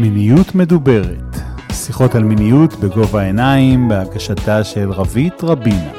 מיניות 0.00 0.54
מדוברת, 0.54 1.36
שיחות 1.72 2.14
על 2.14 2.24
מיניות 2.24 2.74
בגובה 2.74 3.20
העיניים, 3.20 3.88
בהגשתה 3.88 4.64
של 4.64 4.90
רבית 4.90 5.34
רבינה. 5.42 5.92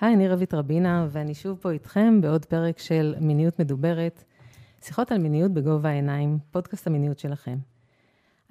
היי, 0.00 0.14
אני 0.14 0.28
רבית 0.28 0.54
רבינה, 0.54 1.06
ואני 1.10 1.34
שוב 1.34 1.58
פה 1.60 1.70
איתכם 1.70 2.20
בעוד 2.20 2.44
פרק 2.44 2.78
של 2.78 3.14
מיניות 3.20 3.60
מדוברת, 3.60 4.24
שיחות 4.80 5.12
על 5.12 5.18
מיניות 5.18 5.52
בגובה 5.52 5.88
העיניים, 5.88 6.38
פודקאסט 6.50 6.86
המיניות 6.86 7.18
שלכם. 7.18 7.71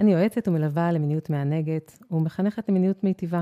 אני 0.02 0.14
יועצת 0.14 0.48
ומלווה 0.48 0.91
למיניות 0.91 1.30
מענגת 1.30 1.98
ומחנכת 2.12 2.70
למיניות 2.70 3.04
מיטיבה. 3.04 3.41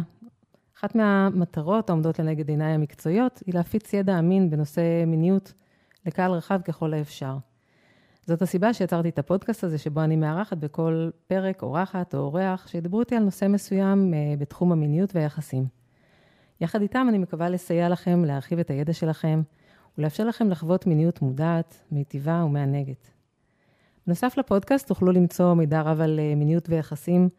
אחת 0.78 0.96
מהמטרות 0.96 1.90
העומדות 1.90 2.20
לנגד 2.20 2.50
עיניי 2.50 2.74
המקצועיות 2.74 3.44
היא 3.46 3.56
להפיץ 3.56 3.94
ידע 3.94 4.20
אמין 4.20 4.50
בנושא 4.50 4.82
מיניות 5.08 5.54
לקהל 6.06 6.32
רחב 6.32 6.62
ככל 6.62 6.94
האפשר. 6.94 7.38
זאת 8.26 8.42
הסיבה 8.42 8.74
שיצרתי 8.74 9.10
את 9.10 9.20
הפודקאסט 9.20 9.64
הזה, 9.64 9.78
שבו 9.78 10.02
אני 10.02 10.16
מארחת 10.16 10.58
בכל 10.58 11.10
פרק 11.28 11.64
אורחת 11.64 12.16
או 12.16 12.20
אורח 12.20 12.68
שידברו 12.68 13.00
איתי 13.00 13.16
על 13.16 13.24
נושא 13.24 13.48
מסוים 13.48 14.14
אה, 14.14 14.34
בתחום 14.38 14.72
המיניות 14.72 15.16
והיחסים. 15.16 15.66
יחד 16.62 16.82
איתם 16.82 17.06
אני 17.10 17.18
מקווה 17.18 17.50
לסייע 17.50 17.90
לכם 17.90 18.26
להרחיב 18.26 18.60
את 18.60 18.70
הידע 18.70 18.94
שלכם 18.94 19.42
ולאפשר 19.98 20.24
לכם 20.24 20.50
לחוות 20.50 20.88
מיניות 20.88 21.22
מודעת, 21.22 21.84
מיטיבה 21.92 22.44
ומענגת. 22.46 23.19
בנוסף 24.10 24.38
לפודקאסט 24.38 24.88
תוכלו 24.88 25.12
למצוא 25.12 25.54
מידע 25.54 25.82
רב 25.82 26.02
על 26.02 26.20
אה, 26.20 26.36
מיניות 26.36 26.70
ויחסים 26.70 27.30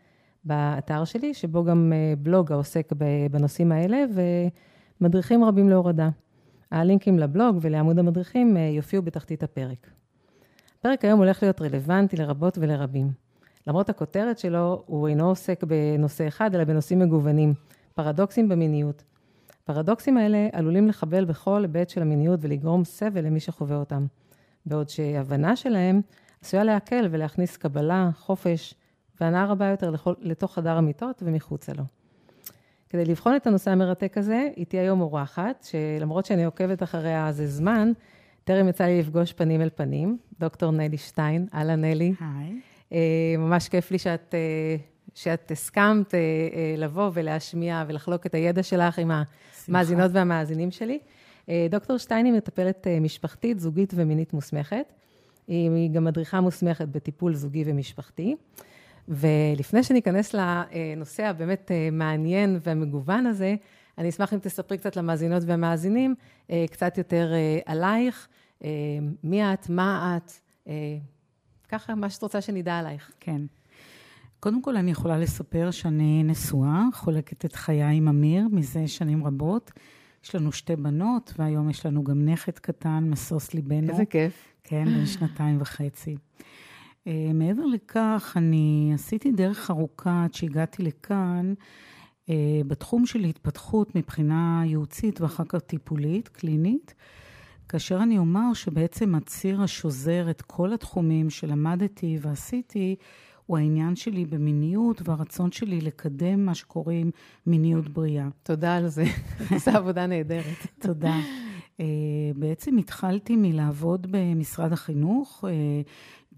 באתר 0.45 1.05
שלי, 1.05 1.35
שבו 1.35 1.65
גם 1.65 1.93
אה, 1.93 2.15
בלוג 2.19 2.53
העוסק 2.53 2.93
בנושאים 3.31 3.73
האלה 3.73 4.05
ומדריכים 5.01 5.45
רבים 5.45 5.69
להורדה. 5.69 6.09
הלינקים 6.71 7.19
לבלוג 7.19 7.59
ולעמוד 7.61 7.99
המדריכים 7.99 8.57
אה, 8.57 8.63
יופיעו 8.63 9.03
בתחתית 9.03 9.43
הפרק. 9.43 9.91
הפרק 10.79 11.05
היום 11.05 11.19
הולך 11.19 11.43
להיות 11.43 11.61
רלוונטי 11.63 12.17
לרבות 12.17 12.59
ולרבים. 12.59 13.13
למרות 13.67 13.89
הכותרת 13.89 14.39
שלו, 14.39 14.83
הוא 14.87 15.09
אינו 15.09 15.29
עוסק 15.29 15.65
בנושא 15.65 16.29
אחד, 16.29 16.55
אלא 16.55 16.65
בנושאים 16.65 16.99
מגוונים, 16.99 17.55
פרדוקסים 17.95 18.49
במיניות. 18.49 19.05
הפרדוקסים 19.63 20.17
האלה 20.17 20.49
עלולים 20.53 20.89
לחבל 20.89 21.25
בכל 21.25 21.63
היבט 21.63 21.89
של 21.89 22.03
המיניות 22.03 22.41
ולגרום 22.43 22.85
סבל 22.85 23.25
למי 23.25 23.41
שחווה 23.41 23.77
אותם, 23.77 24.07
בעוד 24.67 24.89
שהבנה 24.89 25.57
שלהם 25.57 26.01
עשויה 26.45 26.65
להקל 26.65 27.09
ולהכניס 27.11 27.57
קבלה, 27.57 28.11
חופש 28.17 28.75
והנאה 29.21 29.47
רבה 29.47 29.67
יותר 29.67 29.91
לכל, 29.91 30.15
לתוך 30.21 30.55
חדר 30.55 30.77
המיטות 30.77 31.23
ומחוצה 31.27 31.73
לו. 31.73 31.85
כדי 32.89 33.05
לבחון 33.05 33.37
את 33.37 33.47
הנושא 33.47 33.71
המרתק 33.71 34.19
הזה, 34.19 34.49
איתי 34.57 34.79
היום 34.79 35.01
אורחת, 35.01 35.67
שלמרות 35.71 36.27
שאני 36.27 36.45
עוקבת 36.45 36.83
אחריה 36.83 37.33
זה 37.33 37.47
זמן, 37.47 37.93
טרם 38.45 38.69
יצא 38.69 38.85
לי 38.85 38.99
לפגוש 39.01 39.33
פנים 39.33 39.61
אל 39.61 39.71
פנים, 39.75 40.19
דוקטור 40.41 40.71
נלי 40.71 40.99
שטיין. 40.99 41.47
אהלן 41.55 41.81
נלי. 41.81 42.13
היי. 42.21 42.61
אה, 42.93 43.35
ממש 43.39 43.69
כיף 43.69 43.91
לי 43.91 43.99
שאת, 43.99 44.35
אה, 44.35 44.77
שאת 45.15 45.51
הסכמת 45.51 46.15
אה, 46.15 46.21
לבוא 46.77 47.11
ולהשמיע 47.15 47.85
ולחלוק 47.89 48.27
את 48.27 48.35
הידע 48.35 48.63
שלך 48.63 48.99
עם 48.99 49.11
המאזינות 49.69 50.11
והמאזינים 50.15 50.71
שלי. 50.71 50.99
דוקטור 51.71 51.99
שטיין 51.99 52.27
היא 52.27 52.35
מטפלת 52.35 52.87
משפחתית, 53.01 53.61
זוגית 53.61 53.93
ומינית 53.97 54.33
מוסמכת. 54.33 54.93
היא 55.51 55.91
גם 55.91 56.05
מדריכה 56.05 56.41
מוסמכת 56.41 56.89
בטיפול 56.89 57.35
זוגי 57.35 57.65
ומשפחתי. 57.67 58.37
ולפני 59.09 59.83
שניכנס 59.83 60.35
לנושא 60.35 61.27
הבאמת 61.27 61.71
אה, 61.71 61.89
מעניין 61.93 62.59
והמגוון 62.63 63.27
הזה, 63.27 63.55
אני 63.99 64.09
אשמח 64.09 64.35
אם 64.35 64.39
תספרי 64.39 64.79
קצת 64.79 64.97
למאזינות 64.97 65.43
והמאזינים, 65.47 66.15
אה, 66.51 66.65
קצת 66.71 66.99
יותר 66.99 67.33
אה, 67.33 67.59
עלייך, 67.67 68.29
מי 69.23 69.53
את, 69.53 69.69
מה 69.69 70.17
את, 70.17 70.33
ככה, 71.69 71.95
מה 71.95 72.11
שאת 72.11 72.23
רוצה 72.23 72.41
שנדע 72.41 72.79
עלייך. 72.79 73.13
כן. 73.21 73.43
קודם 74.41 74.63
כל, 74.63 74.77
אני 74.77 74.91
יכולה 74.91 75.19
לספר 75.19 75.71
שאני 75.71 76.23
נשואה, 76.23 76.83
חולקת 76.95 77.45
את 77.45 77.55
חיי 77.55 77.83
עם 77.83 78.09
אמיר 78.09 78.49
מזה 78.53 78.89
שנים 78.89 79.27
רבות. 79.27 79.71
יש 80.25 80.35
לנו 80.35 80.53
שתי 80.53 80.77
בנות, 80.77 81.35
והיום 81.39 81.71
יש 81.71 81.87
לנו 81.87 82.05
גם 82.05 82.25
נכד 82.25 82.59
קטן, 82.59 83.09
משוש 83.11 83.55
ליבנו. 83.55 83.91
איזה 83.91 84.05
כיף. 84.05 84.55
כן, 84.71 84.85
בן 84.85 85.07
שנתיים 85.07 85.61
וחצי. 85.61 86.17
Uh, 87.05 87.11
מעבר 87.35 87.67
לכך, 87.67 88.35
אני 88.37 88.91
עשיתי 88.95 89.33
דרך 89.33 89.71
ארוכה 89.71 90.25
עד 90.25 90.35
שהגעתי 90.35 90.83
לכאן, 90.83 91.55
uh, 92.27 92.31
בתחום 92.67 93.07
של 93.07 93.25
התפתחות 93.25 93.95
מבחינה 93.95 94.63
ייעוצית 94.67 95.21
ואחר 95.21 95.45
כך 95.49 95.61
טיפולית, 95.61 96.29
קלינית, 96.29 96.95
כאשר 97.69 98.03
אני 98.03 98.19
אומר 98.19 98.55
שבעצם 98.55 99.15
הציר 99.15 99.63
השוזר 99.63 100.31
את 100.31 100.43
כל 100.43 100.73
התחומים 100.73 101.31
שלמדתי 101.31 102.19
ועשיתי, 102.21 102.97
הוא 103.47 103.59
העניין 103.59 103.97
שלי 103.97 104.25
במיניות 104.25 105.09
והרצון 105.09 105.53
שלי 105.53 105.81
לקדם 105.81 106.47
מה 106.47 106.55
שקוראים 106.55 107.11
מיניות 107.47 107.89
בריאה. 107.89 108.29
תודה 108.43 108.77
על 108.77 108.89
זה, 108.89 109.05
עושה 109.55 109.77
עבודה 109.77 110.07
נהדרת. 110.07 110.67
תודה. 110.79 111.17
Uh, 111.81 111.83
בעצם 112.37 112.77
התחלתי 112.77 113.37
מלעבוד 113.37 114.07
במשרד 114.11 114.73
החינוך, 114.73 115.45
uh, 115.45 115.89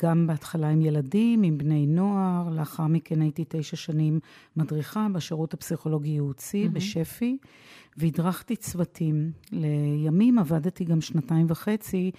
גם 0.03 0.27
בהתחלה 0.27 0.69
עם 0.69 0.81
ילדים, 0.81 1.43
עם 1.43 1.59
בני 1.59 1.87
נוער, 1.87 2.49
לאחר 2.51 2.87
מכן 2.87 3.21
הייתי 3.21 3.45
תשע 3.49 3.77
שנים 3.77 4.21
מדריכה 4.57 5.07
בשירות 5.13 5.55
הפסיכולוגי-ייעוצי 5.55 6.67
mm-hmm. 6.67 6.71
בשפ"י, 6.71 7.39
והדרכתי 7.97 8.57
צוותים. 8.57 9.33
לימים 9.53 10.39
עבדתי 10.39 10.85
גם 10.85 11.01
שנתיים 11.01 11.47
וחצי 11.49 12.11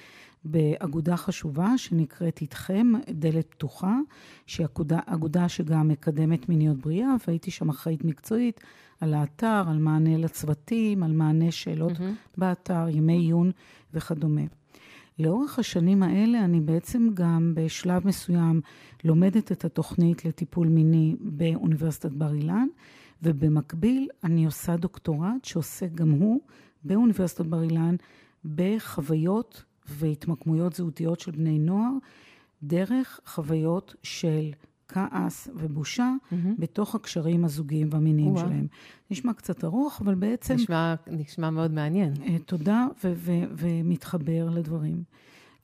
באגודה 0.45 1.17
חשובה 1.17 1.77
שנקראת 1.77 2.41
איתכם, 2.41 2.91
דלת 3.09 3.47
פתוחה, 3.49 3.97
שהיא 4.45 4.65
אגודה, 4.65 4.99
אגודה 5.05 5.49
שגם 5.49 5.87
מקדמת 5.87 6.49
מיניות 6.49 6.77
בריאה, 6.77 7.15
והייתי 7.27 7.51
שם 7.51 7.69
אחראית 7.69 8.05
מקצועית 8.05 8.59
על 9.01 9.13
האתר, 9.13 9.63
על 9.67 9.77
מענה 9.77 10.17
לצוותים, 10.17 11.03
על 11.03 11.11
מענה 11.11 11.51
שאלות 11.51 11.91
mm-hmm. 11.91 12.37
באתר, 12.37 12.89
ימי 12.89 13.17
עיון 13.17 13.51
וכדומה. 13.93 14.41
לאורך 15.19 15.59
השנים 15.59 16.03
האלה 16.03 16.45
אני 16.45 16.61
בעצם 16.61 17.09
גם 17.13 17.53
בשלב 17.55 18.07
מסוים 18.07 18.61
לומדת 19.03 19.51
את 19.51 19.65
התוכנית 19.65 20.25
לטיפול 20.25 20.67
מיני 20.67 21.15
באוניברסיטת 21.19 22.11
בר 22.11 22.33
אילן, 22.33 22.67
ובמקביל 23.23 24.09
אני 24.23 24.45
עושה 24.45 24.77
דוקטורט 24.77 25.45
שעוסק 25.45 25.91
גם 25.91 26.11
הוא 26.11 26.41
באוניברסיטת 26.83 27.45
בר 27.45 27.63
אילן 27.63 27.95
בחוויות 28.45 29.63
והתמקמויות 29.89 30.73
זהותיות 30.73 31.19
של 31.19 31.31
בני 31.31 31.59
נוער, 31.59 31.91
דרך 32.63 33.19
חוויות 33.25 33.95
של 34.03 34.51
כעס 34.87 35.47
ובושה 35.55 36.13
mm-hmm. 36.13 36.35
בתוך 36.59 36.95
הקשרים 36.95 37.45
הזוגיים 37.45 37.87
והמיניים 37.91 38.37
שלהם. 38.37 38.67
נשמע 39.11 39.33
קצת 39.33 39.63
ארוך, 39.63 40.01
אבל 40.01 40.15
בעצם... 40.15 40.53
נשמע, 40.53 40.95
נשמע 41.07 41.49
מאוד 41.49 41.71
מעניין. 41.71 42.13
Uh, 42.13 42.29
תודה, 42.45 42.87
ו- 43.03 43.13
ו- 43.15 43.43
ומתחבר 43.57 44.49
לדברים. 44.49 45.03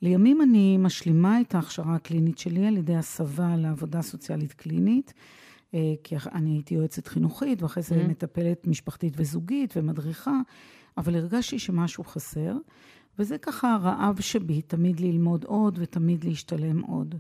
לימים 0.01 0.41
אני 0.41 0.77
משלימה 0.77 1.41
את 1.41 1.55
ההכשרה 1.55 1.95
הקלינית 1.95 2.37
שלי 2.37 2.67
על 2.67 2.77
ידי 2.77 2.95
הסבה 2.95 3.55
לעבודה 3.57 4.01
סוציאלית 4.01 4.53
קלינית, 4.53 5.13
uh, 5.71 5.75
כי 6.03 6.15
אני 6.33 6.49
הייתי 6.51 6.75
יועצת 6.75 7.07
חינוכית, 7.07 7.61
ואחרי 7.63 7.83
זה 7.83 7.95
mm-hmm. 7.95 8.07
מטפלת 8.07 8.67
משפחתית 8.67 9.13
וזוגית 9.17 9.73
ומדריכה, 9.77 10.39
אבל 10.97 11.15
הרגשתי 11.15 11.59
שמשהו 11.59 12.03
חסר, 12.03 12.57
וזה 13.19 13.37
ככה 13.37 13.73
הרעב 13.73 14.19
שבי, 14.19 14.61
תמיד 14.61 14.99
ללמוד 14.99 15.43
עוד 15.43 15.79
ותמיד 15.81 16.23
להשתלם 16.23 16.79
עוד. 16.79 17.15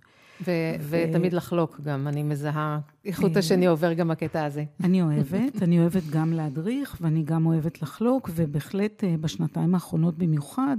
ו- 0.45 0.51
ותמיד 0.89 1.33
לחלוק 1.33 1.79
גם, 1.83 2.07
אני 2.07 2.23
מזהה, 2.23 2.79
איכות 3.05 3.33
אה, 3.33 3.39
השני 3.39 3.67
עובר 3.67 3.93
גם 3.93 4.11
הקטע 4.11 4.45
הזה. 4.45 4.63
אני 4.83 5.01
אוהבת, 5.01 5.63
אני 5.63 5.79
אוהבת 5.79 6.03
גם 6.09 6.33
להדריך, 6.33 6.97
ואני 7.01 7.23
גם 7.23 7.45
אוהבת 7.45 7.81
לחלוק, 7.81 8.29
ובהחלט 8.35 9.03
אה, 9.03 9.15
בשנתיים 9.21 9.73
האחרונות 9.73 10.17
במיוחד, 10.17 10.77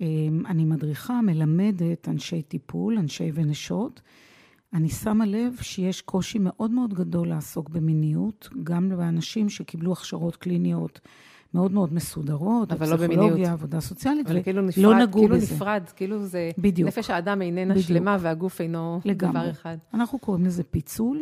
אה, 0.00 0.06
אני 0.46 0.64
מדריכה, 0.64 1.20
מלמדת 1.20 2.08
אנשי 2.08 2.42
טיפול, 2.42 2.98
אנשי 2.98 3.30
ונשות. 3.34 4.00
אני 4.72 4.88
שמה 4.88 5.26
לב 5.26 5.52
שיש 5.60 6.02
קושי 6.02 6.38
מאוד 6.38 6.70
מאוד 6.70 6.94
גדול 6.94 7.28
לעסוק 7.28 7.68
במיניות, 7.68 8.48
גם 8.62 8.92
לאנשים 8.92 9.48
שקיבלו 9.48 9.92
הכשרות 9.92 10.36
קליניות. 10.36 11.00
מאוד 11.54 11.72
מאוד 11.72 11.94
מסודרות, 11.94 12.72
אבל 12.72 12.90
לא 12.90 12.96
במיניות. 12.96 13.38
עבודה 13.48 13.80
סוציאלית, 13.80 14.30
ולא 14.30 14.42
כאילו 14.42 14.62
נפרד, 14.62 14.84
לא 14.84 14.94
נגעו 14.98 15.20
כאילו 15.20 15.36
בזה. 15.36 15.54
נפרד, 15.54 15.82
כאילו 15.96 16.26
זה... 16.26 16.50
בדיוק. 16.58 16.88
נפש 16.88 17.10
האדם 17.10 17.42
איננה 17.42 17.74
בדיוק. 17.74 17.88
שלמה 17.88 18.16
והגוף 18.20 18.60
אינו 18.60 19.00
לגמרי. 19.04 19.40
דבר 19.40 19.50
אחד. 19.50 19.76
אנחנו 19.94 20.18
קוראים 20.18 20.44
לזה 20.44 20.62
פיצול. 20.62 21.16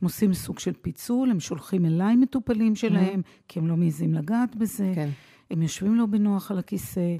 הם 0.00 0.04
עושים 0.04 0.34
סוג 0.34 0.58
של 0.58 0.72
פיצול, 0.82 1.30
הם 1.30 1.40
שולחים 1.40 1.84
אליי 1.84 2.16
מטופלים 2.16 2.74
שלהם, 2.74 3.20
mm-hmm. 3.20 3.42
כי 3.48 3.58
הם 3.58 3.66
לא 3.66 3.76
מעיזים 3.76 4.14
לגעת 4.14 4.56
בזה. 4.56 4.92
כן. 4.94 5.08
הם 5.50 5.62
יושבים 5.62 5.94
לו 5.94 6.10
בנוח 6.10 6.50
על 6.50 6.58
הכיסא, 6.58 7.16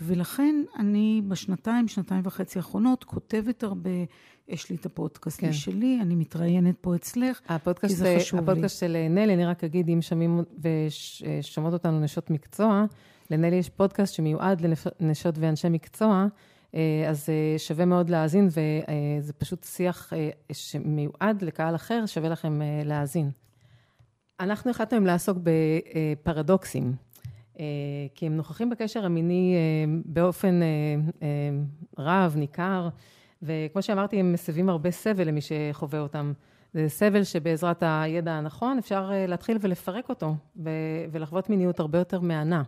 ולכן 0.00 0.62
אני 0.78 1.22
בשנתיים, 1.28 1.88
שנתיים 1.88 2.20
וחצי 2.24 2.58
האחרונות 2.58 3.04
כותבת 3.04 3.62
הרבה, 3.62 3.90
יש 4.48 4.70
לי 4.70 4.76
את 4.76 4.86
הפודקאסט 4.86 5.40
כן. 5.40 5.52
שלי, 5.52 5.98
אני 6.02 6.14
מתראיינת 6.14 6.74
פה 6.80 6.94
אצלך, 6.94 7.40
הפודקאסט, 7.48 7.94
כי 7.94 7.98
זה 7.98 8.16
חשוב 8.18 8.38
הפודקאסט 8.38 8.38
לי. 8.38 8.52
הפודקאסט 8.52 8.80
של 8.80 8.96
נלי, 9.10 9.34
אני 9.34 9.46
רק 9.46 9.64
אגיד, 9.64 9.88
אם 9.88 10.02
שומעים 10.02 10.40
ושומעות 10.60 11.72
אותנו 11.72 12.00
נשות 12.00 12.30
מקצוע, 12.30 12.84
לנלי 13.30 13.56
יש 13.56 13.68
פודקאסט 13.68 14.14
שמיועד 14.14 14.62
לנשות 15.00 15.38
ואנשי 15.38 15.68
מקצוע, 15.68 16.26
אה, 16.74 17.04
אז 17.08 17.28
אה, 17.28 17.58
שווה 17.58 17.84
מאוד 17.84 18.10
להאזין, 18.10 18.48
וזה 18.48 19.32
פשוט 19.32 19.64
שיח 19.64 20.12
אה, 20.12 20.30
שמיועד 20.52 21.42
לקהל 21.42 21.74
אחר, 21.74 22.06
שווה 22.06 22.28
לכם 22.28 22.60
להאזין. 22.84 23.30
אנחנו 24.40 24.70
החלטנו 24.70 25.00
לעסוק 25.00 25.38
בפרדוקסים, 25.42 26.94
כי 28.14 28.26
הם 28.26 28.36
נוכחים 28.36 28.70
בקשר 28.70 29.04
המיני 29.04 29.56
באופן 30.04 30.60
רב, 31.98 32.34
ניכר, 32.36 32.88
וכמו 33.42 33.82
שאמרתי, 33.82 34.20
הם 34.20 34.32
מסבים 34.32 34.68
הרבה 34.68 34.90
סבל 34.90 35.28
למי 35.28 35.40
שחווה 35.40 36.00
אותם. 36.00 36.32
זה 36.74 36.88
סבל 36.88 37.24
שבעזרת 37.24 37.82
הידע 37.86 38.32
הנכון 38.32 38.78
אפשר 38.78 39.10
להתחיל 39.28 39.58
ולפרק 39.60 40.08
אותו 40.08 40.34
ולחוות 41.12 41.50
מיניות 41.50 41.80
הרבה 41.80 41.98
יותר 41.98 42.20
מהנה. 42.20 42.62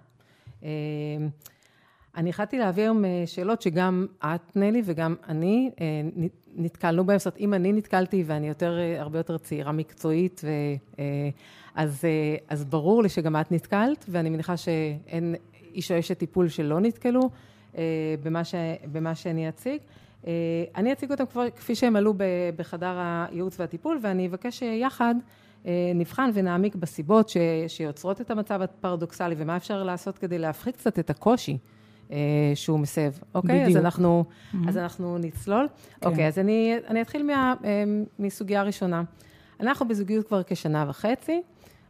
אני 2.17 2.31
החלטתי 2.31 2.59
להביא 2.59 2.83
היום 2.83 3.05
אה, 3.05 3.23
שאלות 3.27 3.63
שגם 3.63 4.07
את, 4.25 4.57
נלי, 4.57 4.83
וגם 4.85 5.15
אני 5.29 5.71
אה, 5.81 5.87
נתקלנו 6.55 7.07
בהן. 7.07 7.19
זאת 7.19 7.27
אומרת, 7.27 7.41
אם 7.41 7.55
אני 7.55 7.73
נתקלתי 7.73 8.25
ואני 8.27 8.49
יותר, 8.49 8.79
אה, 8.79 9.01
הרבה 9.01 9.19
יותר 9.19 9.39
צעירה 9.39 9.73
מקצועית, 9.73 10.41
ו, 10.45 10.49
אז, 11.77 12.05
אז 12.49 12.65
ברור 12.65 13.03
לי 13.03 13.09
שגם 13.09 13.37
את 13.37 13.53
נתקלת, 13.53 14.05
ואני 14.09 14.31
מניחה 14.31 14.57
שאין 14.57 15.35
איש 15.75 15.93
או 15.93 15.99
אשת 15.99 16.19
טיפול 16.19 16.49
שלא 16.49 16.81
נתקלו 16.81 17.21
במה, 18.23 18.45
ש, 18.45 18.55
במה 18.93 19.15
שאני 19.15 19.49
אציג. 19.49 19.79
אני 20.77 20.93
אציג 20.93 21.11
אותם 21.11 21.27
כבר 21.27 21.51
כפי 21.51 21.75
שהם 21.75 21.97
עלו 21.97 22.15
בחדר 22.57 22.99
הייעוץ 22.99 23.61
והטיפול, 23.61 23.99
ואני 24.03 24.27
אבקש 24.27 24.59
שיחד 24.59 25.15
נבחן 25.95 26.31
ונעמיק 26.35 26.75
בסיבות 26.75 27.29
ש, 27.29 27.37
שיוצרות 27.69 28.21
את 28.21 28.31
המצב 28.31 28.63
הפרדוקסלי, 28.63 29.35
ומה 29.39 29.57
אפשר 29.57 29.83
לעשות 29.83 30.19
כדי 30.19 30.39
להפחית 30.39 30.77
קצת 30.77 30.99
את 30.99 31.11
הקושי. 31.11 31.59
אה, 32.11 32.17
שהוא 32.55 32.81
מסב, 32.81 33.11
אוקיי? 33.35 33.61
בדיוק. 33.61 33.77
אז 33.79 33.85
אנחנו, 33.85 34.25
mm-hmm. 34.25 34.69
אז 34.69 34.77
אנחנו 34.77 35.19
נצלול. 35.19 35.69
כן. 36.01 36.09
אוקיי, 36.09 36.27
אז 36.27 36.39
אני, 36.39 36.75
אני 36.87 37.03
אתחיל 37.03 37.23
מה, 37.23 37.55
אה, 37.65 37.85
מסוגיה 38.19 38.63
ראשונה. 38.63 39.03
אנחנו 39.61 39.89
בזוגיות 39.89 40.27
כבר 40.27 40.43
כשנה 40.47 40.85
וחצי. 40.89 41.43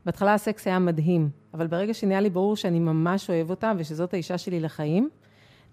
בהתחלה 0.06 0.34
הסקס 0.34 0.66
היה 0.66 0.78
מדהים, 0.78 1.30
אבל 1.54 1.66
ברגע 1.66 1.94
שנהיה 1.94 2.20
לי 2.20 2.30
ברור 2.30 2.56
שאני 2.56 2.78
ממש 2.78 3.30
אוהב 3.30 3.50
אותה 3.50 3.72
ושזאת 3.78 4.14
האישה 4.14 4.38
שלי 4.38 4.60
לחיים, 4.60 5.08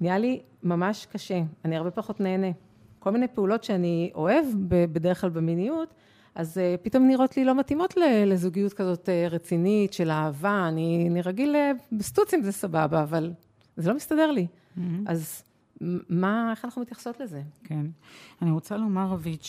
נהיה 0.02 0.18
לי 0.18 0.42
ממש 0.64 1.08
קשה. 1.12 1.42
אני 1.66 1.78
הרבה 1.78 1.92
פחות 1.92 2.20
נהנה. 2.20 2.48
כל 3.00 3.12
מיני 3.12 3.28
פעולות 3.28 3.64
שאני 3.64 4.12
אוהב 4.16 4.46
בדרך 4.68 5.22
כלל 5.22 5.30
במיניות, 5.30 5.94
אז 6.36 6.58
uh, 6.58 6.84
פתאום 6.84 7.08
נראות 7.08 7.38
לי 7.38 7.46
לא 7.46 7.56
מתאימות 7.56 7.94
לזוגיות 8.26 8.74
כזאת 8.74 9.10
uh, 9.10 9.34
רצינית 9.34 9.94
של 9.94 10.12
אהבה. 10.12 10.68
אני, 10.68 11.08
אני 11.12 11.22
רגיל, 11.22 11.56
uh, 11.56 11.96
בסטוצים 11.98 12.42
זה 12.44 12.52
סבבה, 12.52 13.04
אבל 13.04 13.32
זה 13.78 13.90
לא 13.90 13.96
מסתדר 13.96 14.32
לי. 14.32 14.48
Mm-hmm. 14.48 14.82
אז 15.06 15.44
מה, 16.10 16.48
איך 16.52 16.66
אנחנו 16.66 16.82
מתייחסות 16.82 17.20
לזה? 17.20 17.42
כן. 17.64 17.86
אני 18.42 18.52
רוצה 18.52 18.78
לומר, 18.78 19.08
רבית, 19.08 19.44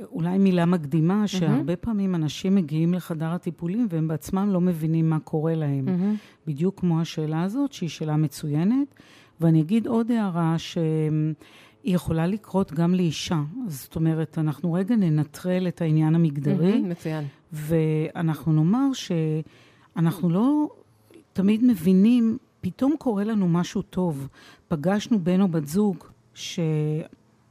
שאולי 0.00 0.38
מילה 0.38 0.66
מקדימה, 0.66 1.26
שהרבה. 1.26 1.76
פעמים 1.76 2.14
אנשים 2.14 2.54
מגיעים 2.54 2.94
לחדר 2.94 3.26
הטיפולים 3.26 3.86
והם 3.90 4.08
בעצמם 4.08 4.48
לא 4.52 4.60
מבינים 4.60 5.10
מה 5.10 5.18
קורה 5.18 5.54
להם. 5.54 6.16
בדיוק 6.46 6.80
כמו 6.80 7.00
השאלה 7.00 7.42
הזאת, 7.42 7.72
שהיא 7.72 7.88
שאלה 7.88 8.16
מצוינת. 8.16 8.94
ואני 9.40 9.60
אגיד 9.60 9.86
עוד 9.86 10.10
הערה 10.10 10.58
שהיא 10.58 10.84
יכולה 11.84 12.26
לקרות 12.26 12.72
גם 12.72 12.94
לאישה. 12.94 13.42
זאת 13.66 13.96
אומרת, 13.96 14.38
אנחנו 14.38 14.72
רגע 14.72 14.96
ננטרל 14.96 15.68
את 15.68 15.80
העניין 15.80 16.14
המגדרי. 16.14 16.80
מצוין. 16.80 17.24
ואנחנו 17.52 18.52
נאמר 18.52 18.90
שאנחנו 18.92 20.30
לא 20.30 20.68
תמיד 21.32 21.64
מבינים, 21.64 22.38
פתאום 22.60 22.94
קורה 22.98 23.24
לנו 23.24 23.48
משהו 23.48 23.82
טוב. 23.82 24.28
פגשנו 24.68 25.18
בן 25.18 25.40
או 25.40 25.48
בת 25.48 25.66
זוג 25.66 25.96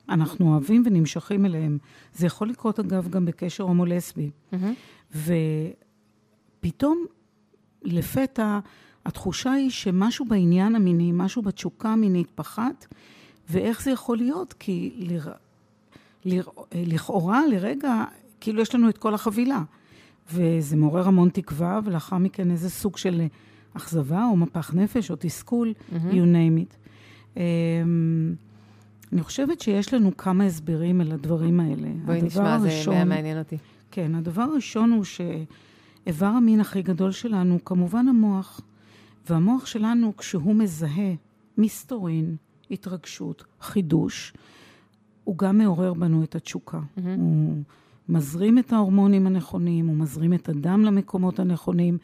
שאנחנו 0.09 0.51
אוהבים 0.51 0.83
ונמשכים 0.85 1.45
אליהם. 1.45 1.77
זה 2.13 2.25
יכול 2.25 2.49
לקרות, 2.49 2.79
אגב, 2.79 3.09
גם 3.09 3.25
בקשר 3.25 3.63
הומו-לסבי. 3.63 4.29
Mm-hmm. 4.53 5.17
ופתאום, 6.61 7.05
לפתע, 7.83 8.59
התחושה 9.05 9.51
היא 9.51 9.69
שמשהו 9.69 10.25
בעניין 10.25 10.75
המיני, 10.75 11.11
משהו 11.13 11.41
בתשוקה 11.41 11.89
המינית 11.89 12.31
פחת, 12.35 12.85
ואיך 13.49 13.81
זה 13.81 13.91
יכול 13.91 14.17
להיות? 14.17 14.53
כי 14.53 14.91
לר... 14.95 15.31
לר... 16.25 16.43
לכאורה, 16.75 17.47
לרגע, 17.47 18.03
כאילו 18.39 18.61
יש 18.61 18.75
לנו 18.75 18.89
את 18.89 18.97
כל 18.97 19.13
החבילה. 19.13 19.61
וזה 20.33 20.75
מעורר 20.75 21.07
המון 21.07 21.29
תקווה, 21.29 21.79
ולאחר 21.83 22.17
מכן 22.17 22.51
איזה 22.51 22.69
סוג 22.69 22.97
של 22.97 23.21
אכזבה 23.73 24.25
או 24.25 24.37
מפח 24.37 24.73
נפש 24.73 25.11
או 25.11 25.15
תסכול, 25.19 25.73
mm-hmm. 25.73 26.11
you 26.11 26.15
name 26.15 26.59
it. 26.63 26.75
אני 29.13 29.23
חושבת 29.23 29.61
שיש 29.61 29.93
לנו 29.93 30.17
כמה 30.17 30.43
הסברים 30.43 31.01
על 31.01 31.11
הדברים 31.11 31.59
האלה. 31.59 31.87
בואי 32.05 32.21
נשמע, 32.21 32.55
הראשון, 32.55 32.97
זה 32.97 33.03
מעניין 33.03 33.39
אותי. 33.39 33.57
כן, 33.91 34.15
הדבר 34.15 34.41
הראשון 34.41 34.91
הוא 34.91 35.03
שאיבר 35.03 36.25
המין 36.25 36.59
הכי 36.59 36.81
גדול 36.81 37.11
שלנו, 37.11 37.65
כמובן 37.65 38.07
המוח. 38.07 38.61
והמוח 39.29 39.65
שלנו, 39.65 40.17
כשהוא 40.17 40.55
מזהה 40.55 41.13
מסתורין, 41.57 42.35
התרגשות, 42.71 43.43
חידוש, 43.61 44.33
הוא 45.23 45.37
גם 45.37 45.57
מעורר 45.57 45.93
בנו 45.93 46.23
את 46.23 46.35
התשוקה. 46.35 46.79
Mm-hmm. 46.79 47.01
הוא 47.17 47.63
מזרים 48.09 48.59
את 48.59 48.73
ההורמונים 48.73 49.27
הנכונים, 49.27 49.87
הוא 49.87 49.95
מזרים 49.95 50.33
את 50.33 50.49
הדם 50.49 50.81
למקומות 50.85 51.39
הנכונים. 51.39 51.97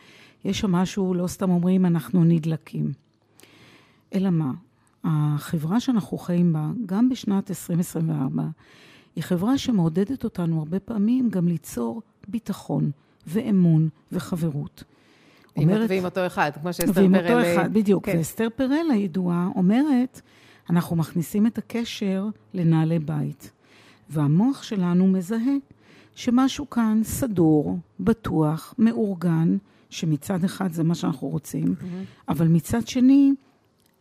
יש 0.45 0.59
שם 0.59 0.71
משהו, 0.71 1.13
לא 1.13 1.27
סתם 1.27 1.49
אומרים, 1.49 1.85
אנחנו 1.85 2.23
נדלקים. 2.23 2.91
אלא 4.13 4.29
מה? 4.29 4.51
החברה 5.05 5.79
שאנחנו 5.79 6.17
חיים 6.17 6.53
בה, 6.53 6.69
גם 6.85 7.09
בשנת 7.09 7.49
2024, 7.49 8.43
היא 9.15 9.23
חברה 9.23 9.57
שמעודדת 9.57 10.23
אותנו 10.23 10.59
הרבה 10.59 10.79
פעמים 10.79 11.29
גם 11.29 11.47
ליצור 11.47 12.01
ביטחון 12.27 12.91
ואמון 13.27 13.89
וחברות. 14.11 14.83
אומרת, 15.57 15.89
ועם 15.89 16.05
אותו 16.05 16.25
אחד, 16.25 16.51
כמו 16.61 16.73
שאסתר 16.73 16.93
פרל... 16.93 17.03
ועם 17.03 17.15
אותו 17.15 17.41
אחד, 17.41 17.73
בדיוק. 17.73 18.05
כן. 18.05 18.17
ואסתר 18.17 18.47
פרל 18.55 18.85
הידועה 18.93 19.49
אומרת, 19.55 20.21
אנחנו 20.69 20.95
מכניסים 20.95 21.47
את 21.47 21.57
הקשר 21.57 22.27
לנעלי 22.53 22.99
בית, 22.99 23.51
והמוח 24.09 24.63
שלנו 24.63 25.07
מזהה 25.07 25.55
שמשהו 26.15 26.69
כאן 26.69 27.01
סדור, 27.03 27.77
בטוח, 27.99 28.73
מאורגן, 28.77 29.57
שמצד 29.89 30.43
אחד 30.43 30.73
זה 30.73 30.83
מה 30.83 30.95
שאנחנו 30.95 31.27
רוצים, 31.27 31.67
mm-hmm. 31.67 32.29
אבל 32.29 32.47
מצד 32.47 32.87
שני, 32.87 33.33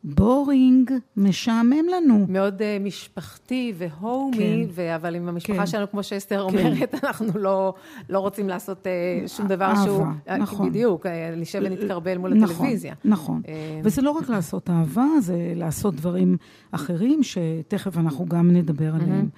בורינג, 0.04 0.92
משעמם 1.16 1.84
לנו. 1.96 2.26
מאוד 2.28 2.60
uh, 2.60 2.84
משפחתי 2.84 3.72
והומי, 3.76 4.66
כן. 4.76 4.92
אבל 4.94 5.14
עם 5.14 5.28
המשפחה 5.28 5.58
כן. 5.58 5.66
שלנו, 5.66 5.90
כמו 5.90 6.02
שאסתר 6.02 6.46
כן. 6.50 6.58
אומרת, 6.58 6.94
אנחנו 7.04 7.38
לא, 7.38 7.74
לא 8.08 8.18
רוצים 8.18 8.48
לעשות 8.48 8.86
uh, 8.86 9.28
שום 9.28 9.46
דבר 9.46 9.64
אהבה, 9.64 9.82
שהוא... 9.84 10.04
אהבה, 10.28 10.42
נכון. 10.42 10.68
בדיוק, 10.68 11.06
נשב 11.36 11.60
ונתקרבל 11.64 12.18
מול 12.18 12.34
נכון, 12.34 12.54
הטלוויזיה. 12.54 12.94
נכון, 13.04 13.42
וזה 13.84 14.02
לא 14.02 14.10
רק 14.10 14.28
לעשות 14.28 14.70
אהבה, 14.70 15.06
זה 15.20 15.52
לעשות 15.56 15.94
דברים 15.94 16.36
אחרים, 16.70 17.20
שתכף 17.22 17.98
אנחנו 17.98 18.26
גם 18.26 18.50
נדבר 18.50 18.94
עליהם. 18.94 19.28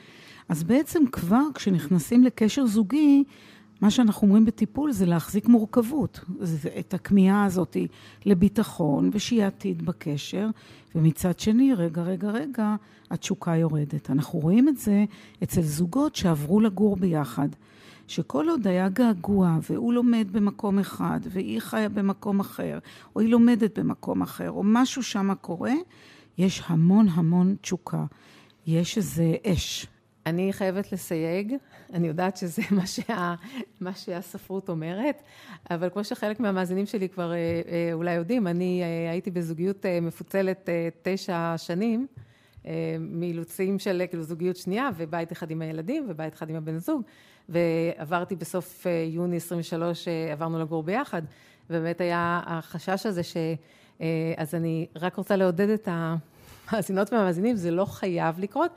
אז 0.49 0.65
בעצם 0.65 1.03
כבר 1.13 1.43
כשנכנסים 1.55 2.25
לקשר 2.25 2.67
זוגי, 2.67 3.25
מה 3.81 3.91
שאנחנו 3.91 4.27
אומרים 4.27 4.45
בטיפול 4.45 4.93
זה 4.93 5.07
להחזיק 5.07 5.49
מורכבות, 5.49 6.21
זה 6.41 6.69
את 6.79 6.95
הכמיהה 6.95 7.45
הזאת 7.45 7.77
לביטחון 8.25 9.11
ושיהיה 9.13 9.47
עתיד 9.47 9.87
בקשר, 9.87 10.49
ומצד 10.95 11.39
שני, 11.39 11.75
רגע, 11.75 12.03
רגע, 12.03 12.31
רגע, 12.31 12.77
התשוקה 13.11 13.57
יורדת. 13.57 14.11
אנחנו 14.11 14.39
רואים 14.39 14.69
את 14.69 14.77
זה 14.77 15.05
אצל 15.43 15.63
זוגות 15.63 16.17
שעברו 16.17 16.61
לגור 16.61 16.97
ביחד, 16.97 17.49
שכל 18.09 18.49
עוד 18.49 18.67
היה 18.67 18.89
געגוע 18.89 19.59
והוא 19.71 19.93
לומד 19.93 20.27
במקום 20.33 20.79
אחד 20.79 21.21
והיא 21.23 21.61
חיה 21.61 21.89
במקום 21.89 22.41
אחר, 22.41 22.79
או 23.17 23.21
היא 23.21 23.29
לומדת 23.29 23.79
במקום 23.79 24.23
אחר, 24.23 24.51
או 24.51 24.63
משהו 24.65 25.03
שם 25.03 25.35
קורה, 25.41 25.75
יש 26.39 26.63
המון 26.67 27.09
המון 27.09 27.57
תשוקה. 27.61 28.05
יש 28.67 28.97
איזה 28.97 29.35
אש. 29.47 29.87
אני 30.27 30.53
חייבת 30.53 30.93
לסייג, 30.93 31.55
אני 31.93 32.09
יודעת 32.09 32.37
שזה 32.37 32.63
מה, 32.77 32.87
שה, 32.87 33.35
מה 33.81 33.95
שהספרות 33.95 34.69
אומרת, 34.69 35.23
אבל 35.71 35.91
כמו 35.91 36.05
שחלק 36.05 36.41
מהמאזינים 36.41 36.87
שלי 36.87 37.09
כבר 37.09 37.33
אה, 37.33 37.37
אה, 37.37 37.93
אולי 37.93 38.15
יודעים, 38.15 38.47
אני 38.47 38.83
אה, 38.83 39.11
הייתי 39.11 39.31
בזוגיות 39.31 39.87
מפוצלת 40.03 40.69
תשע 41.03 41.55
שנים, 41.57 42.07
מאילוצים 43.01 43.79
של 43.79 44.03
כאילו 44.11 44.23
זוגיות 44.23 44.57
שנייה, 44.57 44.89
ובית 44.97 45.33
אחד 45.33 45.51
עם 45.51 45.63
הילדים, 45.63 46.07
ובית 46.09 46.35
אחד 46.35 46.51
עם 46.51 46.57
הבן 46.57 46.79
זוג, 46.79 47.03
ועברתי 47.49 48.37
בסוף 48.37 48.87
יוני 49.11 49.37
23, 49.37 50.09
עברנו 50.33 50.59
לגור 50.59 50.83
ביחד, 50.83 51.23
ובאמת 51.71 52.01
היה 52.01 52.41
החשש 52.47 53.07
הזה 53.07 53.23
ש... 53.23 53.37
אז 54.37 54.55
אני 54.55 54.87
רק 54.97 55.17
רוצה 55.17 55.37
לעודד 55.37 55.69
את 55.69 55.89
המאזינות 55.91 57.13
והמאזינים, 57.13 57.57
זה 57.57 57.71
לא 57.71 57.85
חייב 57.85 58.41
לקרות, 58.41 58.71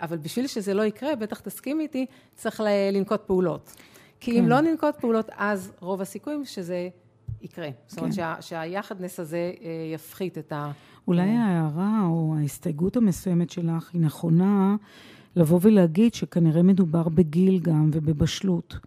אבל 0.00 0.16
בשביל 0.16 0.46
שזה 0.46 0.74
לא 0.74 0.82
יקרה, 0.82 1.16
בטח 1.16 1.40
תסכים 1.40 1.80
איתי, 1.80 2.06
צריך 2.34 2.60
לנקוט 2.92 3.20
פעולות. 3.26 3.74
כי 4.20 4.32
כן. 4.32 4.38
אם 4.38 4.48
לא 4.48 4.60
ננקוט 4.60 4.94
פעולות, 5.00 5.30
אז 5.36 5.72
רוב 5.80 6.00
הסיכויים 6.00 6.44
שזה 6.44 6.88
יקרה. 7.42 7.68
זאת 7.86 7.98
אומרת 7.98 8.10
כן. 8.10 8.16
שה, 8.16 8.34
שהיחדנס 8.40 9.20
הזה 9.20 9.52
יפחית 9.94 10.38
את 10.38 10.52
ה... 10.52 10.70
אולי 11.08 11.30
ההערה 11.30 12.00
או 12.06 12.34
ההסתייגות 12.38 12.96
המסוימת 12.96 13.50
שלך 13.50 13.90
היא 13.92 14.00
נכונה 14.00 14.76
לבוא 15.36 15.58
ולהגיד 15.62 16.14
שכנראה 16.14 16.62
מדובר 16.62 17.08
בגיל 17.08 17.58
גם 17.58 17.90
ובבשלות. 17.92 18.78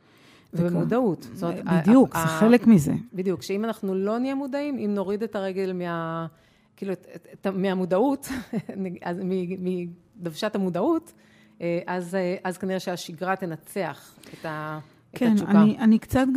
ובמודעות. 0.54 1.28
זאת 1.34 1.44
אומרת, 1.44 1.66
בדיוק, 1.66 2.18
זה 2.18 2.26
חלק 2.26 2.68
מזה. 2.68 2.94
בדיוק, 3.14 3.42
שאם 3.42 3.66
אנחנו 3.66 3.96
לא 3.96 4.18
נהיה 4.20 4.36
מודעים, 4.36 4.78
אם 4.78 4.92
נוריד 4.94 5.24
את 5.24 5.36
הרגל 5.36 5.74
מה... 5.74 6.28
כאילו, 6.78 6.94
מהמודעות, 7.54 8.30
מדוושת 10.20 10.56
המודעות, 10.56 11.14
אה, 11.62 11.80
אז, 11.88 12.16
אה, 12.16 12.36
אז 12.44 12.58
כנראה 12.58 12.80
שהשגרה 12.80 13.36
תנצח 13.36 14.16
את, 14.34 14.46
ה, 14.46 14.80
כן, 15.14 15.28
את 15.28 15.32
התשוקה. 15.32 15.52
כן, 15.52 15.58
אני, 15.58 15.78
אני 15.80 16.00
קצת, 16.00 16.28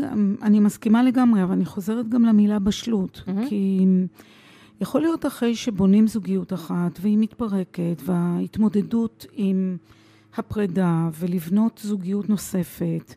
אני 0.42 0.60
מסכימה 0.60 1.02
לגמרי, 1.02 1.42
אבל 1.42 1.52
אני 1.52 1.64
חוזרת 1.64 2.08
גם 2.08 2.24
למילה 2.24 2.58
בשלות, 2.58 3.22
mm-hmm. 3.26 3.48
כי 3.48 3.86
יכול 4.80 5.00
להיות 5.00 5.26
אחרי 5.26 5.54
שבונים 5.54 6.06
זוגיות 6.06 6.52
אחת 6.52 6.98
והיא 7.00 7.18
מתפרקת, 7.18 8.02
וההתמודדות 8.04 9.26
עם 9.32 9.76
הפרידה 10.36 11.08
ולבנות 11.18 11.80
זוגיות 11.84 12.28
נוספת, 12.28 13.14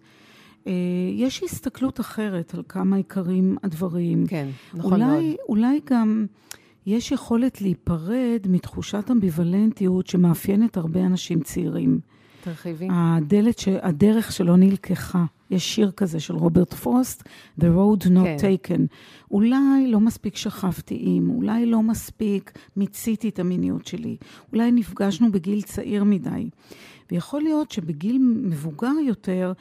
אה, 0.67 0.73
יש 1.15 1.43
הסתכלות 1.43 1.99
אחרת 1.99 2.53
על 2.53 2.63
כמה 2.69 2.95
עיקרים 2.95 3.57
הדברים. 3.63 4.27
כן, 4.27 4.47
נכון 4.73 4.93
אולי, 4.93 5.05
מאוד. 5.05 5.35
אולי 5.49 5.79
גם 5.89 6.25
יש 6.85 7.11
יכולת 7.11 7.61
להיפרד 7.61 8.39
מתחושת 8.49 9.11
אמביוולנטיות 9.11 10.07
שמאפיינת 10.07 10.77
הרבה 10.77 11.05
אנשים 11.05 11.41
צעירים. 11.41 11.99
תרחיבי. 12.43 12.87
הדלת, 12.91 13.59
ש... 13.59 13.67
הדרך 13.67 14.31
שלא 14.31 14.57
נלקחה. 14.57 15.25
יש 15.51 15.75
שיר 15.75 15.91
כזה 15.91 16.19
של 16.19 16.35
רוברט 16.35 16.73
פרוסט, 16.73 17.23
The 17.59 17.63
Road 17.63 18.05
Not 18.05 18.07
כן. 18.23 18.37
Taken. 18.39 18.81
אולי 19.31 19.87
לא 19.87 19.99
מספיק 19.99 20.35
שכבתי 20.35 20.99
עם, 21.01 21.29
אולי 21.29 21.65
לא 21.65 21.83
מספיק 21.83 22.51
מיציתי 22.75 23.29
את 23.29 23.39
המיניות 23.39 23.87
שלי, 23.87 24.17
אולי 24.53 24.71
נפגשנו 24.71 25.31
בגיל 25.31 25.61
צעיר 25.61 26.03
מדי. 26.03 26.49
ויכול 27.11 27.41
להיות 27.41 27.71
שבגיל 27.71 28.17
מבוגר 28.21 28.93
יותר, 29.07 29.53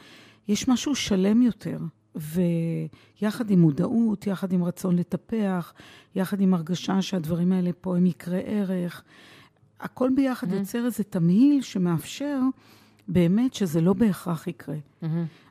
יש 0.47 0.67
משהו 0.67 0.95
שלם 0.95 1.41
יותר. 1.41 1.77
ויחד 2.15 3.49
עם 3.49 3.59
מודעות, 3.59 4.27
יחד 4.27 4.53
עם 4.53 4.63
רצון 4.63 4.95
לטפח, 4.95 5.73
יחד 6.15 6.41
עם 6.41 6.53
הרגשה 6.53 7.01
שהדברים 7.01 7.51
האלה 7.51 7.71
פה 7.81 7.97
הם 7.97 8.05
יקרי 8.05 8.41
ערך, 8.45 9.03
הכל 9.79 10.09
ביחד 10.15 10.51
mm-hmm. 10.51 10.55
יוצר 10.55 10.85
איזה 10.85 11.03
תמהיל 11.03 11.61
שמאפשר 11.61 12.39
באמת 13.07 13.53
שזה 13.53 13.81
לא 13.81 13.93
בהכרח 13.93 14.47
יקרה. 14.47 14.75
Mm-hmm. 14.75 15.05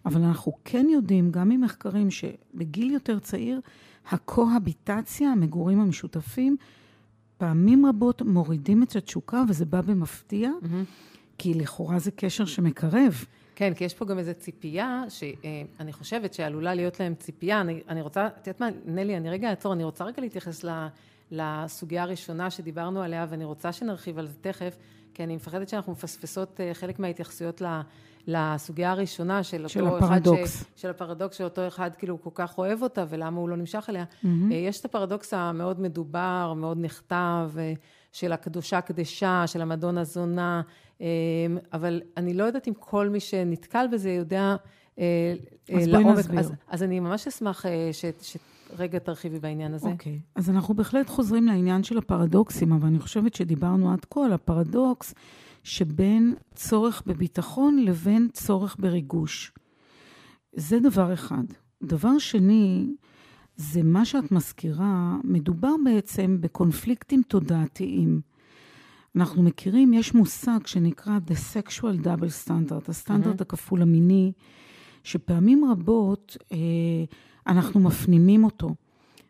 אבל 0.06 0.22
אנחנו 0.22 0.52
כן 0.64 0.86
יודעים, 0.90 1.30
גם 1.30 1.48
ממחקרים, 1.48 2.10
שבגיל 2.10 2.90
יותר 2.90 3.18
צעיר, 3.18 3.60
הקוהביטציה, 4.10 5.32
המגורים 5.32 5.80
המשותפים, 5.80 6.56
פעמים 7.38 7.86
רבות 7.86 8.22
מורידים 8.22 8.82
את 8.82 8.96
התשוקה, 8.96 9.42
וזה 9.48 9.64
בא 9.64 9.80
במפתיע, 9.80 10.50
mm-hmm. 10.50 10.66
כי 11.38 11.54
לכאורה 11.54 11.98
זה 11.98 12.10
קשר 12.10 12.44
שמקרב. 12.44 13.24
כן, 13.54 13.74
כי 13.74 13.84
יש 13.84 13.94
פה 13.94 14.04
גם 14.04 14.18
איזו 14.18 14.32
ציפייה, 14.38 15.02
שאני 15.08 15.92
חושבת 15.92 16.34
שעלולה 16.34 16.74
להיות 16.74 17.00
להם 17.00 17.14
ציפייה. 17.14 17.60
אני, 17.60 17.80
אני 17.88 18.02
רוצה, 18.02 18.26
את 18.26 18.46
יודעת 18.46 18.60
מה, 18.60 18.68
נלי, 18.84 19.16
אני 19.16 19.30
רגע 19.30 19.50
אעצור, 19.50 19.72
אני 19.72 19.84
רוצה 19.84 20.04
רגע 20.04 20.22
להתייחס 20.22 20.64
לסוגיה 21.30 22.02
הראשונה 22.02 22.50
שדיברנו 22.50 23.02
עליה, 23.02 23.26
ואני 23.28 23.44
רוצה 23.44 23.72
שנרחיב 23.72 24.18
על 24.18 24.26
זה 24.26 24.34
תכף, 24.40 24.76
כי 25.14 25.24
אני 25.24 25.36
מפחדת 25.36 25.68
שאנחנו 25.68 25.92
מפספסות 25.92 26.60
אה, 26.60 26.74
חלק 26.74 26.98
מההתייחסויות 26.98 27.62
לסוגיה 28.26 28.90
הראשונה 28.90 29.42
של, 29.42 29.68
של 29.68 29.84
אותו 29.86 30.04
הפרדוקס. 30.04 30.62
אחד 30.62 30.76
ש, 30.76 30.82
של 30.82 30.90
הפרדוקס 30.90 31.38
שאותו 31.38 31.66
אחד 31.66 31.90
כאילו 31.98 32.22
כל 32.22 32.30
כך 32.34 32.58
אוהב 32.58 32.82
אותה 32.82 33.04
ולמה 33.08 33.40
הוא 33.40 33.48
לא 33.48 33.56
נמשך 33.56 33.86
אליה. 33.88 34.04
Mm-hmm. 34.04 34.54
יש 34.54 34.80
את 34.80 34.84
הפרדוקס 34.84 35.34
המאוד 35.34 35.80
מדובר, 35.80 36.52
מאוד 36.56 36.78
נכתב, 36.80 37.50
אה, 37.58 37.72
של 38.12 38.32
הקדושה 38.32 38.80
קדשה, 38.80 39.46
של 39.46 39.62
המדון 39.62 39.98
הזונה, 39.98 40.62
אבל 41.72 42.02
אני 42.16 42.34
לא 42.34 42.44
יודעת 42.44 42.68
אם 42.68 42.72
כל 42.78 43.08
מי 43.08 43.20
שנתקל 43.20 43.86
בזה 43.92 44.10
יודע 44.10 44.56
אז 44.96 45.02
לעומק. 45.68 46.04
בואי 46.04 46.18
נסביר. 46.18 46.38
אז, 46.40 46.52
אז 46.68 46.82
אני 46.82 47.00
ממש 47.00 47.26
אשמח 47.26 47.64
ש... 47.92 48.04
ש 48.22 48.36
רגע 48.78 48.98
תרחיבי 48.98 49.38
בעניין 49.38 49.74
הזה. 49.74 49.88
אוקיי, 49.88 50.12
okay. 50.12 50.38
אז 50.40 50.50
אנחנו 50.50 50.74
בהחלט 50.74 51.08
חוזרים 51.08 51.46
לעניין 51.46 51.82
של 51.82 51.98
הפרדוקסים, 51.98 52.72
אבל 52.72 52.86
אני 52.86 52.98
חושבת 52.98 53.34
שדיברנו 53.34 53.92
עד 53.92 54.04
כה 54.10 54.24
על 54.24 54.32
הפרדוקס 54.32 55.14
שבין 55.62 56.34
צורך 56.54 57.02
בביטחון 57.06 57.78
לבין 57.78 58.28
צורך 58.32 58.76
בריגוש. 58.78 59.52
זה 60.56 60.80
דבר 60.80 61.12
אחד. 61.12 61.44
דבר 61.82 62.18
שני, 62.18 62.94
זה 63.56 63.82
מה 63.82 64.04
שאת 64.04 64.32
מזכירה, 64.32 65.16
מדובר 65.24 65.74
בעצם 65.84 66.36
בקונפליקטים 66.40 67.22
תודעתיים. 67.28 68.20
אנחנו 69.16 69.42
מכירים, 69.42 69.92
יש 69.92 70.14
מושג 70.14 70.66
שנקרא 70.66 71.18
The 71.28 71.32
Sexual 71.54 72.04
Double 72.04 72.46
Standard, 72.48 72.88
הסטנדרט 72.88 73.40
mm-hmm. 73.40 73.42
הכפול 73.42 73.82
המיני, 73.82 74.32
שפעמים 75.02 75.64
רבות 75.64 76.36
אה, 76.52 76.58
אנחנו 77.46 77.80
מפנימים 77.80 78.44
אותו. 78.44 78.74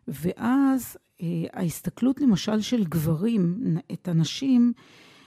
ואז 0.07 0.97
אה, 1.21 1.27
ההסתכלות 1.53 2.21
למשל 2.21 2.61
של 2.61 2.83
גברים, 2.83 3.77
את 3.91 4.07
הנשים, 4.07 4.73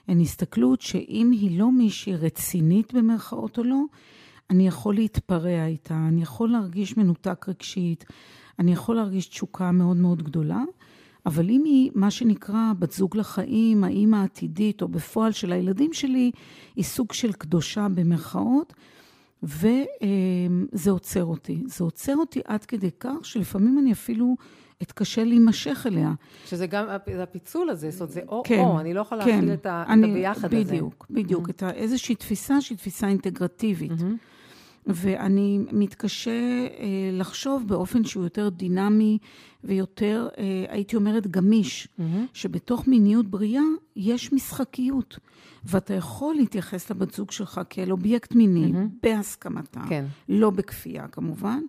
הן 0.09 0.21
הסתכלות 0.21 0.81
שאם 0.81 1.31
היא 1.33 1.59
לא 1.59 1.73
מישהי 1.73 2.17
רצינית 2.17 2.95
במרכאות 2.95 3.59
או 3.59 3.65
לא, 3.65 3.83
אני 4.51 4.67
יכול 4.67 4.95
להתפרע 4.95 5.67
איתה, 5.67 5.95
אני 6.09 6.23
יכול 6.23 6.51
להרגיש 6.51 6.97
מנותק 6.97 7.49
רגשית, 7.49 8.05
אני 8.59 8.73
יכול 8.73 8.97
להרגיש 8.97 9.29
תשוקה 9.29 9.73
מאוד 9.73 9.97
מאוד 9.97 10.23
גדולה, 10.23 10.63
אבל 11.29 11.51
אם 11.51 11.63
היא 11.65 11.91
מה 11.95 12.11
שנקרא 12.11 12.73
בת 12.79 12.93
זוג 12.93 13.17
לחיים, 13.17 13.85
האימא 13.85 14.17
העתידית 14.17 14.83
או 14.83 14.89
בפועל 14.89 15.33
של 15.33 15.53
הילדים 15.53 15.93
שלי, 15.93 16.31
היא 16.77 16.85
סוג 16.85 17.13
של 17.13 17.33
קדושה 17.33 17.87
במרכאות, 17.95 18.75
וזה 19.43 20.91
עוצר 20.91 21.25
אותי. 21.25 21.63
זה 21.67 21.85
עוצר 21.85 22.17
אותי 22.17 22.41
עד 22.45 22.65
כדי 22.65 22.91
כך 23.01 23.17
שלפעמים 23.23 23.79
אני 23.79 23.93
אפילו 23.93 24.37
אתקשה 24.83 25.25
להימשך 25.25 25.87
אליה. 25.87 26.13
שזה 26.47 26.67
גם 26.67 26.87
הפיצול 27.23 27.71
הזה, 27.71 27.91
זאת 27.91 28.01
אומרת, 28.01 28.13
זה 28.13 28.21
או-או, 28.29 28.43
כן, 28.45 28.65
אני 28.81 28.95
לא 28.95 29.01
יכולה 29.01 29.25
כן, 29.25 29.35
להכיל 29.35 29.53
את, 29.53 29.67
אני, 29.67 30.07
את 30.07 30.11
הביחד 30.11 30.49
בדיוק, 30.49 30.65
הזה. 30.65 30.75
בדיוק, 30.75 31.07
בדיוק. 31.11 31.49
Mm-hmm. 31.49 31.51
את 31.51 31.63
איזושהי 31.63 32.15
תפיסה 32.15 32.61
שהיא 32.61 32.79
תפיסה 32.79 33.09
אינטגרטיבית. 33.09 33.91
Mm-hmm. 33.91 34.38
ואני 34.89 35.59
מתקשה 35.73 36.31
אה, 36.31 36.87
לחשוב 37.13 37.69
באופן 37.69 38.05
שהוא 38.05 38.25
יותר 38.25 38.49
דינמי 38.49 39.19
ויותר, 39.65 40.29
אה, 40.39 40.65
הייתי 40.69 40.97
אומרת, 40.97 41.27
גמיש, 41.27 41.89
mm-hmm. 41.89 42.03
שבתוך 42.33 42.89
מיניות 42.89 43.27
בריאה 43.27 43.63
יש 43.97 44.33
משחקיות. 44.33 45.19
ואתה 45.65 45.95
יכול 45.95 46.35
להתייחס 46.35 46.91
לבת 46.91 47.15
זוג 47.15 47.31
שלך 47.31 47.61
כאל 47.71 47.93
אובייקט 47.93 48.35
מיני, 48.35 48.73
mm-hmm. 48.73 48.89
בהסכמתה, 49.03 49.81
כן. 49.89 50.05
לא 50.29 50.51
בכפייה 50.51 51.09
כמובן, 51.09 51.61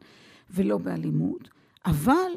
ולא 0.49 0.77
באלימות, 0.77 1.49
אבל 1.85 2.31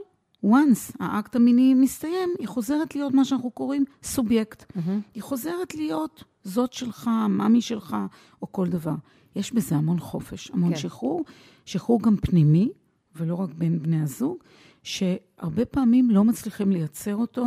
once 0.44 0.96
האקט 1.00 1.37
המיני 1.37 1.75
מסתיים, 1.75 2.30
היא 2.38 2.49
חוזרת 2.49 2.94
להיות 2.94 3.14
מה 3.14 3.25
שאנחנו 3.25 3.50
קוראים 3.50 3.84
סובייקט. 4.02 4.62
Mm-hmm. 4.62 4.90
היא 5.14 5.22
חוזרת 5.22 5.75
להיות 5.75 6.25
זאת 6.44 6.72
שלך, 6.72 7.11
מאמי 7.28 7.61
שלך, 7.61 7.96
או 8.42 8.52
כל 8.52 8.68
דבר. 8.68 8.94
יש 9.37 9.52
בזה 9.52 9.76
המון 9.76 9.99
חופש, 9.99 10.50
המון 10.50 10.70
כן. 10.70 10.78
שחרור, 10.78 11.25
שחרור 11.64 12.02
גם 12.02 12.16
פנימי, 12.16 12.70
ולא 13.16 13.34
רק 13.34 13.50
בין 13.54 13.82
בני 13.82 14.02
הזוג, 14.02 14.37
שהרבה 14.82 15.64
פעמים 15.64 16.11
לא 16.11 16.25
מצליחים 16.25 16.72
לייצר 16.72 17.16
אותו, 17.16 17.46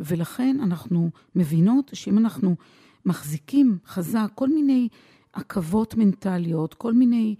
ולכן 0.00 0.56
אנחנו 0.62 1.10
מבינות 1.34 1.90
שאם 1.94 2.18
אנחנו 2.18 2.56
מחזיקים 3.06 3.78
חזק 3.86 4.30
כל 4.34 4.48
מיני 4.48 4.88
עכבות 5.32 5.94
מנטליות, 5.94 6.74
כל 6.74 6.92
מיני 6.92 7.36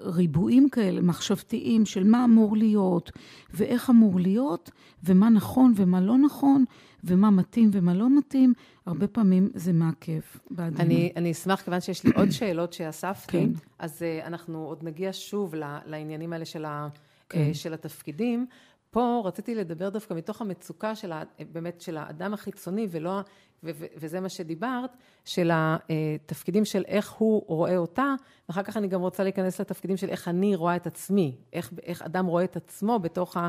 ריבועים 0.00 0.68
כאלה 0.68 1.00
מחשבתיים 1.00 1.86
של 1.86 2.04
מה 2.04 2.24
אמור 2.24 2.56
להיות 2.56 3.10
ואיך 3.54 3.90
אמור 3.90 4.20
להיות 4.20 4.70
ומה 5.04 5.30
נכון 5.30 5.72
ומה 5.76 6.00
לא 6.00 6.18
נכון 6.18 6.64
ומה 7.04 7.30
מתאים 7.30 7.70
ומה 7.72 7.94
לא 7.94 8.18
מתאים, 8.18 8.52
הרבה 8.86 9.06
פעמים 9.06 9.50
זה 9.54 9.72
מעכב. 9.72 10.20
אני, 10.58 11.12
אני 11.16 11.32
אשמח, 11.32 11.60
כיוון 11.60 11.80
שיש 11.80 12.04
לי 12.04 12.10
עוד 12.16 12.30
שאלות 12.30 12.72
שאספתי, 12.72 13.32
כן. 13.32 13.50
אז 13.78 14.02
uh, 14.02 14.26
אנחנו 14.26 14.64
עוד 14.64 14.84
נגיע 14.84 15.10
שוב 15.12 15.54
לעניינים 15.86 16.32
האלה 16.32 16.44
של, 16.44 16.64
ה, 16.64 16.88
כן. 17.28 17.50
uh, 17.50 17.54
של 17.54 17.74
התפקידים. 17.74 18.46
פה 18.90 19.22
רציתי 19.24 19.54
לדבר 19.54 19.88
דווקא 19.88 20.14
מתוך 20.14 20.40
המצוקה 20.40 20.94
של 20.94 21.12
ה, 21.12 21.22
באמת 21.52 21.80
של 21.80 21.96
האדם 21.96 22.34
החיצוני 22.34 22.86
ולא, 22.90 23.20
ו, 23.64 23.70
וזה 23.96 24.20
מה 24.20 24.28
שדיברת, 24.28 24.96
של 25.24 25.50
התפקידים 25.52 26.64
של 26.64 26.82
איך 26.86 27.12
הוא 27.12 27.42
רואה 27.46 27.76
אותה, 27.76 28.14
ואחר 28.48 28.62
כך 28.62 28.76
אני 28.76 28.88
גם 28.88 29.00
רוצה 29.00 29.22
להיכנס 29.22 29.60
לתפקידים 29.60 29.96
של 29.96 30.08
איך 30.08 30.28
אני 30.28 30.56
רואה 30.56 30.76
את 30.76 30.86
עצמי, 30.86 31.36
איך, 31.52 31.72
איך 31.82 32.02
אדם 32.02 32.26
רואה 32.26 32.44
את 32.44 32.56
עצמו 32.56 32.98
בתוך, 32.98 33.36
ה, 33.36 33.48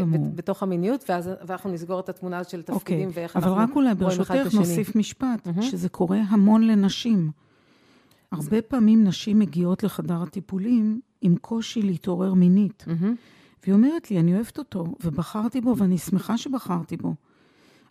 גמור. 0.00 0.32
בתוך 0.34 0.62
המיניות, 0.62 1.04
ואז 1.08 1.30
אנחנו 1.50 1.72
נסגור 1.72 2.00
את 2.00 2.08
התמונה 2.08 2.44
של 2.44 2.62
תפקידים 2.62 3.08
אוקיי, 3.08 3.22
ואיך 3.22 3.36
אבל 3.36 3.48
אנחנו 3.48 3.62
רק 3.62 3.76
אולי 3.76 3.92
רואים 3.92 4.20
אחד 4.20 4.36
את 4.36 4.42
ברשותך 4.42 4.46
השני. 4.46 4.60
נוסיף 4.60 4.96
משפט, 4.96 5.48
שזה 5.60 5.88
קורה 5.88 6.18
המון 6.28 6.66
לנשים. 6.66 7.30
הרבה 8.32 8.62
פעמים 8.62 9.04
נשים 9.04 9.38
מגיעות 9.38 9.82
לחדר 9.82 10.22
הטיפולים 10.22 11.00
עם 11.20 11.36
קושי 11.36 11.82
להתעורר 11.82 12.34
מינית. 12.34 12.84
מהמם. 12.86 13.14
והיא 13.62 13.74
אומרת 13.74 14.10
לי, 14.10 14.20
אני 14.20 14.34
אוהבת 14.34 14.58
אותו, 14.58 14.84
ובחרתי 15.04 15.60
בו, 15.60 15.76
ואני 15.78 15.98
שמחה 15.98 16.38
שבחרתי 16.38 16.96
בו. 16.96 17.14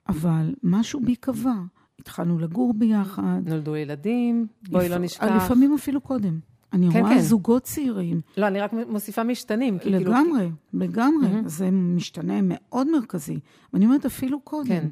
אבל 0.09 0.53
משהו 0.63 0.99
בי 0.99 1.15
קבע. 1.15 1.53
התחלנו 1.99 2.39
לגור 2.39 2.73
ביחד. 2.73 3.41
נולדו 3.45 3.75
ילדים, 3.75 4.47
בואי 4.69 4.89
לא 4.89 4.95
לפ- 4.95 5.01
נשכח. 5.01 5.23
לפעמים 5.43 5.73
אפילו 5.73 6.01
קודם. 6.01 6.39
אני 6.73 6.91
כן, 6.93 6.99
רואה 6.99 7.13
כן. 7.15 7.21
זוגות 7.21 7.63
צעירים. 7.63 8.21
לא, 8.37 8.47
אני 8.47 8.59
רק 8.61 8.71
מוסיפה 8.89 9.23
משתנים. 9.23 9.77
כי 9.79 9.83
כאילו- 9.83 9.99
לגמרי, 10.11 10.49
לגמרי. 10.73 11.27
זה 11.45 11.71
משתנה 11.71 12.39
מאוד 12.43 12.87
מרכזי. 12.91 13.39
ואני 13.73 13.85
אומרת, 13.85 14.05
אפילו 14.05 14.39
קודם. 14.41 14.67
כן. 14.67 14.87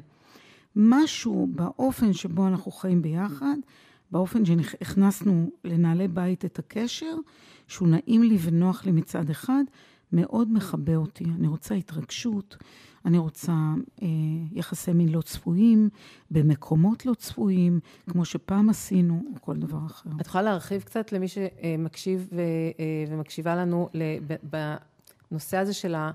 משהו 0.76 1.48
באופן 1.54 2.12
שבו 2.12 2.46
אנחנו 2.46 2.70
חיים 2.70 3.02
ביחד, 3.02 3.56
באופן 4.10 4.42
שהכנסנו 4.44 5.50
לנעלי 5.64 6.08
בית 6.08 6.44
את 6.44 6.58
הקשר, 6.58 7.16
שהוא 7.68 7.88
נעים 7.88 8.22
לי 8.22 8.38
ונוח 8.42 8.84
לי 8.86 8.92
מצד 8.92 9.30
אחד, 9.30 9.64
מאוד 10.12 10.52
מכבה 10.52 10.96
אותי. 10.96 11.24
אני 11.24 11.48
רוצה 11.48 11.74
התרגשות, 11.74 12.56
אני 13.06 13.18
רוצה 13.18 13.52
אה, 14.02 14.06
יחסי 14.52 14.92
מין 14.92 15.08
לא 15.08 15.20
צפויים, 15.20 15.88
במקומות 16.30 17.06
לא 17.06 17.14
צפויים, 17.14 17.80
כמו 18.10 18.24
שפעם 18.24 18.70
עשינו, 18.70 19.22
או 19.34 19.40
כל 19.40 19.56
דבר 19.56 19.78
אחר. 19.86 20.10
את 20.20 20.26
יכולה 20.26 20.42
להרחיב 20.44 20.82
קצת 20.82 21.12
למי 21.12 21.26
שמקשיב 21.28 22.28
ו- 22.32 22.40
אה, 22.80 23.04
ומקשיבה 23.08 23.56
לנו 23.56 23.88
בנושא 25.30 25.56
הזה 25.56 25.72
של, 25.74 25.94
ה- 25.94 26.10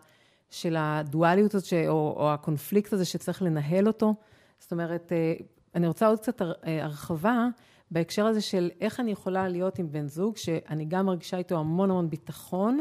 של 0.49 0.75
הדואליות 0.79 1.55
הזאת, 1.55 1.73
או, 1.87 2.13
או 2.17 2.33
הקונפליקט 2.33 2.93
הזה 2.93 3.05
שצריך 3.05 3.41
לנהל 3.41 3.87
אותו? 3.87 4.15
זאת 4.59 4.71
אומרת, 4.71 5.11
אה, 5.11 5.33
אני 5.75 5.87
רוצה 5.87 6.07
עוד 6.07 6.19
קצת 6.19 6.41
הר- 6.41 6.53
אה, 6.65 6.83
הרחבה 6.83 7.47
בהקשר 7.91 8.25
הזה 8.25 8.41
של 8.41 8.69
איך 8.81 8.99
אני 8.99 9.11
יכולה 9.11 9.47
להיות 9.49 9.79
עם 9.79 9.91
בן 9.91 10.07
זוג, 10.07 10.37
שאני 10.37 10.85
גם 10.85 11.05
מרגישה 11.05 11.37
איתו 11.37 11.57
המון 11.59 11.89
המון 11.91 12.09
ביטחון, 12.09 12.79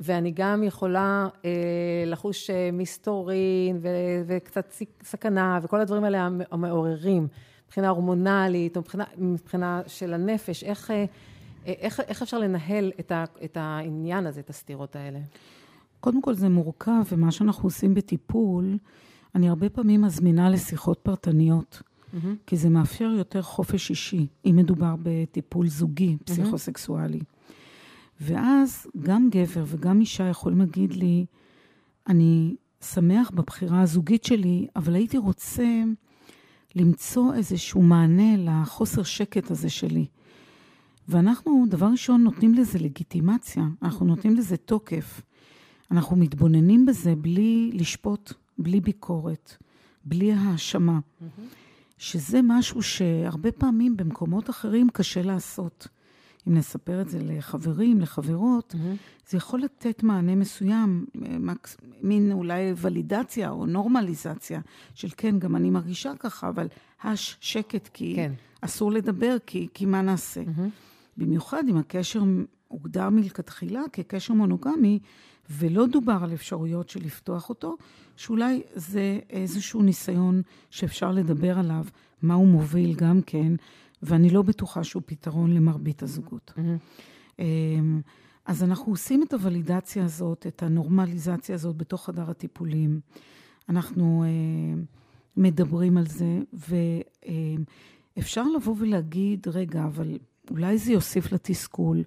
ואני 0.00 0.30
גם 0.30 0.62
יכולה 0.62 1.28
אה, 1.44 1.50
לחוש 2.06 2.50
אה, 2.50 2.70
מסתורין 2.72 3.80
וקצת 4.26 4.72
סכנה 5.02 5.58
וכל 5.62 5.80
הדברים 5.80 6.04
האלה 6.04 6.20
המ- 6.26 6.40
המעוררים, 6.50 7.28
מבחינה 7.66 7.88
הורמונלית 7.88 8.76
או 8.76 8.80
מבחינה, 8.80 9.04
מבחינה 9.18 9.82
של 9.86 10.14
הנפש, 10.14 10.64
איך, 10.64 10.90
אה, 10.90 11.04
איך, 11.66 12.00
איך 12.00 12.22
אפשר 12.22 12.38
לנהל 12.38 12.92
את, 13.00 13.12
ה, 13.12 13.24
את 13.44 13.56
העניין 13.60 14.26
הזה, 14.26 14.40
את 14.40 14.50
הסתירות 14.50 14.96
האלה? 14.96 15.18
קודם 16.00 16.22
כל 16.22 16.34
זה 16.34 16.48
מורכב, 16.48 17.02
ומה 17.12 17.30
שאנחנו 17.32 17.66
עושים 17.66 17.94
בטיפול, 17.94 18.78
אני 19.34 19.48
הרבה 19.48 19.68
פעמים 19.68 20.02
מזמינה 20.02 20.50
לשיחות 20.50 20.98
פרטניות, 21.02 21.82
כי 22.46 22.56
זה 22.56 22.68
מאפשר 22.68 23.04
יותר 23.18 23.42
חופש 23.42 23.90
אישי, 23.90 24.26
אם 24.46 24.56
מדובר 24.56 24.94
בטיפול 25.02 25.68
זוגי, 25.68 26.16
פסיכוסקסואלי. 26.24 27.20
ואז 28.20 28.86
גם 29.02 29.28
גבר 29.30 29.64
וגם 29.66 30.00
אישה 30.00 30.24
יכולים 30.24 30.58
להגיד 30.58 30.92
לי, 30.92 31.26
אני 32.06 32.56
שמח 32.80 33.30
בבחירה 33.30 33.80
הזוגית 33.80 34.24
שלי, 34.24 34.66
אבל 34.76 34.94
הייתי 34.94 35.18
רוצה 35.18 35.82
למצוא 36.74 37.34
איזשהו 37.34 37.82
מענה 37.82 38.36
לחוסר 38.36 39.02
שקט 39.02 39.50
הזה 39.50 39.70
שלי. 39.70 40.06
ואנחנו, 41.08 41.64
דבר 41.68 41.86
ראשון, 41.86 42.22
נותנים 42.24 42.54
לזה 42.54 42.78
לגיטימציה, 42.78 43.64
אנחנו 43.82 44.06
נותנים 44.06 44.36
לזה 44.36 44.56
תוקף. 44.56 45.20
אנחנו 45.90 46.16
מתבוננים 46.16 46.86
בזה 46.86 47.14
בלי 47.16 47.70
לשפוט, 47.74 48.32
בלי 48.58 48.80
ביקורת, 48.80 49.56
בלי 50.04 50.32
האשמה. 50.32 50.98
שזה 51.98 52.40
משהו 52.44 52.82
שהרבה 52.82 53.52
פעמים 53.52 53.96
במקומות 53.96 54.50
אחרים 54.50 54.88
קשה 54.92 55.22
לעשות. 55.22 55.88
אם 56.48 56.54
נספר 56.54 57.00
את 57.00 57.08
זה 57.08 57.18
לחברים, 57.22 58.00
לחברות, 58.00 58.74
זה 59.28 59.36
יכול 59.36 59.60
לתת 59.60 60.02
מענה 60.02 60.34
מסוים, 60.34 61.06
מקס- 61.40 61.76
מין 62.02 62.32
אולי 62.32 62.72
ולידציה 62.76 63.50
או 63.50 63.66
נורמליזציה 63.66 64.60
של 64.94 65.08
כן, 65.16 65.38
גם 65.38 65.56
אני 65.56 65.70
מרגישה 65.70 66.12
ככה, 66.18 66.48
אבל 66.48 66.66
הש, 67.02 67.36
שקט, 67.40 67.88
כי 67.92 68.12
כן. 68.16 68.32
אסור 68.60 68.92
לדבר, 68.92 69.36
כי, 69.46 69.68
כי 69.74 69.86
מה 69.86 70.02
נעשה? 70.02 70.42
במיוחד 71.16 71.62
אם 71.68 71.76
הקשר 71.76 72.22
הוגדר 72.68 73.08
מלכתחילה 73.10 73.80
כקשר 73.92 74.34
מונוגמי, 74.34 74.98
ולא 75.50 75.86
דובר 75.86 76.18
על 76.22 76.32
אפשרויות 76.32 76.88
של 76.88 77.00
לפתוח 77.04 77.48
אותו, 77.48 77.76
שאולי 78.16 78.62
זה 78.74 79.18
איזשהו 79.30 79.82
ניסיון 79.82 80.42
שאפשר 80.70 81.12
לדבר 81.12 81.58
עליו, 81.58 81.84
מה 82.22 82.34
הוא 82.34 82.46
מוביל 82.46 82.94
גם 82.94 83.20
כן, 83.26 83.52
ואני 84.02 84.30
לא 84.30 84.42
בטוחה 84.42 84.84
שהוא 84.84 85.02
פתרון 85.06 85.52
למרבית 85.52 86.02
הזוגות. 86.02 86.52
אמ, 87.38 88.00
אז 88.44 88.62
אנחנו 88.62 88.92
עושים 88.92 89.22
את 89.22 89.32
הוולידציה 89.32 90.04
הזאת, 90.04 90.46
את 90.46 90.62
הנורמליזציה 90.62 91.54
הזאת 91.54 91.76
בתוך 91.76 92.06
חדר 92.06 92.30
הטיפולים. 92.30 93.00
אנחנו 93.68 94.24
אה, 94.24 94.82
מדברים 95.36 95.96
על 95.96 96.06
זה, 96.06 96.38
ואפשר 98.16 98.44
לבוא 98.56 98.74
ולהגיד, 98.78 99.48
רגע, 99.48 99.84
אבל 99.84 100.18
אולי 100.50 100.78
זה 100.78 100.92
יוסיף 100.92 101.32
לתסכול. 101.32 102.02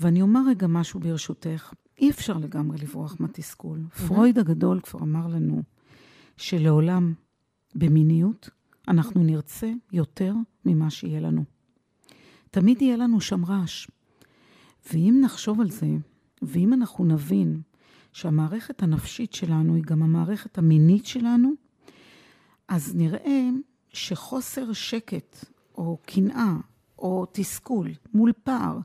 ואני 0.00 0.22
אומר 0.22 0.40
רגע 0.48 0.66
משהו 0.66 1.00
ברשותך, 1.00 1.72
אי 1.98 2.10
אפשר 2.10 2.38
לגמרי 2.38 2.78
לברוח 2.78 3.16
מהתסכול. 3.20 3.80
פרויד 4.06 4.38
הגדול 4.38 4.80
כבר 4.80 5.00
אמר 5.00 5.26
לנו 5.26 5.62
שלעולם 6.36 7.14
במיניות 7.74 8.50
אנחנו 8.88 9.24
נרצה 9.24 9.72
יותר 9.92 10.34
ממה 10.68 10.90
שיהיה 10.90 11.20
לנו. 11.20 11.44
תמיד 12.50 12.82
יהיה 12.82 12.96
לנו 12.96 13.20
שם 13.20 13.44
רעש. 13.44 13.86
ואם 14.92 15.18
נחשוב 15.24 15.60
על 15.60 15.70
זה, 15.70 15.86
ואם 16.42 16.72
אנחנו 16.72 17.04
נבין 17.04 17.60
שהמערכת 18.12 18.82
הנפשית 18.82 19.32
שלנו 19.32 19.74
היא 19.74 19.84
גם 19.86 20.02
המערכת 20.02 20.58
המינית 20.58 21.06
שלנו, 21.06 21.52
אז 22.68 22.94
נראה 22.96 23.48
שחוסר 23.92 24.72
שקט 24.72 25.44
או 25.74 25.98
קנאה 26.06 26.56
או 26.98 27.26
תסכול 27.32 27.90
מול 28.14 28.32
פער 28.44 28.78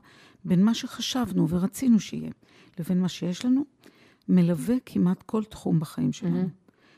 בין 0.44 0.64
מה 0.64 0.74
שחשבנו 0.74 1.48
ורצינו 1.48 2.00
שיהיה 2.00 2.30
לבין 2.78 3.00
מה 3.00 3.08
שיש 3.08 3.44
לנו, 3.44 3.64
מלווה 4.28 4.74
כמעט 4.86 5.22
כל 5.22 5.44
תחום 5.44 5.80
בחיים 5.80 6.12
שלנו. 6.12 6.48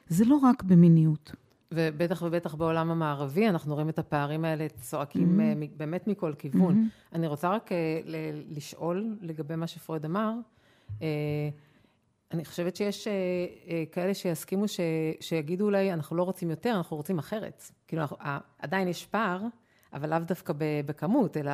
זה 0.09 0.25
לא 0.25 0.37
רק 0.37 0.62
במיניות. 0.62 1.33
ובטח 1.73 2.23
ובטח 2.23 2.55
בעולם 2.55 2.91
המערבי, 2.91 3.49
אנחנו 3.49 3.75
רואים 3.75 3.89
את 3.89 3.99
הפערים 3.99 4.45
האלה 4.45 4.67
צועקים 4.81 5.41
אה, 5.41 5.55
מ- 5.57 5.77
באמת 5.79 6.07
מכל 6.07 6.33
כיוון. 6.39 6.89
אני 7.13 7.27
רוצה 7.27 7.51
רק 7.51 7.73
אה, 7.73 7.77
ל- 8.05 8.57
לשאול 8.57 9.17
לגבי 9.21 9.57
מה 9.57 9.67
שפרויד 9.67 10.05
אמר. 10.05 10.33
אה, 11.03 11.49
אני 12.33 12.45
חושבת 12.45 12.77
שיש 12.77 13.09
אה, 13.09 13.13
אה, 13.69 13.85
כאלה 13.93 14.15
שיסכימו, 14.15 14.69
ש- 14.69 14.81
שיגידו 15.21 15.65
אולי, 15.65 15.93
אנחנו 15.93 16.17
לא 16.17 16.23
רוצים 16.23 16.51
יותר, 16.51 16.73
אנחנו 16.77 16.97
רוצים 16.97 17.19
אחרת. 17.19 17.63
כאילו, 17.89 18.03
אנחנו- 18.03 18.17
עדיין 18.59 18.89
יש 18.89 19.07
פער, 19.07 19.41
אבל 19.93 20.11
לאו 20.11 20.19
דווקא 20.19 20.53
בכמות, 20.87 21.37
אלא 21.37 21.53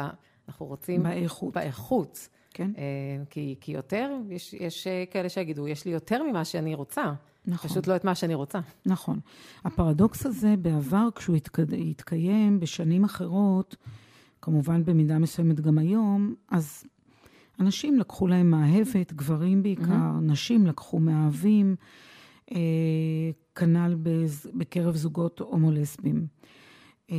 אנחנו 0.49 0.67
רוצים... 0.67 1.03
באיכות. 1.03 1.55
באיכות. 1.55 2.29
כן. 2.51 2.71
אה, 2.79 2.83
כי, 3.31 3.57
כי 3.61 3.73
יותר, 3.73 4.11
יש, 4.31 4.55
יש 4.55 4.87
אה, 4.87 5.05
כאלה 5.11 5.29
שיגידו, 5.29 5.69
יש 5.69 5.85
לי 5.85 5.91
יותר 5.93 6.23
ממה 6.23 6.45
שאני 6.45 6.75
רוצה. 6.75 7.13
נכון. 7.47 7.71
פשוט 7.71 7.87
לא 7.87 7.97
את 7.97 8.05
מה 8.05 8.15
שאני 8.15 8.35
רוצה. 8.35 8.61
נכון. 8.87 9.21
הפרדוקס 9.65 10.27
הזה 10.27 10.55
בעבר, 10.59 11.09
כשהוא 11.15 11.37
התק... 11.37 11.59
התקיים 11.91 12.61
בשנים 12.61 13.05
אחרות, 13.05 13.77
כמובן 14.43 14.85
במידה 14.85 15.19
מסוימת 15.19 15.61
גם 15.61 15.79
היום, 15.79 16.35
אז 16.51 16.85
אנשים 17.61 17.99
לקחו 17.99 18.27
להם 18.27 18.51
מאהבת, 18.51 19.13
גברים 19.13 19.63
בעיקר, 19.63 19.85
נשים 20.23 20.67
לקחו 20.67 20.99
מאהבים, 21.01 21.77
אה, 22.53 22.57
כנ"ל 23.55 23.95
בז- 24.03 24.51
בקרב 24.55 24.97
זוגות 24.97 25.41
הומו-לסבים. 25.41 26.27
אה, 27.11 27.17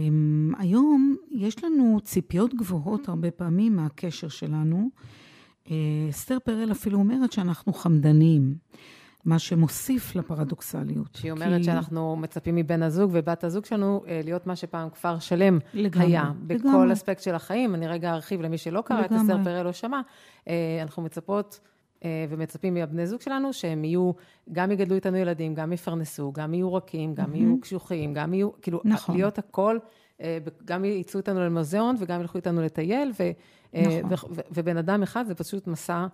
היום 0.57 1.15
יש 1.31 1.63
לנו 1.63 1.99
ציפיות 2.03 2.53
גבוהות 2.53 3.09
הרבה 3.09 3.31
פעמים 3.31 3.75
מהקשר 3.75 4.27
שלנו. 4.27 4.89
אה, 5.71 5.75
אסתר 6.09 6.37
פרל 6.43 6.71
אפילו 6.71 6.97
אומרת 6.99 7.31
שאנחנו 7.31 7.73
חמדניים, 7.73 8.55
מה 9.25 9.39
שמוסיף 9.39 10.15
לפרדוקסליות. 10.15 11.15
שהיא 11.15 11.31
אומרת 11.31 11.57
כי- 11.57 11.63
שאנחנו 11.63 12.15
מצפים 12.15 12.55
מבן 12.55 12.83
הזוג 12.83 13.11
ובת 13.13 13.43
הזוג 13.43 13.65
שלנו 13.65 14.03
אה, 14.07 14.21
להיות 14.23 14.47
מה 14.47 14.55
שפעם 14.55 14.89
כפר 14.89 15.19
שלם 15.19 15.59
לגמרי, 15.73 16.07
היה, 16.07 16.31
בכל 16.47 16.55
לגמרי. 16.69 16.93
אספקט 16.93 17.21
של 17.21 17.35
החיים. 17.35 17.75
אני 17.75 17.87
רגע 17.87 18.13
ארחיב 18.13 18.41
למי 18.41 18.57
שלא 18.57 18.81
קרא 18.81 19.05
את 19.05 19.11
לגמרי. 19.11 19.21
אסתר 19.33 19.43
פרל 19.43 19.67
או 19.67 19.73
שמע. 19.73 20.01
אה, 20.47 20.53
אנחנו 20.81 21.03
מצפות 21.03 21.59
ומצפים 22.29 22.73
מהבני 22.73 23.07
זוג 23.07 23.21
שלנו 23.21 23.53
שהם 23.53 23.83
יהיו, 23.83 24.11
גם 24.51 24.71
יגדלו 24.71 24.95
איתנו 24.95 25.17
ילדים, 25.17 25.53
גם 25.53 25.73
יפרנסו, 25.73 26.31
גם 26.31 26.53
יהיו 26.53 26.73
רכים, 26.73 27.15
גם 27.15 27.35
יהיו 27.35 27.61
קשוחים, 27.61 28.13
גם 28.13 28.33
יהיו, 28.33 28.49
כאילו, 28.61 28.81
נכון. 28.85 29.15
להיות 29.15 29.37
הכל, 29.37 29.77
גם 30.65 30.85
יצאו 30.85 31.19
איתנו 31.19 31.39
למוזיאון 31.39 31.95
וגם 31.99 32.21
ילכו 32.21 32.37
איתנו 32.37 32.61
לטייל, 32.61 33.11
ו, 33.19 33.23
נכון. 34.09 34.31
ובן 34.51 34.77
אדם 34.77 35.03
אחד 35.03 35.25
זה 35.27 35.35
פשוט 35.35 35.67
מסע 35.67 36.05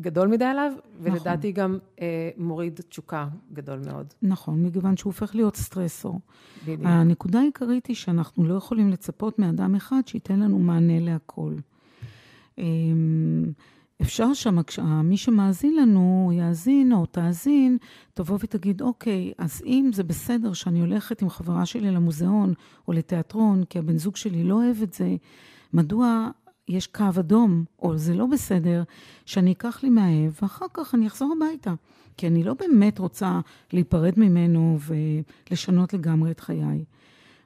גדול 0.00 0.28
מדי 0.28 0.44
עליו, 0.44 0.72
נכון. 0.74 1.12
ולדעתי 1.12 1.52
נכון. 1.52 1.64
גם 1.64 1.78
אה, 2.00 2.30
מוריד 2.36 2.80
תשוקה 2.88 3.28
גדול 3.52 3.80
מאוד. 3.86 4.06
נכון, 4.22 4.62
מכיוון 4.62 4.96
שהוא 4.96 5.10
הופך 5.10 5.34
להיות 5.34 5.56
סטרסור. 5.56 6.20
בדיוק. 6.62 6.80
הנקודה 6.84 7.40
העיקרית 7.40 7.86
היא 7.86 7.96
שאנחנו 7.96 8.44
לא 8.44 8.54
יכולים 8.54 8.90
לצפות 8.90 9.38
מאדם 9.38 9.74
אחד 9.74 10.00
שייתן 10.06 10.40
לנו 10.40 10.58
מענה 10.58 11.00
להכל. 11.00 11.54
אמ, 12.58 13.44
אפשר 14.02 14.34
שם, 14.34 14.58
מי 15.04 15.16
שמאזין 15.16 15.76
לנו, 15.76 16.30
יאזין 16.34 16.92
או 16.92 17.06
תאזין, 17.06 17.78
תבוא 18.14 18.38
ותגיד, 18.40 18.82
אוקיי, 18.82 19.32
אז 19.38 19.62
אם 19.66 19.90
זה 19.92 20.02
בסדר 20.04 20.52
שאני 20.52 20.80
הולכת 20.80 21.22
עם 21.22 21.28
חברה 21.28 21.66
שלי 21.66 21.90
למוזיאון 21.90 22.54
או 22.88 22.92
לתיאטרון, 22.92 23.64
כי 23.64 23.78
הבן 23.78 23.98
זוג 23.98 24.16
שלי 24.16 24.44
לא 24.44 24.54
אוהב 24.54 24.82
את 24.82 24.92
זה, 24.92 25.16
מדוע 25.72 26.30
יש 26.68 26.86
קו 26.86 27.04
אדום, 27.20 27.64
או 27.82 27.96
זה 27.96 28.14
לא 28.14 28.26
בסדר, 28.26 28.82
שאני 29.26 29.52
אקח 29.52 29.82
לי 29.82 29.90
מהאב, 29.90 30.38
ואחר 30.42 30.66
כך 30.74 30.94
אני 30.94 31.06
אחזור 31.06 31.34
הביתה. 31.36 31.74
כי 32.16 32.26
אני 32.26 32.44
לא 32.44 32.54
באמת 32.54 32.98
רוצה 32.98 33.40
להיפרד 33.72 34.12
ממנו 34.16 34.78
ולשנות 34.80 35.92
לגמרי 35.94 36.30
את 36.30 36.40
חיי. 36.40 36.84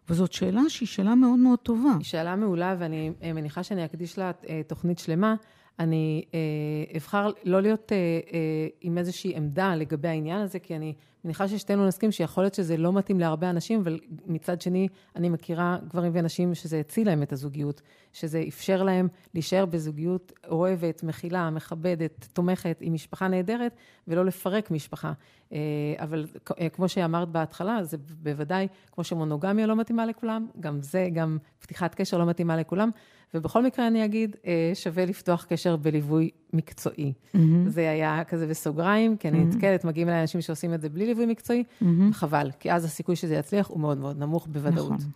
וזאת 0.09 0.33
שאלה 0.33 0.63
שהיא 0.69 0.87
שאלה 0.87 1.15
מאוד 1.15 1.39
מאוד 1.39 1.59
טובה. 1.59 1.95
היא 1.99 2.05
שאלה 2.05 2.37
מעולה, 2.37 2.77
ואני 2.79 3.11
מניחה 3.35 3.63
שאני 3.63 3.85
אקדיש 3.85 4.19
לה 4.19 4.31
אה, 4.49 4.61
תוכנית 4.67 4.99
שלמה. 4.99 5.35
אני 5.81 6.25
אה, 6.35 6.97
אבחר 6.97 7.31
לא 7.45 7.63
להיות 7.63 7.93
אה, 7.93 7.97
אה, 8.33 8.69
עם 8.81 8.99
איזושהי 8.99 9.37
עמדה 9.37 9.75
לגבי 9.75 10.09
העניין 10.09 10.41
הזה, 10.41 10.59
כי 10.59 10.77
אני 10.77 10.95
מניחה 11.25 11.49
ששתינו 11.49 11.87
נסכים 11.87 12.13
שיכול 12.13 12.45
להיות 12.45 12.55
שזה 12.55 12.77
לא 12.77 12.93
מתאים 12.93 13.21
להרבה 13.21 13.51
אנשים, 13.51 13.81
אבל 13.81 13.99
מצד 14.27 14.61
שני, 14.61 14.89
אני 15.17 15.29
מכירה 15.29 15.79
גברים 15.89 16.13
ונשים 16.15 16.55
שזה 16.55 16.81
הציל 16.81 17.07
להם 17.07 17.23
את 17.23 17.33
הזוגיות, 17.33 17.83
שזה 18.13 18.45
אפשר 18.49 18.83
להם 18.83 19.09
להישאר 19.35 19.67
בזוגיות 19.67 20.33
אוהבת, 20.49 21.03
מכילה, 21.03 21.51
מכבדת, 21.51 22.29
תומכת, 22.33 22.79
עם 22.81 22.95
משפחה 22.95 23.29
נהדרת, 23.29 23.75
ולא 24.09 24.25
לפרק 24.25 24.71
משפחה. 24.71 25.13
אה, 25.53 25.59
אבל 25.99 26.27
אה, 26.61 26.69
כמו 26.69 26.89
שאמרת 26.89 27.29
בהתחלה, 27.29 27.85
זה 27.85 27.97
בוודאי, 27.99 28.69
כמו 28.93 29.05
שמונוגמיה 29.05 29.67
לא 29.67 29.77
מתאימה 29.77 30.07
לכולם, 30.07 30.47
גם 30.61 30.83
זה, 30.83 31.09
גם 31.13 31.39
פתיחת 31.61 31.95
קשר 31.95 32.19
לא 32.19 32.27
מתאימה 32.27 32.57
לכולם. 32.57 32.91
ובכל 33.35 33.63
מקרה 33.63 33.87
אני 33.87 34.05
אגיד, 34.05 34.37
אה, 34.47 34.71
שווה 34.75 35.05
לפתוח 35.05 35.45
קשר 35.45 35.77
בליווי 35.77 36.31
מקצועי. 36.53 37.13
Mm-hmm. 37.13 37.39
זה 37.67 37.91
היה 37.91 38.25
כזה 38.25 38.47
בסוגריים, 38.47 39.17
כי 39.17 39.29
אני 39.29 39.45
נתקלת, 39.45 39.85
mm-hmm. 39.85 39.87
מגיעים 39.87 40.09
אליי 40.09 40.21
אנשים 40.21 40.41
שעושים 40.41 40.75
את 40.75 40.81
זה 40.81 40.89
בלי 40.89 41.07
ליווי 41.07 41.27
מקצועי, 41.27 41.65
mm-hmm. 41.83 41.87
חבל, 42.13 42.51
כי 42.61 42.73
אז 42.73 42.85
הסיכוי 42.85 43.17
שזה 43.17 43.35
יצליח 43.35 43.69
הוא 43.69 43.81
מאוד 43.81 43.99
מאוד 43.99 44.19
נמוך 44.19 44.47
בוודאות. 44.47 44.93
נכון. 44.93 45.11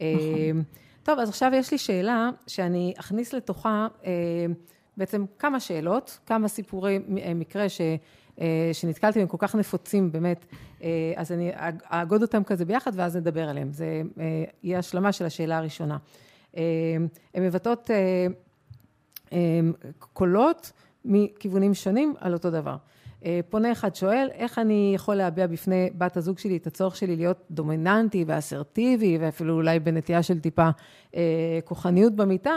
אה, 0.00 0.14
נכון. 0.50 0.62
טוב, 1.02 1.18
אז 1.18 1.28
עכשיו 1.28 1.52
יש 1.54 1.70
לי 1.72 1.78
שאלה 1.78 2.30
שאני 2.46 2.94
אכניס 3.00 3.32
לתוכה 3.32 3.86
אה, 4.04 4.10
בעצם 4.96 5.24
כמה 5.38 5.60
שאלות, 5.60 6.18
כמה 6.26 6.48
סיפורי 6.48 6.98
מקרה 7.34 7.68
ש... 7.68 7.80
שנתקלתי 8.72 9.18
בהם 9.18 9.28
כל 9.28 9.36
כך 9.40 9.54
נפוצים 9.54 10.12
באמת, 10.12 10.44
אז 11.16 11.32
אני 11.32 11.50
אאגוד 11.84 12.22
אותם 12.22 12.44
כזה 12.44 12.64
ביחד 12.64 12.92
ואז 12.94 13.16
נדבר 13.16 13.48
עליהם. 13.48 13.72
זה 13.72 14.02
יהיה 14.62 14.78
השלמה 14.78 15.12
של 15.12 15.24
השאלה 15.24 15.58
הראשונה. 15.58 15.96
הן 16.54 17.42
מבטאות 17.42 17.90
קולות 19.98 20.72
מכיוונים 21.04 21.74
שונים 21.74 22.14
על 22.20 22.32
אותו 22.32 22.50
דבר. 22.50 22.76
פונה 23.50 23.72
אחד 23.72 23.94
שואל, 23.94 24.28
איך 24.32 24.58
אני 24.58 24.92
יכול 24.94 25.14
להביע 25.14 25.46
בפני 25.46 25.90
בת 25.98 26.16
הזוג 26.16 26.38
שלי 26.38 26.56
את 26.56 26.66
הצורך 26.66 26.96
שלי 26.96 27.16
להיות 27.16 27.44
דומיננטי 27.50 28.24
ואסרטיבי, 28.26 29.18
ואפילו 29.20 29.54
אולי 29.54 29.80
בנטייה 29.80 30.22
של 30.22 30.40
טיפה 30.40 30.68
אה, 31.14 31.58
כוחניות 31.64 32.16
במיטה, 32.16 32.54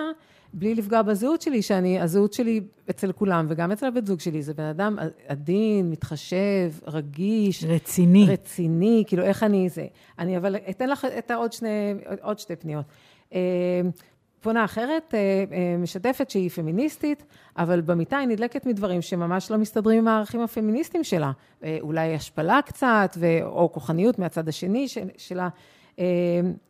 בלי 0.53 0.75
לפגוע 0.75 1.01
בזהות 1.01 1.41
שלי, 1.41 1.61
שאני, 1.61 2.01
הזהות 2.01 2.33
שלי 2.33 2.61
אצל 2.89 3.11
כולם, 3.11 3.45
וגם 3.49 3.71
אצל 3.71 3.85
הבן 3.85 4.05
זוג 4.05 4.19
שלי, 4.19 4.41
זה 4.41 4.53
בן 4.53 4.63
אדם 4.63 4.97
עדין, 5.27 5.89
מתחשב, 5.89 6.71
רגיש. 6.87 7.63
רציני. 7.63 8.25
רציני, 8.29 9.03
כאילו, 9.07 9.23
איך 9.23 9.43
אני 9.43 9.69
זה. 9.69 9.85
אני 10.19 10.37
אבל 10.37 10.55
אתן 10.69 10.89
לך 10.89 11.07
את 11.17 11.31
העוד 11.31 11.53
שני, 11.53 11.93
עוד 12.21 12.39
שתי 12.39 12.55
פניות. 12.55 12.85
אה, 13.33 13.81
פונה 14.41 14.65
אחרת, 14.65 15.13
אה, 15.13 15.19
אה, 15.51 15.77
משתפת 15.77 16.29
שהיא 16.29 16.49
פמיניסטית, 16.49 17.23
אבל 17.57 17.81
במיטה 17.81 18.17
היא 18.17 18.27
נדלקת 18.27 18.65
מדברים 18.65 19.01
שממש 19.01 19.51
לא 19.51 19.57
מסתדרים 19.57 19.97
עם 19.97 20.07
הערכים 20.07 20.41
הפמיניסטיים 20.41 21.03
שלה. 21.03 21.31
אולי 21.81 22.15
השפלה 22.15 22.59
קצת, 22.65 23.17
או 23.43 23.71
כוחניות 23.71 24.19
מהצד 24.19 24.47
השני 24.47 24.87
שלה. 25.17 25.49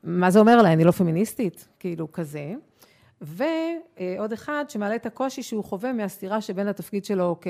מה 0.04 0.32
זה 0.32 0.40
אומר 0.40 0.62
לה? 0.62 0.74
אני 0.74 0.84
לא 0.84 0.92
פמיניסטית? 0.92 1.68
כאילו, 1.80 2.12
כזה. 2.12 2.54
ועוד 3.22 4.34
אחד 4.34 4.66
שמעלה 4.70 4.96
את 4.96 5.06
הקושי 5.06 5.44
שהוא 5.44 5.64
חווה 5.64 5.94
מהסתירה 5.94 6.42
שבין 6.42 6.68
התפקיד 6.68 7.06
שלו 7.06 7.36
כ, 7.42 7.48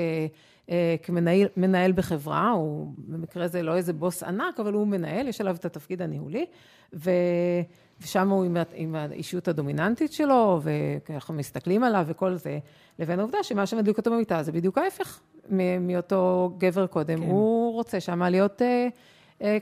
כמנהל 1.02 1.92
בחברה, 1.92 2.50
הוא 2.50 2.92
במקרה 2.98 3.44
הזה 3.44 3.62
לא 3.62 3.76
איזה 3.76 3.92
בוס 3.92 4.22
ענק, 4.22 4.60
אבל 4.60 4.72
הוא 4.72 4.86
מנהל, 4.86 5.28
יש 5.28 5.40
עליו 5.40 5.56
את 5.56 5.64
התפקיד 5.64 6.02
הניהולי, 6.02 6.46
ו... 6.94 7.10
ושם 8.00 8.28
הוא 8.28 8.44
עם, 8.44 8.56
עם 8.74 8.94
האישיות 8.94 9.48
הדומיננטית 9.48 10.12
שלו, 10.12 10.60
וככה 10.62 11.32
מסתכלים 11.32 11.84
עליו 11.84 12.04
וכל 12.08 12.34
זה, 12.34 12.58
לבין 12.98 13.18
העובדה 13.18 13.42
שמה 13.42 13.66
שמדליק 13.66 13.98
אותו 13.98 14.10
במיטה 14.10 14.42
זה 14.42 14.52
בדיוק 14.52 14.78
ההפך 14.78 15.20
מאותו 15.80 16.52
גבר 16.58 16.86
קודם. 16.86 17.18
כן. 17.18 17.26
הוא 17.26 17.72
רוצה 17.72 18.00
שם 18.00 18.22
להיות 18.22 18.62
אה, 18.62 18.66
אה, 18.66 18.88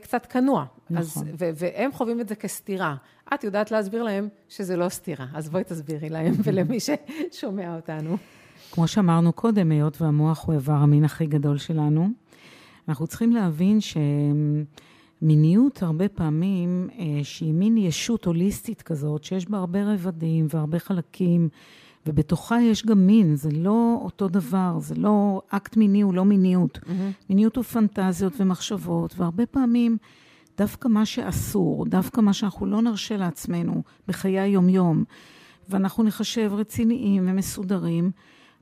קצת 0.01 0.25
כנוע. 0.25 0.65
נכון. 0.89 1.01
אז, 1.01 1.23
ו, 1.39 1.49
והם 1.55 1.91
חווים 1.91 2.21
את 2.21 2.27
זה 2.27 2.35
כסתירה. 2.35 2.95
את 3.33 3.43
יודעת 3.43 3.71
להסביר 3.71 4.03
להם 4.03 4.27
שזה 4.49 4.77
לא 4.77 4.89
סתירה, 4.89 5.25
אז 5.33 5.49
בואי 5.49 5.63
תסבירי 5.63 6.09
להם 6.09 6.33
ולמי 6.43 6.77
ששומע 6.79 7.75
אותנו. 7.75 8.17
כמו 8.71 8.87
שאמרנו 8.87 9.33
קודם, 9.33 9.71
היות 9.71 10.01
והמוח 10.01 10.45
הוא 10.45 10.55
איבר 10.55 10.73
המין 10.73 11.03
הכי 11.03 11.25
גדול 11.25 11.57
שלנו, 11.57 12.09
אנחנו 12.89 13.07
צריכים 13.07 13.31
להבין 13.31 13.81
ש... 13.81 13.97
מיניות 15.21 15.83
הרבה 15.83 16.09
פעמים, 16.09 16.89
אה, 16.99 17.23
שהיא 17.23 17.53
מין 17.53 17.77
ישות 17.77 18.25
הוליסטית 18.25 18.81
כזאת, 18.81 19.23
שיש 19.23 19.49
בה 19.49 19.57
הרבה 19.57 19.93
רבדים 19.93 20.47
והרבה 20.49 20.79
חלקים, 20.79 21.49
ובתוכה 22.05 22.61
יש 22.61 22.85
גם 22.85 23.07
מין, 23.07 23.35
זה 23.35 23.49
לא 23.51 23.99
אותו 24.01 24.27
דבר, 24.27 24.79
זה 24.79 24.95
לא, 24.95 25.41
אקט 25.49 25.77
מיני 25.77 26.01
הוא 26.01 26.13
לא 26.13 26.25
מיניות. 26.25 26.77
Mm-hmm. 26.77 27.29
מיניות 27.29 27.55
הוא 27.55 27.63
פנטזיות 27.63 28.33
ומחשבות, 28.39 29.13
והרבה 29.17 29.45
פעמים 29.45 29.97
דווקא 30.57 30.87
מה 30.87 31.05
שאסור, 31.05 31.85
דווקא 31.85 32.21
מה 32.21 32.33
שאנחנו 32.33 32.65
לא 32.65 32.81
נרשה 32.81 33.17
לעצמנו 33.17 33.83
בחיי 34.07 34.39
היומיום, 34.39 35.03
ואנחנו 35.69 36.03
נחשב 36.03 36.51
רציניים 36.53 37.23
ומסודרים, 37.29 38.11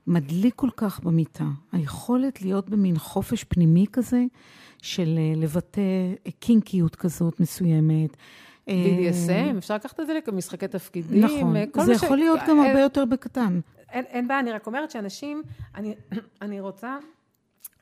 מדליק 0.06 0.54
כל 0.54 0.70
כך 0.76 1.00
במיטה. 1.00 1.44
היכולת 1.72 2.42
להיות 2.42 2.70
במין 2.70 2.98
חופש 2.98 3.44
פנימי 3.44 3.86
כזה, 3.92 4.24
של 4.82 5.18
אה, 5.18 5.32
לבטא 5.36 5.82
קינקיות 6.38 6.96
כזאת 6.96 7.40
מסוימת. 7.40 8.16
BDSM, 8.70 9.30
אה, 9.30 9.58
אפשר 9.58 9.74
לקחת 9.74 10.00
את 10.00 10.06
זה 10.06 10.18
למשחקי 10.28 10.68
תפקידים. 10.68 11.24
נכון, 11.24 11.54
זה 11.84 11.92
יכול. 11.92 12.16
להיות 12.16 12.40
גם 12.48 12.60
הרבה 12.60 12.80
יותר 12.80 13.04
בקטן. 13.04 13.60
אין, 13.90 14.28
בעיה, 14.28 14.40
אני 14.40 14.52
רק 14.52 14.66
אומרת 14.66 14.90
שאנשים, 14.90 15.42
אני, 15.74 15.94
אני 16.42 16.60
רוצה 16.60 16.98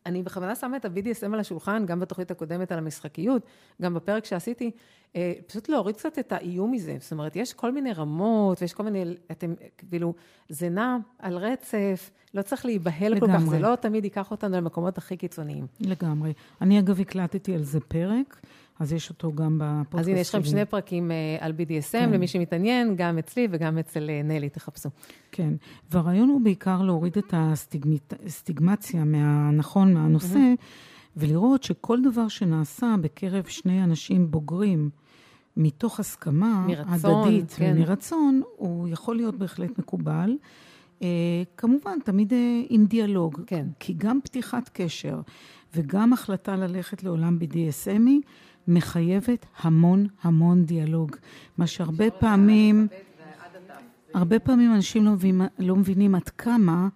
אני 0.08 0.22
בכוונה 0.22 0.54
שמה 0.54 0.76
את 0.76 0.84
ה-BDSM 0.84 1.32
על 1.32 1.40
השולחן, 1.40 1.86
גם 1.86 2.00
בתוכנית 2.00 2.30
הקודמת 2.30 2.72
על 2.72 2.78
המשחקיות, 2.78 3.42
גם 3.82 3.94
בפרק 3.94 4.24
שעשיתי, 4.24 4.70
אה, 5.16 5.32
פשוט 5.46 5.68
להוריד 5.68 5.96
קצת 5.96 6.18
את 6.18 6.32
האיום 6.32 6.72
מזה. 6.72 6.96
זאת 7.00 7.12
אומרת, 7.12 7.36
יש 7.36 7.52
כל 7.52 7.72
מיני 7.72 7.92
רמות, 7.92 8.62
ויש 8.62 8.72
כל 8.72 8.82
מיני, 8.82 9.04
אתם, 9.30 9.54
כאילו, 9.90 10.14
זה 10.48 10.68
נע 10.68 10.96
על 11.18 11.36
רצף, 11.36 12.10
לא 12.34 12.42
צריך 12.42 12.64
להיבהל 12.64 13.12
לגמרי. 13.12 13.32
כל 13.32 13.38
כך, 13.38 13.50
זה 13.50 13.58
לא 13.58 13.76
תמיד 13.76 14.04
ייקח 14.04 14.30
אותנו 14.30 14.56
למקומות 14.56 14.98
הכי 14.98 15.16
קיצוניים. 15.16 15.66
לגמרי. 15.80 16.32
אני 16.60 16.78
אגב 16.78 17.00
הקלטתי 17.00 17.54
על 17.54 17.62
זה 17.62 17.80
פרק. 17.80 18.40
אז 18.78 18.92
יש 18.92 19.10
אותו 19.10 19.32
גם 19.32 19.58
בפודקאסט. 19.62 20.00
אז 20.00 20.08
הנה, 20.08 20.20
יש 20.20 20.34
לכם 20.34 20.44
שני 20.44 20.64
פרקים 20.64 21.10
אה, 21.10 21.36
על 21.40 21.52
BDSM, 21.52 21.92
כן. 21.92 22.10
למי 22.12 22.26
שמתעניין, 22.26 22.96
גם 22.96 23.18
אצלי 23.18 23.48
וגם 23.50 23.78
אצל 23.78 24.10
אה, 24.10 24.20
נלי, 24.24 24.48
תחפשו. 24.48 24.88
כן, 25.32 25.54
והרעיון 25.90 26.28
הוא 26.28 26.40
בעיקר 26.40 26.82
להוריד 26.82 27.18
את 27.18 27.34
הסטיגמציה 28.26 29.04
מהנכון, 29.04 29.94
מהנושא, 29.94 30.34
mm-hmm. 30.34 31.16
ולראות 31.16 31.62
שכל 31.62 31.98
דבר 32.02 32.28
שנעשה 32.28 32.94
בקרב 33.00 33.44
שני 33.44 33.84
אנשים 33.84 34.30
בוגרים, 34.30 34.90
מתוך 35.56 36.00
הסכמה 36.00 36.66
מרצון, 36.66 37.22
הדדית 37.28 37.52
כן. 37.56 37.74
ומרצון, 37.76 38.42
הוא 38.56 38.88
יכול 38.88 39.16
להיות 39.16 39.38
בהחלט 39.38 39.78
מקובל. 39.78 40.36
Uh, 40.98 41.02
כמובן, 41.56 41.98
תמיד 42.04 42.32
uh, 42.32 42.34
עם 42.68 42.86
דיאלוג. 42.86 43.40
כן. 43.46 43.66
כי 43.80 43.94
גם 43.96 44.18
פתיחת 44.24 44.70
קשר 44.72 45.20
וגם 45.74 46.12
החלטה 46.12 46.56
ללכת 46.56 47.02
לעולם 47.02 47.38
BDSMי, 47.40 48.26
מחייבת 48.68 49.46
המון 49.60 50.06
המון 50.22 50.64
דיאלוג. 50.64 51.16
מה 51.58 51.66
שהרבה 51.66 52.10
פעמים, 52.10 52.88
הרבה 54.14 54.38
פעמים 54.38 54.74
אנשים 54.74 55.04
לא 55.04 55.10
מבינים, 55.12 55.42
לא 55.58 55.76
מבינים 55.76 56.14
עד 56.14 56.28
כמה 56.28 56.88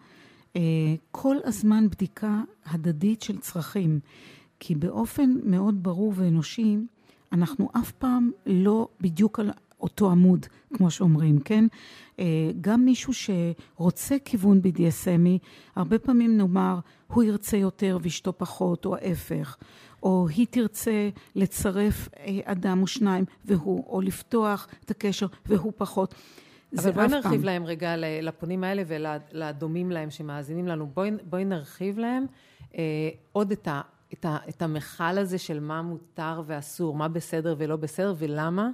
כל 1.10 1.36
הזמן 1.44 1.88
בדיקה 1.90 2.40
הדדית 2.66 3.22
של 3.22 3.38
צרכים, 3.38 4.00
כי 4.60 4.74
באופן 4.74 5.34
מאוד 5.44 5.82
ברור 5.82 6.12
ואנושי, 6.16 6.76
אנחנו 7.32 7.68
אף 7.78 7.92
פעם 7.92 8.30
לא 8.46 8.88
בדיוק 9.00 9.40
על 9.40 9.50
אותו 9.80 10.10
עמוד, 10.10 10.46
כמו 10.74 10.90
שאומרים, 10.90 11.40
כן? 11.40 11.64
גם 12.60 12.84
מישהו 12.84 13.12
שרוצה 13.14 14.16
כיוון 14.24 14.60
BDSMי, 14.64 15.38
הרבה 15.76 15.98
פעמים 15.98 16.36
נאמר, 16.36 16.78
הוא 17.06 17.22
ירצה 17.22 17.56
יותר 17.56 17.98
ואשתו 18.02 18.32
פחות, 18.38 18.84
או 18.84 18.96
ההפך. 18.96 19.56
או 20.02 20.26
היא 20.28 20.46
תרצה 20.50 21.08
לצרף 21.34 22.08
אדם 22.44 22.82
או 22.82 22.86
שניים 22.86 23.24
והוא, 23.44 23.84
או 23.86 24.00
לפתוח 24.00 24.68
את 24.84 24.90
הקשר 24.90 25.26
והוא 25.46 25.72
פחות. 25.76 26.14
אבל 26.78 26.90
בואי 26.90 27.08
נרחיב 27.08 27.30
פעם. 27.30 27.44
להם 27.44 27.64
רגע 27.64 27.94
לפונים 27.98 28.64
האלה 28.64 28.82
ולדומים 28.86 29.90
להם 29.90 30.10
שמאזינים 30.10 30.68
לנו. 30.68 30.86
בואי, 30.86 31.10
בואי 31.24 31.44
נרחיב 31.44 31.98
להם 31.98 32.26
אה, 32.78 32.82
עוד 33.32 33.50
את, 33.52 33.68
ה, 33.68 33.80
את, 34.12 34.24
ה, 34.24 34.36
את 34.48 34.62
המכל 34.62 35.18
הזה 35.18 35.38
של 35.38 35.60
מה 35.60 35.82
מותר 35.82 36.42
ואסור, 36.46 36.94
מה 36.96 37.08
בסדר 37.08 37.54
ולא 37.58 37.76
בסדר 37.76 38.14
ולמה. 38.18 38.70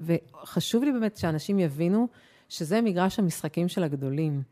וחשוב 0.00 0.84
לי 0.84 0.92
באמת 0.92 1.16
שאנשים 1.16 1.58
יבינו 1.58 2.08
שזה 2.48 2.80
מגרש 2.80 3.18
המשחקים 3.18 3.68
של 3.68 3.84
הגדולים. 3.84 4.42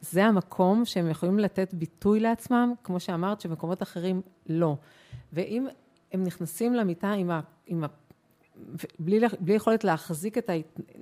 זה 0.00 0.24
המקום 0.24 0.84
שהם 0.84 1.10
יכולים 1.10 1.38
לתת 1.38 1.74
ביטוי 1.74 2.20
לעצמם, 2.20 2.72
כמו 2.84 3.00
שאמרת, 3.00 3.40
שבמקומות 3.40 3.82
אחרים 3.82 4.22
לא. 4.46 4.76
ואם 5.32 5.66
הם 6.12 6.24
נכנסים 6.24 6.74
למיטה 6.74 7.12
עם 7.12 7.30
ה... 7.30 7.40
עם 7.66 7.84
ה 7.84 7.86
בלי, 8.98 9.20
בלי 9.40 9.54
יכולת 9.54 9.84
להחזיק 9.84 10.38
את 10.38 10.50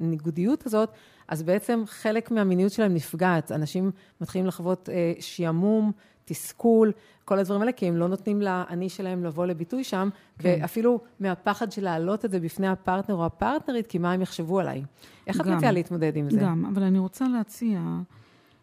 הניגודיות 0.01 0.67
הזאת, 0.67 0.91
אז 1.29 1.43
בעצם 1.43 1.83
חלק 1.87 2.31
מהמיניות 2.31 2.73
שלהם 2.73 2.95
נפגעת. 2.95 3.53
אנשים 3.53 3.91
מתחילים 4.21 4.47
לחוות 4.47 4.89
אה, 4.89 5.13
שעמום, 5.21 5.93
תסכול, 6.25 6.93
כל 7.25 7.39
הדברים 7.39 7.61
האלה, 7.61 7.73
כי 7.73 7.87
הם 7.87 7.97
לא 7.97 8.09
נותנים 8.09 8.43
לאני 8.43 8.89
שלהם 8.89 9.25
לבוא 9.25 9.47
לביטוי 9.47 9.85
שם, 9.85 10.09
כן. 10.39 10.59
ואפילו 10.61 11.01
מהפחד 11.21 11.73
של 11.73 11.85
להעלות 11.85 12.25
את 12.25 12.31
זה 12.31 12.41
בפני 12.41 12.69
הפרטנר 12.69 13.15
או 13.17 13.27
הפרטנרית, 13.27 13.87
כי 13.87 13.99
מה 13.99 14.13
הם 14.13 14.23
יחשבו 14.23 14.61
עליי. 14.61 14.83
איך 15.27 15.37
גם, 15.37 15.49
את 15.49 15.57
מציעה 15.57 15.73
להתמודד 15.73 16.17
עם 16.17 16.31
זה? 16.31 16.41
גם, 16.41 16.65
אבל 16.75 16.83
אני 16.83 16.99
רוצה 16.99 17.29
להציע 17.29 17.81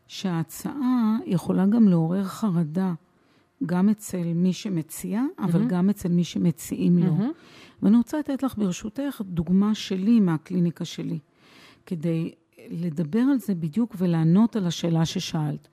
שההצעה 0.08 1.18
יכולה 1.26 1.66
גם 1.66 1.88
לעורר 1.88 2.24
חרדה. 2.24 2.94
גם 3.66 3.90
אצל 3.90 4.34
מי 4.36 4.54
שמציע, 4.54 5.22
אבל 5.40 5.62
mm-hmm. 5.62 5.68
גם 5.68 5.90
אצל 5.90 6.10
מי 6.10 6.24
שמציעים 6.24 6.98
לו. 6.98 7.18
Mm-hmm. 7.18 7.84
ואני 7.84 7.98
רוצה 7.98 8.20
לתת 8.20 8.44
לך, 8.44 8.58
ברשותך, 8.58 9.22
דוגמה 9.26 9.76
שלי 9.76 10.20
מהקליניקה 10.20 10.86
שלי, 10.86 11.20
כדי 11.86 12.32
לדבר 12.70 13.20
על 13.20 13.40
זה 13.40 13.56
בדיוק 13.56 13.96
ולענות 13.98 14.56
על 14.56 14.68
השאלה 14.68 15.06
ששאלת. 15.06 15.68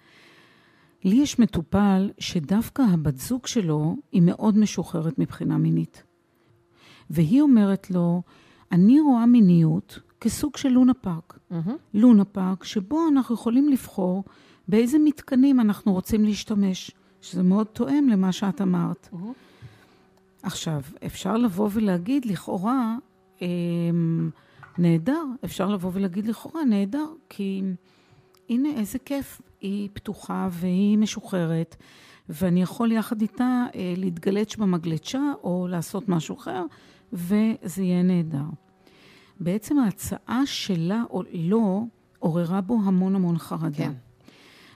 לי 1.04 1.16
יש 1.16 1.38
מטופל 1.38 2.10
שדווקא 2.18 2.82
הבת 2.82 3.16
זוג 3.16 3.46
שלו 3.46 3.96
היא 4.12 4.22
מאוד 4.22 4.58
משוחררת 4.58 5.18
מבחינה 5.18 5.58
מינית. 5.58 6.02
והיא 7.10 7.40
אומרת 7.40 7.90
לו, 7.90 8.22
אני 8.72 9.00
רואה 9.00 9.26
מיניות 9.26 10.00
כסוג 10.20 10.56
של 10.56 10.68
לונה 10.68 10.94
פארק. 10.94 11.38
Mm-hmm. 11.52 11.70
לונה 11.94 12.24
פארק 12.24 12.64
שבו 12.64 13.08
אנחנו 13.08 13.34
יכולים 13.34 13.68
לבחור 13.68 14.24
באיזה 14.68 14.98
מתקנים 14.98 15.60
אנחנו 15.60 15.92
רוצים 15.92 16.24
להשתמש. 16.24 16.90
שזה 17.22 17.42
מאוד 17.42 17.66
תואם 17.66 18.08
למה 18.08 18.32
שאת 18.32 18.60
אמרת. 18.60 19.08
Mm-hmm. 19.12 19.16
עכשיו, 20.42 20.80
אפשר 21.06 21.36
לבוא 21.36 21.68
ולהגיד 21.72 22.24
לכאורה, 22.24 22.96
אה, 23.42 23.46
נהדר, 24.78 25.24
אפשר 25.44 25.68
לבוא 25.68 25.90
ולהגיד 25.94 26.26
לכאורה 26.26 26.64
נהדר, 26.64 27.06
כי 27.28 27.62
הנה 28.48 28.68
איזה 28.68 28.98
כיף, 28.98 29.40
היא 29.60 29.88
פתוחה 29.92 30.48
והיא 30.50 30.98
משוחררת, 30.98 31.76
ואני 32.28 32.62
יכול 32.62 32.92
יחד 32.92 33.20
איתה 33.20 33.66
אה, 33.74 33.94
להתגלץ' 33.96 34.56
במגלצ'ה 34.56 35.32
או 35.42 35.66
לעשות 35.70 36.08
משהו 36.08 36.36
אחר, 36.36 36.64
וזה 37.12 37.82
יהיה 37.82 38.02
נהדר. 38.02 38.44
בעצם 39.40 39.78
ההצעה 39.78 40.42
שלה 40.46 41.02
או 41.10 41.22
לא 41.32 41.82
עוררה 42.18 42.60
בו 42.60 42.78
המון 42.84 43.14
המון 43.14 43.38
חרדה. 43.38 43.76
כן. 43.76 43.92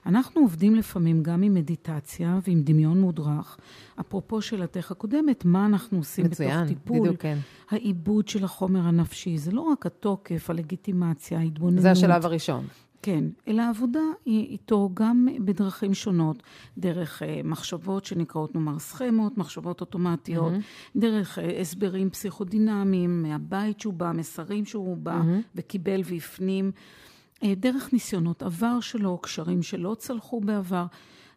אנחנו 0.07 0.41
עובדים 0.41 0.75
לפעמים 0.75 1.23
גם 1.23 1.43
עם 1.43 1.55
מדיטציה 1.55 2.39
ועם 2.47 2.63
דמיון 2.63 3.01
מודרך. 3.01 3.59
אפרופו 4.01 4.43
שאלתך 4.43 4.91
הקודמת, 4.91 5.45
מה 5.45 5.67
אנחנו 5.67 5.99
עושים 5.99 6.25
מצוין, 6.25 6.51
בתוך 6.51 6.69
טיפול? 6.69 6.97
מצוין, 6.97 7.03
בדיוק, 7.03 7.23
כן. 7.23 7.39
העיבוד 7.71 8.29
של 8.29 8.45
החומר 8.45 8.81
הנפשי, 8.81 9.39
זה 9.39 9.53
לא 9.53 9.61
רק 9.61 9.87
התוקף, 9.87 10.51
הלגיטימציה, 10.51 11.39
ההתבוננות. 11.39 11.83
זה 11.83 11.91
השלב 11.91 12.27
הראשון. 12.27 12.67
כן, 13.05 13.25
אלא 13.49 13.63
העבודה 13.63 14.01
היא 14.27 14.49
איתו 14.49 14.91
גם 14.95 15.29
בדרכים 15.45 15.95
שונות, 15.95 16.43
דרך 16.79 17.23
uh, 17.23 17.47
מחשבות 17.47 18.05
שנקראות 18.05 18.55
נאמר 18.55 18.79
סכמות, 18.79 19.39
מחשבות 19.39 19.81
אוטומטיות, 19.81 20.53
mm-hmm. 20.53 20.99
דרך 21.01 21.39
uh, 21.39 21.43
הסברים 21.61 22.11
פסיכודינמיים, 22.11 23.23
מהבית 23.23 23.81
שהוא 23.81 23.95
בא, 23.95 24.13
מסרים 24.15 24.65
שהוא 24.65 24.97
בא 24.97 25.21
mm-hmm. 25.21 25.43
וקיבל 25.55 26.01
והפנים. 26.05 26.73
אה, 27.43 27.55
דרך 27.57 27.93
ניסיונות 27.93 28.43
עבר 28.43 28.81
שלו, 28.81 29.19
קשרים 29.19 29.63
שלא 29.63 29.97
צלחו 29.99 30.41
בעבר. 30.41 30.87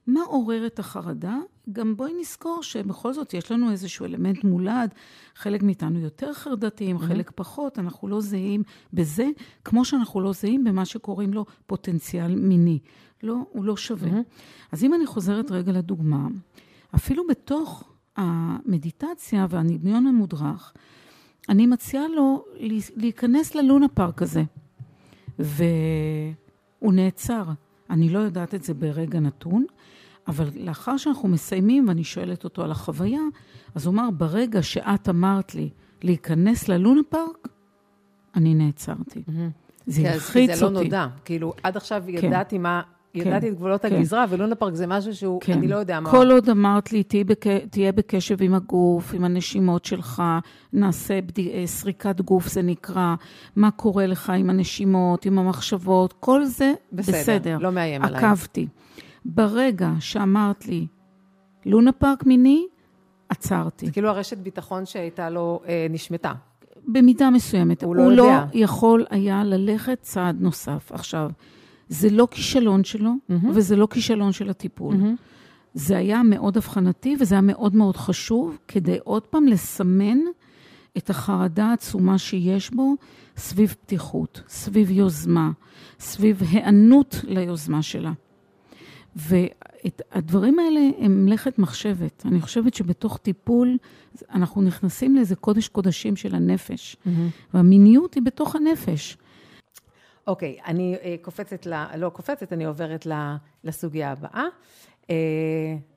מה 0.08 0.22
עורר 0.22 0.68
את 0.68 0.80
החרדה? 0.80 1.38
גם 1.72 1.98
בואי 1.98 2.12
נזכור 2.20 2.64
שבכל 2.64 3.14
זאת 3.14 3.34
יש 3.34 3.52
לנו 3.52 3.72
איזשהו 3.72 4.06
אלמנט 4.06 4.44
מולד, 4.44 4.94
חלק 5.36 5.64
מאיתנו 5.64 6.00
יותר 6.00 6.34
חרדתיים, 6.34 6.98
mm-hmm. 6.98 7.08
חלק 7.08 7.32
פחות, 7.36 7.80
אנחנו 7.80 8.08
לא 8.08 8.22
זהים 8.22 8.64
בזה, 8.94 9.30
כמו 9.66 9.86
שאנחנו 9.86 10.22
לא 10.22 10.34
זהים 10.34 10.64
במה 10.64 10.86
שקוראים 10.86 11.34
לו 11.34 11.46
פוטנציאל 11.68 12.36
מיני. 12.36 12.80
לא, 13.24 13.36
הוא 13.52 13.66
לא 13.66 13.78
שווה. 13.78 14.10
Mm-hmm. 14.10 14.72
אז 14.72 14.84
אם 14.84 14.94
אני 14.94 15.06
חוזרת 15.06 15.52
רגע 15.52 15.72
לדוגמה, 15.72 16.28
אפילו 16.96 17.28
בתוך 17.28 17.84
המדיטציה 18.16 19.48
והדמיון 19.50 20.08
המודרך, 20.08 20.74
אני 21.50 21.68
מציעה 21.68 22.08
לו 22.08 22.46
להיכנס 22.96 23.56
ללונה 23.56 23.88
פארק 23.88 24.22
הזה. 24.22 24.44
והוא 25.40 26.94
נעצר. 26.94 27.44
אני 27.90 28.10
לא 28.10 28.20
יודעת 28.20 28.56
את 28.56 28.64
זה 28.64 28.74
ברגע 28.74 29.20
נתון, 29.20 29.66
אבל 30.28 30.50
לאחר 30.56 30.98
שאנחנו 30.98 31.28
מסיימים 31.28 31.88
ואני 31.88 32.04
שואלת 32.04 32.44
אותו 32.44 32.64
על 32.64 32.72
החוויה, 32.72 33.22
אז 33.76 33.86
הוא 33.86 33.94
אמר, 33.94 34.10
ברגע 34.18 34.64
שאת 34.64 35.10
אמרת 35.10 35.56
לי 35.56 35.70
להיכנס 36.02 36.70
ללונה 36.70 37.02
פארק, 37.10 37.48
אני 38.36 38.56
נעצרתי. 38.56 39.24
Mm-hmm. 39.28 39.68
זה 39.88 40.14
הלחיץ 40.14 40.50
אותי. 40.50 40.56
זה 40.56 40.66
לא 40.66 40.72
נודע. 40.72 41.08
כאילו, 41.26 41.54
עד 41.64 41.78
עכשיו 41.78 42.04
כן. 42.08 42.28
ידעתי 42.28 42.58
מה 42.58 42.82
ידעתי 43.14 43.50
את 43.50 43.56
גבולות 43.56 43.82
כן. 43.82 43.96
הגזרה, 43.96 44.26
ולונה 44.30 44.56
פארק 44.56 44.74
זה 44.74 44.88
משהו 44.88 45.16
שהוא, 45.16 45.42
כן. 45.42 45.54
אני 45.54 45.68
לא 45.68 45.76
יודע 45.76 46.00
מה. 46.00 46.12
כל 46.12 46.32
עוד 46.32 46.50
אמרת 46.50 46.92
לי, 46.92 47.04
תהיה, 47.04 47.24
בק... 47.24 47.48
תהיה 47.48 47.92
בקשב 47.92 48.42
עם 48.42 48.54
הגוף, 48.54 49.14
עם 49.14 49.24
הנשימות 49.24 49.86
שלך, 49.86 50.24
נעשה 50.74 51.22
בד... 51.22 51.40
אה, 51.40 51.64
סריקת 51.66 52.22
גוף, 52.22 52.48
זה 52.48 52.62
נקרא, 52.62 53.16
מה 53.56 53.72
קורה 53.72 54.08
לך 54.08 54.30
עם 54.30 54.50
הנשימות, 54.50 55.26
עם 55.26 55.40
המחשבות, 55.40 56.14
כל 56.14 56.46
זה 56.46 56.74
בסדר. 56.92 57.18
בסדר. 57.18 57.58
לא 57.58 57.72
מאיים 57.72 58.04
עליי. 58.04 58.18
עקבתי. 58.18 58.68
ברגע 59.26 59.90
שאמרת 60.00 60.68
לי, 60.68 60.88
לונה 61.66 61.92
פארק 61.92 62.26
מיני, 62.26 62.66
עצרתי. 63.30 63.86
זה 63.86 63.92
כאילו 63.92 64.10
הרשת 64.10 64.38
ביטחון 64.38 64.86
שהייתה 64.86 65.30
לו 65.30 65.62
אה, 65.68 65.88
נשמטה. 65.90 66.34
במידה 66.88 67.30
מסוימת. 67.30 67.84
הוא, 67.84 67.98
הוא 67.98 68.12
לא, 68.12 68.16
לא 68.16 68.32
יכול 68.54 69.06
היה 69.10 69.44
ללכת 69.44 69.98
צעד 70.02 70.42
נוסף. 70.42 70.92
עכשיו, 70.92 71.30
זה 71.90 72.10
לא 72.10 72.28
כישלון 72.32 72.84
שלו, 72.84 73.12
mm-hmm. 73.12 73.48
וזה 73.54 73.76
לא 73.76 73.88
כישלון 73.92 74.32
של 74.32 74.50
הטיפול. 74.50 74.96
Mm-hmm. 74.96 75.22
זה 75.74 75.98
היה 75.98 76.24
מאוד 76.24 76.58
אבחנתי, 76.58 77.16
וזה 77.20 77.36
היה 77.36 77.42
מאוד 77.42 77.76
מאוד 77.76 77.98
חשוב, 77.98 78.58
כדי 78.68 78.98
עוד 79.04 79.24
פעם 79.24 79.48
לסמן 79.48 80.18
את 80.98 81.10
החרדה 81.10 81.66
העצומה 81.66 82.18
שיש 82.18 82.70
בו 82.72 82.96
סביב 83.38 83.76
פתיחות, 83.82 84.42
סביב 84.48 84.92
יוזמה, 84.92 85.52
סביב 86.00 86.42
היענות 86.50 87.22
ליוזמה 87.28 87.82
שלה. 87.82 88.12
והדברים 89.16 90.60
האלה 90.60 90.80
הם 91.00 91.26
מלאכת 91.26 91.60
מחשבת. 91.60 92.24
אני 92.26 92.42
חושבת 92.42 92.74
שבתוך 92.74 93.18
טיפול 93.18 93.78
אנחנו 94.34 94.62
נכנסים 94.62 95.16
לאיזה 95.16 95.36
קודש 95.36 95.68
קודשים 95.68 96.16
של 96.16 96.36
הנפש, 96.36 96.96
mm-hmm. 96.96 97.10
והמיניות 97.54 98.14
היא 98.14 98.24
בתוך 98.24 98.56
הנפש. 98.56 99.18
אוקיי, 100.28 100.58
אני 100.66 100.96
uh, 100.96 101.06
קופצת, 101.22 101.66
ל, 101.66 101.74
לא 101.98 102.10
קופצת, 102.10 102.54
אני 102.54 102.66
עוברת 102.66 103.06
ל, 103.06 103.14
לסוגיה 103.64 104.12
הבאה. 104.12 104.46
Uh, 105.04 105.10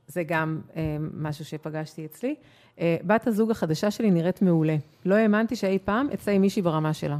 זה 0.07 0.23
גם 0.23 0.61
uh, 0.69 0.77
משהו 1.15 1.45
שפגשתי 1.45 2.05
אצלי. 2.05 2.35
Uh, 2.77 2.81
בת 3.05 3.27
הזוג 3.27 3.51
החדשה 3.51 3.91
שלי 3.91 4.11
נראית 4.11 4.43
מעולה. 4.43 4.77
לא 5.05 5.15
האמנתי 5.15 5.57
שאי 5.57 5.79
פעם 5.85 6.09
אצא 6.15 6.31
עם 6.31 6.41
מישהי 6.41 6.63
ברמה 6.63 6.95
שלה. 6.95 7.19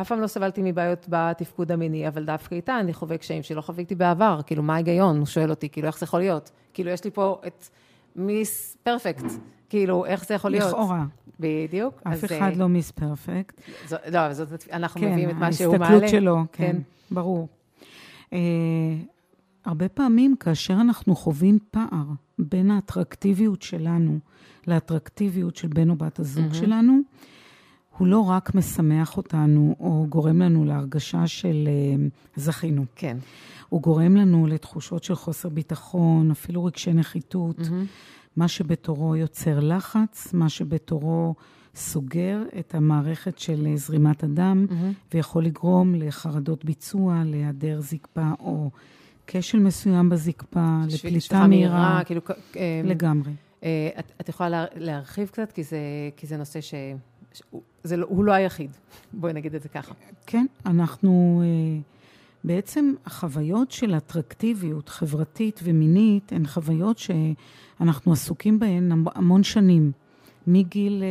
אף 0.00 0.08
פעם 0.08 0.20
לא 0.20 0.26
סבלתי 0.26 0.60
מבעיות 0.64 1.06
בתפקוד 1.08 1.72
המיני, 1.72 2.08
אבל 2.08 2.24
דווקא 2.24 2.54
איתה 2.54 2.80
אני 2.80 2.94
חווה 2.94 3.18
קשיים 3.18 3.42
שלא 3.42 3.60
חוויתי 3.60 3.94
בעבר. 3.94 4.40
כאילו, 4.46 4.62
מה 4.62 4.74
ההיגיון? 4.74 5.18
הוא 5.18 5.26
שואל 5.26 5.50
אותי, 5.50 5.68
כאילו, 5.68 5.86
איך 5.86 5.98
זה 5.98 6.04
יכול 6.04 6.20
להיות? 6.20 6.50
כאילו, 6.74 6.90
יש 6.90 7.04
לי 7.04 7.10
פה 7.10 7.40
את 7.46 7.68
מיס 8.16 8.76
פרפקט. 8.82 9.24
כאילו, 9.68 10.04
איך 10.06 10.26
זה 10.26 10.34
יכול 10.34 10.50
להיות? 10.50 10.68
לכאורה. 10.68 11.04
בדיוק. 11.40 12.02
אף 12.02 12.24
אחד 12.24 12.56
לא 12.56 12.68
מיס 12.68 12.90
פרפקט. 12.90 13.60
לא, 14.12 14.32
זאת, 14.32 14.68
אנחנו 14.72 15.00
כן, 15.00 15.12
מביאים 15.12 15.30
את 15.30 15.34
מה 15.34 15.52
שהוא 15.52 15.72
מעלה. 15.72 15.86
כן, 15.86 15.92
ההסתכלות 15.92 16.10
שלו, 16.10 16.36
כן, 16.52 16.72
כן. 16.72 16.76
ברור. 17.10 17.48
Uh, 18.24 18.32
הרבה 19.64 19.88
פעמים 19.88 20.36
כאשר 20.36 20.74
אנחנו 20.74 21.16
חווים 21.16 21.58
פער 21.70 22.04
בין 22.38 22.70
האטרקטיביות 22.70 23.62
שלנו 23.62 24.18
לאטרקטיביות 24.66 25.56
של 25.56 25.68
בן 25.68 25.90
או 25.90 25.96
בת 25.96 26.18
הזוג 26.18 26.50
mm-hmm. 26.50 26.54
שלנו, 26.54 27.00
הוא 27.98 28.06
לא 28.06 28.20
רק 28.20 28.54
משמח 28.54 29.16
אותנו 29.16 29.76
או 29.80 30.06
גורם 30.08 30.42
לנו 30.42 30.64
להרגשה 30.64 31.26
של 31.26 31.68
uh, 31.68 32.40
זכינו. 32.40 32.84
כן. 32.96 33.16
הוא 33.68 33.82
גורם 33.82 34.16
לנו 34.16 34.46
לתחושות 34.46 35.04
של 35.04 35.14
חוסר 35.14 35.48
ביטחון, 35.48 36.30
אפילו 36.30 36.64
רגשי 36.64 36.92
נחיתות, 36.92 37.58
mm-hmm. 37.58 38.36
מה 38.36 38.48
שבתורו 38.48 39.16
יוצר 39.16 39.60
לחץ, 39.60 40.32
מה 40.32 40.48
שבתורו 40.48 41.34
סוגר 41.74 42.42
את 42.58 42.74
המערכת 42.74 43.38
של 43.38 43.72
זרימת 43.76 44.22
הדם, 44.22 44.66
mm-hmm. 44.68 45.14
ויכול 45.14 45.44
לגרום 45.44 45.94
לחרדות 45.94 46.64
ביצוע, 46.64 47.22
להיעדר 47.24 47.80
זקפה 47.80 48.30
או 48.40 48.70
כשל 49.26 49.58
מסוים 49.58 50.08
בזקפה, 50.08 50.78
לפליטה 50.90 51.46
מהירה. 51.46 52.00
כאילו... 52.04 52.20
אה, 52.56 52.80
לגמרי. 52.84 53.32
אה, 53.62 53.88
את, 53.98 54.12
את 54.20 54.28
יכולה 54.28 54.64
להרחיב 54.74 55.28
קצת, 55.28 55.52
כי 55.52 55.62
זה, 55.62 55.78
כי 56.16 56.26
זה 56.26 56.36
נושא 56.36 56.60
ש... 56.60 56.74
זה, 57.84 57.96
לא, 57.96 58.06
הוא 58.08 58.24
לא 58.24 58.32
היחיד, 58.32 58.70
בואי 59.12 59.32
נגיד 59.32 59.54
את 59.54 59.62
זה 59.62 59.68
ככה. 59.68 59.94
כן, 60.26 60.46
אנחנו... 60.66 61.42
אה, 61.44 61.80
בעצם 62.44 62.94
החוויות 63.06 63.70
של 63.70 63.96
אטרקטיביות 63.96 64.88
חברתית 64.88 65.60
ומינית 65.64 66.32
הן 66.32 66.46
חוויות 66.46 66.98
שאנחנו 66.98 68.12
עסוקים 68.12 68.58
בהן 68.58 68.92
המון 69.14 69.42
שנים. 69.42 69.92
מגיל... 70.46 71.02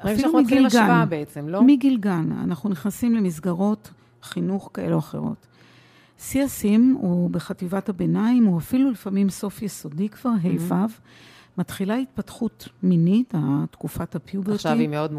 אפילו 0.00 0.18
שאנחנו 0.18 0.40
מתחילים 0.40 0.66
השוואה 0.66 1.06
בעצם, 1.06 1.48
לא? 1.48 1.62
מגיל 1.62 1.98
גן. 1.98 2.32
אנחנו 2.42 2.70
נכנסים 2.70 3.14
למסגרות 3.14 3.90
חינוך 4.22 4.70
כאלה 4.74 4.94
או 4.94 4.98
אחרות. 4.98 5.46
שיא 6.18 6.44
השיאים 6.44 6.96
הוא 7.00 7.30
בחטיבת 7.30 7.88
הביניים, 7.88 8.44
הוא 8.44 8.58
אפילו 8.58 8.90
לפעמים 8.90 9.28
סוף 9.28 9.62
יסודי 9.62 10.08
כבר, 10.08 10.30
ה'-ו'. 10.30 11.00
מתחילה 11.58 11.96
התפתחות 11.96 12.68
מינית, 12.82 13.34
תקופת 13.70 14.14
הפיוברטי. 14.14 14.54
עכשיו 14.54 14.78
היא 14.78 14.88
מאוד 14.88 15.12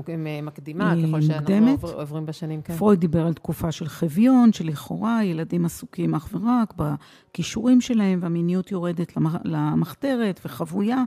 מקדימה, 0.43 0.91
היא 0.91 1.07
ככל 1.07 1.21
שאנחנו 1.21 1.71
עובר, 1.71 2.01
עוברים 2.01 2.25
בשנים 2.25 2.61
כאן. 2.61 2.75
פרויד 2.75 2.99
דיבר 2.99 3.27
על 3.27 3.33
תקופה 3.33 3.71
של 3.71 3.87
חביון, 3.87 4.53
שלכאורה 4.53 5.23
ילדים 5.23 5.65
עסוקים 5.65 6.15
אך 6.15 6.29
ורק 6.31 6.73
בכישורים 6.77 7.81
שלהם, 7.81 8.19
והמיניות 8.21 8.71
יורדת 8.71 9.13
למחתרת 9.45 10.39
וחבויה. 10.45 11.03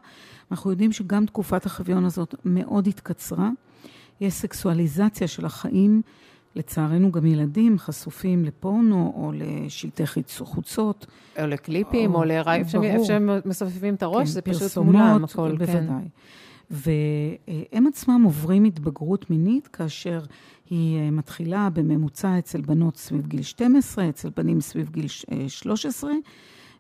אנחנו 0.51 0.71
יודעים 0.71 0.93
שגם 0.93 1.27
תקופת 1.27 1.67
החביון 1.67 2.05
הזאת 2.05 2.35
מאוד 2.45 2.87
התקצרה. 2.87 3.51
יש 4.21 4.35
סקסואליזציה 4.35 5.29
של 5.29 5.47
החיים. 5.47 6.03
לצערנו 6.57 7.13
גם 7.13 7.27
ילדים 7.27 7.79
חשופים 7.79 8.45
לפורנו 8.45 9.13
או 9.17 9.33
לשלטי 9.35 10.03
חוצות. 10.39 11.07
או 11.41 11.47
לקליפים, 11.47 12.15
או, 12.15 12.19
או 12.19 12.25
לרעי, 12.25 12.61
איפה 12.61 13.05
שהם 13.05 13.31
מסופפים 13.45 13.95
את 13.95 14.03
הראש, 14.03 14.29
כן, 14.29 14.33
זה 14.35 14.43
פשוט 14.43 14.79
מולם 14.79 15.25
הכל. 15.25 15.57
כן. 15.59 15.67
בוודאי. 15.67 16.09
והם 16.71 17.87
עצמם 17.87 18.23
עוברים 18.25 18.65
התבגרות 18.65 19.31
מינית 19.31 19.67
כאשר 19.67 20.21
היא 20.71 20.99
אה, 20.99 21.11
מתחילה 21.11 21.69
בממוצע 21.73 22.39
אצל 22.39 22.61
בנות 22.61 22.97
סביב 22.97 23.27
גיל 23.27 23.43
12, 23.43 24.09
אצל 24.09 24.31
בנים 24.37 24.61
סביב 24.61 24.91
גיל 24.91 25.07
13, 25.49 26.11
אה, 26.11 26.17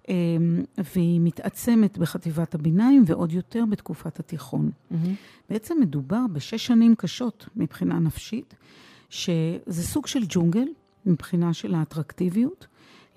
אמ, 0.09 0.65
והיא 0.95 1.21
מתעצמת 1.21 1.99
בחטיבת 1.99 2.55
הביניים 2.55 3.03
ועוד 3.07 3.33
יותר 3.33 3.65
בתקופת 3.71 4.21
התיכון. 4.21 4.71
Mm-hmm. 4.71 4.95
בעצם 5.51 5.77
מדובר 5.81 6.21
בשש 6.33 6.67
שנים 6.67 6.95
קשות 6.95 7.49
מבחינה 7.57 7.99
נפשית. 7.99 8.55
שזה 9.11 9.83
סוג 9.83 10.07
של 10.07 10.21
ג'ונגל 10.29 10.69
מבחינה 11.07 11.55
של 11.55 11.75
האטרקטיביות. 11.75 12.67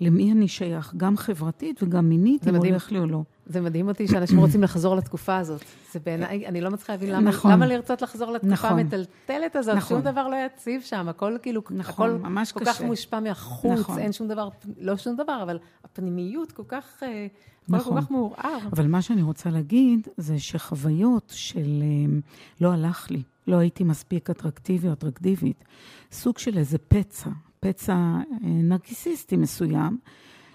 למי 0.00 0.32
אני 0.32 0.48
שייך, 0.48 0.94
גם 0.96 1.16
חברתית 1.16 1.82
וגם 1.82 2.08
מינית, 2.08 2.48
אם 2.48 2.54
מדהים. 2.54 2.72
הולך 2.72 2.92
לי 2.92 2.98
או 2.98 3.06
לא. 3.06 3.22
זה 3.46 3.60
מדהים 3.60 3.88
אותי 3.88 4.08
שאנשים 4.08 4.38
רוצים 4.44 4.62
לחזור 4.62 4.96
לתקופה 4.96 5.36
הזאת. 5.36 5.64
זה 5.92 5.98
בעיניי, 6.04 6.46
אני 6.46 6.60
לא 6.60 6.70
מצליחה 6.70 6.92
להבין 6.92 7.10
למה, 7.10 7.20
נכון. 7.30 7.52
למה 7.52 7.66
לרצות 7.66 8.02
לחזור 8.02 8.30
לתקופה 8.32 8.52
נכון. 8.52 8.78
המטלטלת 8.78 9.56
הזאת. 9.56 9.76
נכון. 9.76 9.96
שום 10.02 10.12
דבר 10.12 10.28
לא 10.28 10.36
יציב 10.46 10.82
שם, 10.82 11.08
הכל 11.08 11.36
כאילו, 11.42 11.62
נכון, 11.70 12.10
הכל 12.10 12.28
ממש 12.28 12.52
כל 12.52 12.60
קשה. 12.60 12.72
כך 12.72 12.80
מושפע 12.82 13.20
מהחוץ, 13.20 13.78
נכון. 13.78 13.98
אין 13.98 14.12
שום 14.12 14.28
דבר, 14.28 14.48
לא 14.80 14.96
שום 14.96 15.16
דבר, 15.16 15.40
אבל 15.42 15.58
הפנימיות 15.84 16.52
כל 16.52 16.62
כך, 16.68 17.02
אה, 17.02 17.26
נכון. 17.68 17.94
כל 17.94 18.00
כך 18.00 18.10
מעורער. 18.10 18.58
אבל 18.72 18.86
מה 18.86 19.02
שאני 19.02 19.22
רוצה 19.22 19.50
להגיד, 19.50 20.08
זה 20.16 20.38
שחוויות 20.38 21.32
של 21.36 21.82
אה, 21.82 22.18
לא 22.60 22.72
הלך 22.72 23.10
לי, 23.10 23.22
לא 23.46 23.56
הייתי 23.56 23.84
מספיק 23.84 24.30
אטרקטיבי 24.30 24.88
או 24.88 24.92
אטרקטיבית. 24.92 25.64
סוג 26.12 26.38
של 26.38 26.58
איזה 26.58 26.78
פצע, 26.78 27.30
פצע 27.60 27.94
אה, 27.94 28.22
נרקיסיסטי 28.42 29.36
מסוים, 29.36 29.98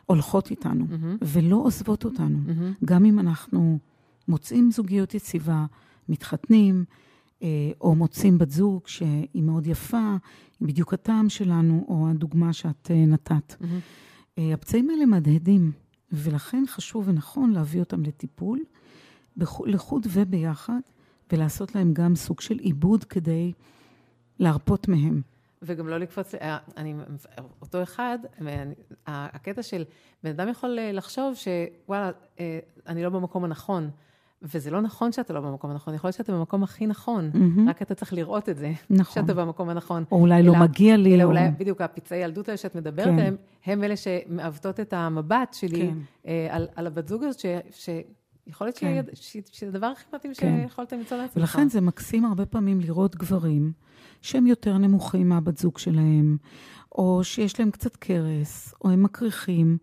הולכות 0.06 0.52
איתנו, 0.52 0.86
mm-hmm. 0.86 1.26
ולא 1.26 1.56
עוזבות 1.56 2.06
אותנו. 2.06 2.38
Mm-hmm. 2.48 2.86
גם 2.86 3.06
אם 3.06 3.20
אנחנו 3.20 3.80
מוצאים 4.28 4.72
זוגיות 4.72 5.14
יציבה, 5.14 5.66
מתחתנים, 6.10 6.86
אה, 7.44 7.48
או 7.82 7.96
מוצאים 7.96 8.38
בת 8.38 8.52
זוג 8.52 8.88
שהיא 8.88 9.44
מאוד 9.44 9.68
יפה, 9.68 10.16
היא 10.60 10.68
בדיוק 10.68 10.94
הטעם 10.94 11.30
שלנו, 11.30 11.86
או 11.88 12.08
הדוגמה 12.10 12.54
שאת 12.54 12.92
אה, 12.92 13.06
נתת. 13.06 13.56
Mm-hmm. 13.62 14.42
הפצעים 14.54 14.90
האלה 14.90 15.06
מהדהדים, 15.06 15.72
ולכן 16.12 16.64
חשוב 16.68 17.08
ונכון 17.08 17.52
להביא 17.52 17.80
אותם 17.80 18.04
לטיפול, 18.04 18.60
לחוד 19.66 20.08
וביחד, 20.10 20.80
ולעשות 21.32 21.76
להם 21.76 21.94
גם 21.94 22.16
סוג 22.16 22.42
של 22.42 22.58
עיבוד 22.60 23.04
כדי 23.04 23.52
להרפות 24.40 24.88
מהם. 24.88 25.22
וגם 25.62 25.88
לא 25.88 25.98
לקפוץ, 25.98 26.36
אה, 26.36 26.58
אני, 26.78 26.96
אותו 27.62 27.84
אחד, 27.84 28.20
הקטע 29.08 29.64
של 29.64 29.84
בן 30.24 30.30
אדם 30.30 30.50
יכול 30.50 30.80
אה, 30.80 30.92
לחשוב 30.92 31.36
שוואלה, 31.36 32.12
אה, 32.40 32.60
אני 32.88 33.04
לא 33.04 33.10
במקום 33.10 33.44
הנכון. 33.44 33.90
וזה 34.42 34.72
לא 34.72 34.82
נכון 34.82 35.12
שאתה 35.12 35.34
לא 35.34 35.42
במקום 35.42 35.72
הנכון, 35.72 35.94
יכול 35.94 36.08
להיות 36.08 36.18
שאתה 36.18 36.32
במקום 36.32 36.64
הכי 36.64 36.88
נכון, 36.88 37.32
mm-hmm. 37.34 37.70
רק 37.70 37.82
אתה 37.82 37.96
צריך 37.96 38.14
לראות 38.14 38.50
את 38.50 38.58
זה, 38.58 38.72
נכון. 38.90 39.24
שאתה 39.24 39.34
במקום 39.34 39.70
הנכון. 39.70 40.04
או 40.12 40.20
אולי 40.20 40.44
לא 40.44 40.52
אלא, 40.52 40.60
לא 40.60 40.66
מגיע 40.66 40.98
לי. 40.98 41.16
אלא 41.16 41.24
או... 41.24 41.28
אולי, 41.28 41.50
בדיוק, 41.58 41.82
הפצעי 41.82 42.24
ילדות 42.24 42.50
האלה 42.50 42.58
שאת 42.58 42.76
מדברת 42.76 43.06
כן. 43.06 43.14
עליהם, 43.14 43.36
הם 43.66 43.84
אלה 43.84 43.96
שמעוותות 43.96 44.80
את 44.80 44.94
המבט 44.94 45.54
שלי 45.54 45.88
כן. 45.88 45.98
אה, 46.28 46.48
על, 46.50 46.68
על 46.76 46.88
הבת 46.88 47.08
זוג 47.08 47.24
הזאת, 47.24 47.40
ש, 47.40 47.46
ש, 47.72 47.90
יכול 48.48 48.68
להיות 48.68 48.78
כן. 48.78 49.04
שזה 49.52 49.68
הדבר 49.68 49.88
הכי 49.88 50.06
מתאים 50.14 50.34
כן. 50.34 50.62
שיכולתם 50.62 50.98
למצוא 50.98 51.18
לעצמך. 51.18 51.38
ולכן 51.38 51.70
זה 51.70 51.82
מקסים 51.82 52.26
הרבה 52.26 52.46
פעמים 52.46 52.82
לראות 52.82 53.16
גברים 53.16 53.72
שהם 54.26 54.48
יותר 54.48 54.78
נמוכים 54.78 55.30
מהבת 55.30 55.58
זוג 55.58 55.78
שלהם, 55.78 56.38
או 56.92 57.24
שיש 57.24 57.60
להם 57.60 57.72
קצת 57.72 57.96
קרס, 57.96 58.74
או 58.84 58.90
הם 58.90 59.04
מקריחים, 59.04 59.78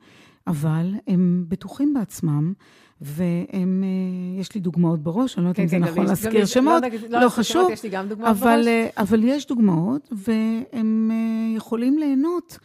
אבל 0.46 0.94
הם 1.06 1.44
בטוחים 1.48 1.94
בעצמם, 1.94 2.52
והם, 3.00 3.84
אה, 3.84 4.40
יש 4.40 4.54
לי 4.54 4.60
דוגמאות 4.60 5.02
בראש, 5.02 5.38
אני 5.38 5.44
לא 5.44 5.48
יודעת 5.48 5.70
כן, 5.70 5.76
אם 5.76 5.84
כן, 5.84 5.86
זה 5.86 5.90
נכון 5.92 6.06
להזכיר 6.06 6.46
שמות, 6.46 6.82
לא, 6.82 7.08
לא, 7.08 7.24
לא 7.24 7.28
חשוב, 7.28 7.70
יש 7.70 7.82
לי 7.82 7.88
גם 7.88 8.08
דוגמאות 8.08 8.30
אבל, 8.30 8.46
בראש. 8.46 8.66
אה, 8.66 8.88
אבל 8.96 9.24
יש 9.24 9.46
דוגמאות, 9.46 10.12
והם 10.12 11.10
אה, 11.12 11.56
יכולים 11.56 11.98
ליהנות. 11.98 12.58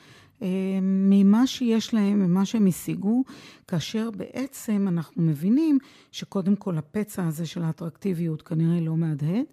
ממה 0.82 1.48
שיש 1.48 1.94
להם, 1.94 2.20
ממה 2.20 2.46
שהם 2.46 2.68
השיגו, 2.68 3.24
כאשר 3.68 4.10
בעצם 4.12 4.88
אנחנו 4.88 5.24
מבינים 5.24 5.78
שקודם 6.12 6.56
כל 6.56 6.78
הפצע 6.78 7.28
הזה 7.28 7.46
של 7.46 7.64
האטרקטיביות 7.64 8.42
כנראה 8.42 8.82
לא 8.82 8.98
מהדהד, 8.98 9.46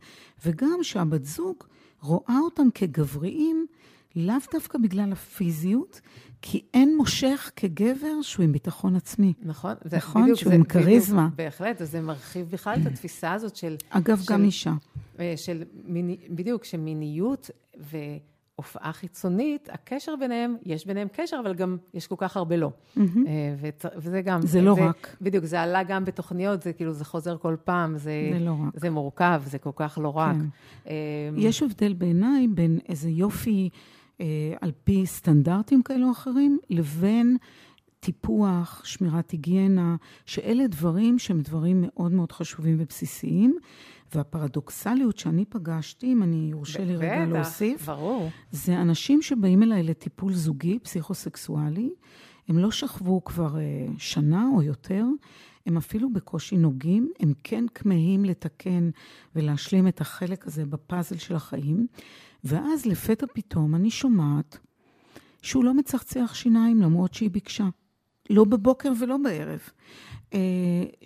וגם 0.46 0.78
שהבת 0.82 1.24
זוג 1.24 1.56
רואה 2.04 2.38
אותם 2.44 2.68
כגבריים, 2.74 3.66
לאו 4.16 4.34
דווקא 4.52 4.78
בגלל 4.78 5.12
הפיזיות, 5.12 6.00
כי 6.42 6.64
אין 6.74 6.96
מושך 6.96 7.50
כגבר 7.56 8.22
שהוא 8.22 8.44
עם 8.44 8.52
ביטחון 8.52 8.96
עצמי. 8.96 9.32
נכון. 9.42 9.74
זה, 9.84 9.96
נכון, 9.96 10.22
בדיוק, 10.22 10.38
שהוא 10.38 10.50
זה, 10.50 10.56
עם 10.56 10.64
כריזמה. 10.64 11.28
בהחלט, 11.36 11.76
וזה 11.80 12.00
מרחיב 12.00 12.50
בכלל 12.50 12.78
את 12.82 12.86
התפיסה 12.86 13.32
הזאת 13.32 13.56
של... 13.56 13.76
אגב, 13.90 14.20
של, 14.20 14.32
גם 14.32 14.44
אישה. 14.44 14.72
אה, 15.20 15.34
של 15.36 15.64
מיני, 15.84 16.16
בדיוק, 16.30 16.64
שמיניות 16.64 17.50
והופעה 18.58 18.92
חיצונית, 18.92 19.68
הקשר 19.72 20.16
ביניהם, 20.16 20.56
יש 20.66 20.86
ביניהם 20.86 21.08
קשר, 21.12 21.40
אבל 21.44 21.54
גם 21.54 21.76
יש 21.94 22.06
כל 22.06 22.14
כך 22.18 22.36
הרבה 22.36 22.56
לא. 22.56 22.70
Mm-hmm. 22.96 23.00
וזה 23.96 24.20
גם... 24.22 24.42
זה 24.42 24.62
לא 24.62 24.74
זה, 24.74 24.84
רק. 24.84 25.16
בדיוק, 25.20 25.44
זה 25.44 25.60
עלה 25.60 25.82
גם 25.82 26.04
בתוכניות, 26.04 26.62
זה 26.62 26.72
כאילו, 26.72 26.92
זה 26.92 27.04
חוזר 27.04 27.36
כל 27.38 27.56
פעם, 27.64 27.98
זה, 27.98 28.30
זה 28.32 28.38
לא 28.44 28.56
רק. 28.66 28.74
זה 28.74 28.90
מורכב, 28.90 29.42
זה 29.46 29.58
כל 29.58 29.70
כך 29.76 29.98
לא 30.02 30.08
רק. 30.08 30.36
כן. 30.36 30.46
אה, 30.88 30.94
יש 31.36 31.62
הבדל 31.62 31.92
בעיניי 31.92 32.48
בין 32.48 32.78
איזה 32.88 33.10
יופי... 33.10 33.68
אה, 34.20 34.54
על 34.60 34.72
פי 34.84 35.06
סטנדרטים 35.06 35.82
כאלו 35.82 36.06
או 36.06 36.12
אחרים, 36.12 36.58
לבין 36.70 37.36
טיפוח, 38.00 38.82
שמירת 38.84 39.30
היגיינה, 39.30 39.96
שאלה 40.26 40.66
דברים 40.66 41.18
שהם 41.18 41.40
דברים 41.40 41.84
מאוד 41.86 42.12
מאוד 42.12 42.32
חשובים 42.32 42.76
ובסיסיים. 42.78 43.58
והפרדוקסליות 44.16 45.18
שאני 45.18 45.44
פגשתי, 45.44 46.12
אם 46.12 46.22
אני 46.22 46.48
יורשה 46.50 46.84
לי 46.84 46.96
רגע 46.96 47.26
להוסיף, 47.26 47.86
ברור. 47.86 48.30
זה 48.50 48.80
אנשים 48.80 49.22
שבאים 49.22 49.62
אליי 49.62 49.82
לטיפול 49.82 50.32
זוגי, 50.32 50.78
פסיכוסקסואלי, 50.78 51.90
הם 52.48 52.58
לא 52.58 52.70
שכבו 52.70 53.24
כבר 53.24 53.54
uh, 53.54 53.92
שנה 53.98 54.46
או 54.54 54.62
יותר, 54.62 55.04
הם 55.66 55.76
אפילו 55.76 56.12
בקושי 56.12 56.56
נוגעים, 56.56 57.12
הם 57.20 57.32
כן 57.44 57.64
כמהים 57.74 58.24
לתקן 58.24 58.90
ולהשלים 59.34 59.88
את 59.88 60.00
החלק 60.00 60.46
הזה 60.46 60.66
בפאזל 60.66 61.16
של 61.16 61.34
החיים, 61.34 61.86
ואז 62.44 62.86
לפתע 62.86 63.26
פתאום 63.34 63.74
אני 63.74 63.90
שומעת 63.90 64.58
שהוא 65.42 65.64
לא 65.64 65.74
מצחצח 65.74 66.34
שיניים 66.34 66.82
למרות 66.82 67.14
שהיא 67.14 67.30
ביקשה. 67.30 67.68
לא 68.30 68.44
בבוקר 68.44 68.92
ולא 69.00 69.16
בערב, 69.16 69.60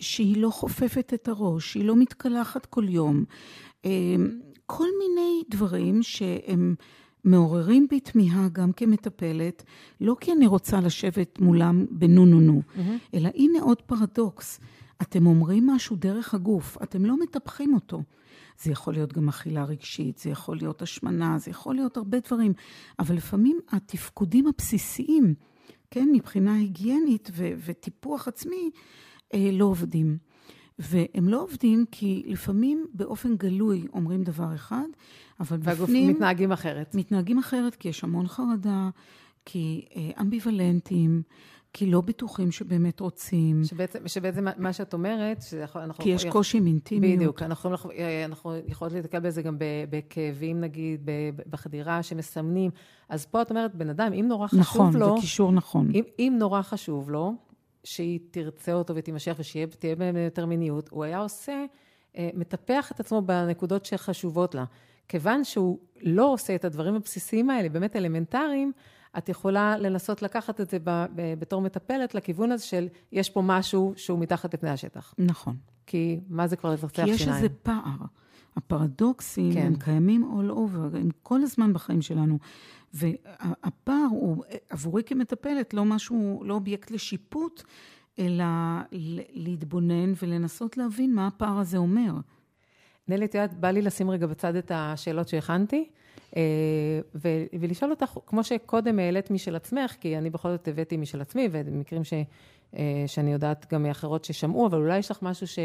שהיא 0.01 0.37
לא 0.37 0.51
חופפת 0.51 1.13
את 1.15 1.29
הראש, 1.29 1.73
שהיא 1.73 1.85
לא 1.85 1.97
מתקלחת 1.97 2.67
כל 2.67 2.85
יום, 2.89 3.25
אה, 3.85 3.91
כל 4.67 4.89
מיני 4.99 5.43
דברים 5.51 6.03
שהם 6.03 6.75
מעוררים 7.25 7.87
בי 7.91 8.01
תמיהה 8.01 8.49
גם 8.53 8.73
כמטפלת, 8.73 9.65
לא 10.01 10.17
כי 10.21 10.33
אני 10.33 10.47
רוצה 10.47 10.81
לשבת 10.81 11.41
מולם 11.41 11.87
בנו 11.91 12.27
נו 12.27 12.41
נו, 12.41 12.63
mm-hmm. 12.63 12.81
אלא 13.15 13.31
הנה 13.35 13.63
עוד 13.63 13.83
פרדוקס. 13.83 14.61
אתם 15.03 15.27
אומרים 15.27 15.67
משהו 15.67 15.97
דרך 15.97 16.35
הגוף, 16.35 16.79
אתם 16.83 17.05
לא 17.05 17.17
מטפחים 17.21 17.75
אותו. 17.75 18.03
זה 18.63 18.73
יכול 18.73 18.95
להיות 18.95 19.13
גם 19.13 19.29
אכילה 19.29 19.65
רגשית, 19.65 20.19
זה 20.19 20.31
יכול 20.31 20.57
להיות 20.57 20.83
השמנה, 20.83 21.39
זה 21.39 21.51
יכול 21.51 21.75
להיות 21.75 21.97
הרבה 21.97 22.19
דברים, 22.21 22.53
אבל 22.99 23.15
לפעמים 23.15 23.59
התפקודים 23.71 24.47
הבסיסיים, 24.47 25.35
כן, 25.91 26.09
מבחינה 26.13 26.55
היגיינית 26.55 27.31
ו- 27.33 27.53
וטיפוח 27.65 28.29
עצמי, 28.29 28.71
אה, 28.71 28.71
לא 29.35 29.65
עובדים. 29.65 30.19
והם 30.79 31.29
לא 31.29 31.43
עובדים 31.43 31.85
כי 31.91 32.23
לפעמים 32.27 32.87
באופן 32.95 33.37
גלוי 33.37 33.87
אומרים 33.93 34.25
דבר 34.25 34.55
אחד, 34.55 34.87
אבל 35.41 35.57
בפנים... 35.57 35.69
והגוף 35.79 35.91
מתנהגים 35.91 36.53
אחרת. 36.53 36.95
מתנהגים 36.95 37.39
אחרת 37.39 37.75
כי 37.75 37.89
יש 37.89 38.05
המון 38.05 38.29
חרדה, 38.29 38.91
כי 39.45 39.85
אה, 39.97 40.11
אמביוולנטים, 40.21 41.23
כי 41.73 41.87
לא 41.87 42.01
בטוחים 42.01 42.53
שבאמת 42.53 43.01
רוצים. 43.01 43.65
שבעצם, 43.65 44.09
שבעצם 44.09 44.47
מה 44.57 44.73
שאת 44.73 44.93
אומרת, 44.93 45.43
שאנחנו... 45.43 46.05
כי 46.05 46.11
יש 46.11 46.23
יכול, 46.25 46.33
קושי 46.33 46.59
עם 46.59 46.67
אינטימיות. 46.67 47.17
בדיוק, 47.17 47.43
אנחנו, 47.43 47.71
אנחנו, 47.71 47.91
אנחנו 48.25 48.57
יכולות 48.67 48.95
להתקל 48.95 49.21
בזה 49.21 49.43
גם 49.43 49.57
בכאבים, 49.91 50.61
נגיד, 50.61 51.09
בחדירה 51.51 52.03
שמסמנים. 52.03 52.71
אז 53.09 53.27
פה 53.27 53.43
את 53.43 53.51
אומרת, 53.51 53.75
בן 53.75 53.89
אדם, 53.89 54.13
אם 54.13 54.25
נורא 54.29 54.47
חשוב 54.47 54.61
נכון, 54.61 54.93
לו... 54.95 55.07
נכון, 55.07 55.17
זה 55.17 55.21
קישור 55.21 55.53
נכון. 55.53 55.91
אם, 55.95 56.05
אם 56.19 56.37
נורא 56.39 56.63
חשוב 56.63 57.11
לו, 57.11 57.35
שהיא 57.89 58.21
תרצה 58.31 58.73
אותו 58.73 58.97
ותימשך 58.97 59.37
ושתהיה 59.39 59.97
בהם 59.97 60.17
יותר 60.17 60.47
מיניות, 60.47 60.89
הוא 60.89 61.05
היה 61.05 61.19
עושה, 61.19 61.65
אה, 62.17 62.31
מטפח 62.35 62.93
את 62.93 63.01
עצמו 63.01 63.23
בנקודות 63.23 63.85
שחשובות 63.85 64.55
לה. 64.55 64.65
כיוון 65.09 65.45
שהוא 65.45 65.79
לא 66.03 66.33
עושה 66.33 66.55
את 66.55 66.65
הדברים 66.65 66.95
הבסיסיים 66.95 67.51
האלה, 67.51 67.69
באמת 67.69 67.97
אלמנטריים, 67.97 68.73
את 69.19 69.29
יכולה 69.29 69.79
לנסות 69.79 70.23
לקחת 70.23 70.61
את 70.61 70.71
זה 70.71 70.79
בתור 71.15 71.61
מטפלת 71.61 72.15
לכיוון 72.15 72.53
הזה 72.53 72.65
של 72.65 72.89
יש 73.13 73.31
פה 73.31 73.43
משהו 73.45 73.93
שהוא 73.97 74.19
מתחת 74.19 74.55
לפני 74.55 74.71
השטח. 74.71 75.15
נכון. 75.19 75.57
כי 75.87 76.21
מה 76.29 76.47
זה 76.47 76.57
כבר 76.57 76.73
לצחצח 76.73 76.97
שיניים? 76.97 77.17
כי 77.17 77.23
יש 77.23 77.29
איזה 77.29 77.49
פער. 77.49 78.05
הפרדוקסים 78.59 79.53
כן. 79.53 79.67
הם 79.67 79.77
קיימים 79.77 80.31
all 80.33 80.53
over, 80.53 80.97
הם 80.97 81.09
כל 81.23 81.43
הזמן 81.43 81.73
בחיים 81.73 82.03
שלנו. 82.03 82.39
והפער 82.95 84.07
הוא 84.11 84.45
עבורי 84.71 85.03
כמטפלת 85.07 85.75
לא 85.75 85.85
משהו, 85.85 86.43
לא 86.45 86.55
אובייקט 86.55 86.91
לשיפוט, 86.91 87.63
אלא 88.19 88.45
להתבונן 89.33 90.13
ולנסות 90.23 90.77
להבין 90.77 91.15
מה 91.15 91.27
הפער 91.27 91.59
הזה 91.59 91.79
אומר. 91.79 92.13
נלי, 93.09 93.25
את 93.25 93.35
יודעת, 93.35 93.55
בא 93.55 93.71
לי 93.71 93.83
לשים 93.83 94.11
רגע 94.11 94.27
בצד 94.27 94.57
את 94.57 94.73
השאלות 94.75 95.29
שהכנתי, 95.29 95.89
אה, 96.37 96.43
ולשאול 97.61 97.91
אותך, 97.91 98.19
כמו 98.27 98.45
שקודם 98.45 98.99
העלית 98.99 99.31
משל 99.31 99.57
עצמך, 99.57 99.95
כי 100.01 100.19
אני 100.19 100.31
בכל 100.31 100.51
זאת 100.51 100.69
הבאתי 100.69 100.97
משל 100.97 101.21
עצמי, 101.21 101.49
ומקרים 101.53 102.05
ש, 102.05 102.13
אה, 102.77 103.05
שאני 103.07 103.33
יודעת 103.33 103.67
גם 103.73 103.83
מאחרות 103.83 104.25
ששמעו, 104.25 104.67
אבל 104.67 104.79
אולי 104.79 104.99
יש 104.99 105.11
לך 105.11 105.23
משהו 105.23 105.47
ש, 105.47 105.59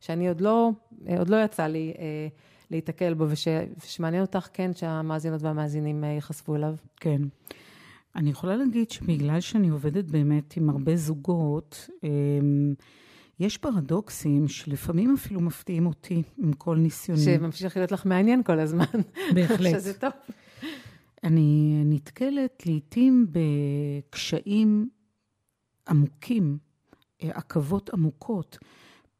שאני 0.00 0.28
עוד 0.28 0.40
לא, 0.40 0.70
עוד 1.18 1.28
לא 1.28 1.44
יצא 1.44 1.66
לי 1.66 1.92
אה, 1.98 2.28
להיתקל 2.70 3.14
בו, 3.14 3.24
וש, 3.28 3.48
ושמעניין 3.84 4.22
אותך, 4.22 4.48
כן, 4.52 4.70
שהמאזינות 4.74 5.42
והמאזינים 5.42 6.04
ייחשפו 6.04 6.56
אליו. 6.56 6.74
כן. 6.96 7.22
אני 8.16 8.30
יכולה 8.30 8.56
להגיד 8.56 8.90
שבגלל 8.90 9.40
שאני 9.40 9.68
עובדת 9.68 10.04
באמת 10.04 10.56
עם 10.56 10.70
הרבה 10.70 10.96
זוגות, 10.96 11.88
יש 13.40 13.58
פרדוקסים 13.58 14.48
שלפעמים 14.48 15.14
אפילו 15.14 15.40
מפתיעים 15.40 15.86
אותי 15.86 16.22
עם 16.38 16.52
כל 16.52 16.76
ניסיוני. 16.76 17.22
שממשיך 17.22 17.76
להיות 17.76 17.92
לך 17.92 18.06
מעניין 18.06 18.42
כל 18.42 18.60
הזמן. 18.60 18.84
בהחלט. 19.34 19.70
שזה 19.74 19.98
טוב. 19.98 20.10
אני 21.24 21.82
נתקלת 21.84 22.66
לעתים 22.66 23.26
בקשיים 23.30 24.88
עמוקים, 25.88 26.58
עכבות 27.22 27.90
עמוקות. 27.94 28.58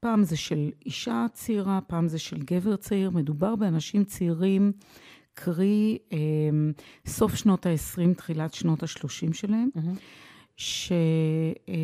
פעם 0.00 0.24
זה 0.24 0.36
של 0.36 0.70
אישה 0.86 1.26
צעירה, 1.32 1.80
פעם 1.86 2.08
זה 2.08 2.18
של 2.18 2.38
גבר 2.38 2.76
צעיר. 2.76 3.10
מדובר 3.10 3.56
באנשים 3.56 4.04
צעירים, 4.04 4.72
קרי 5.34 5.98
אה, 6.12 6.18
סוף 7.06 7.34
שנות 7.34 7.66
ה-20, 7.66 8.14
תחילת 8.14 8.54
שנות 8.54 8.82
ה-30 8.82 9.32
שלהם, 9.32 9.68
mm-hmm. 9.76 9.98
ש... 10.56 10.92
אה, 11.68 11.74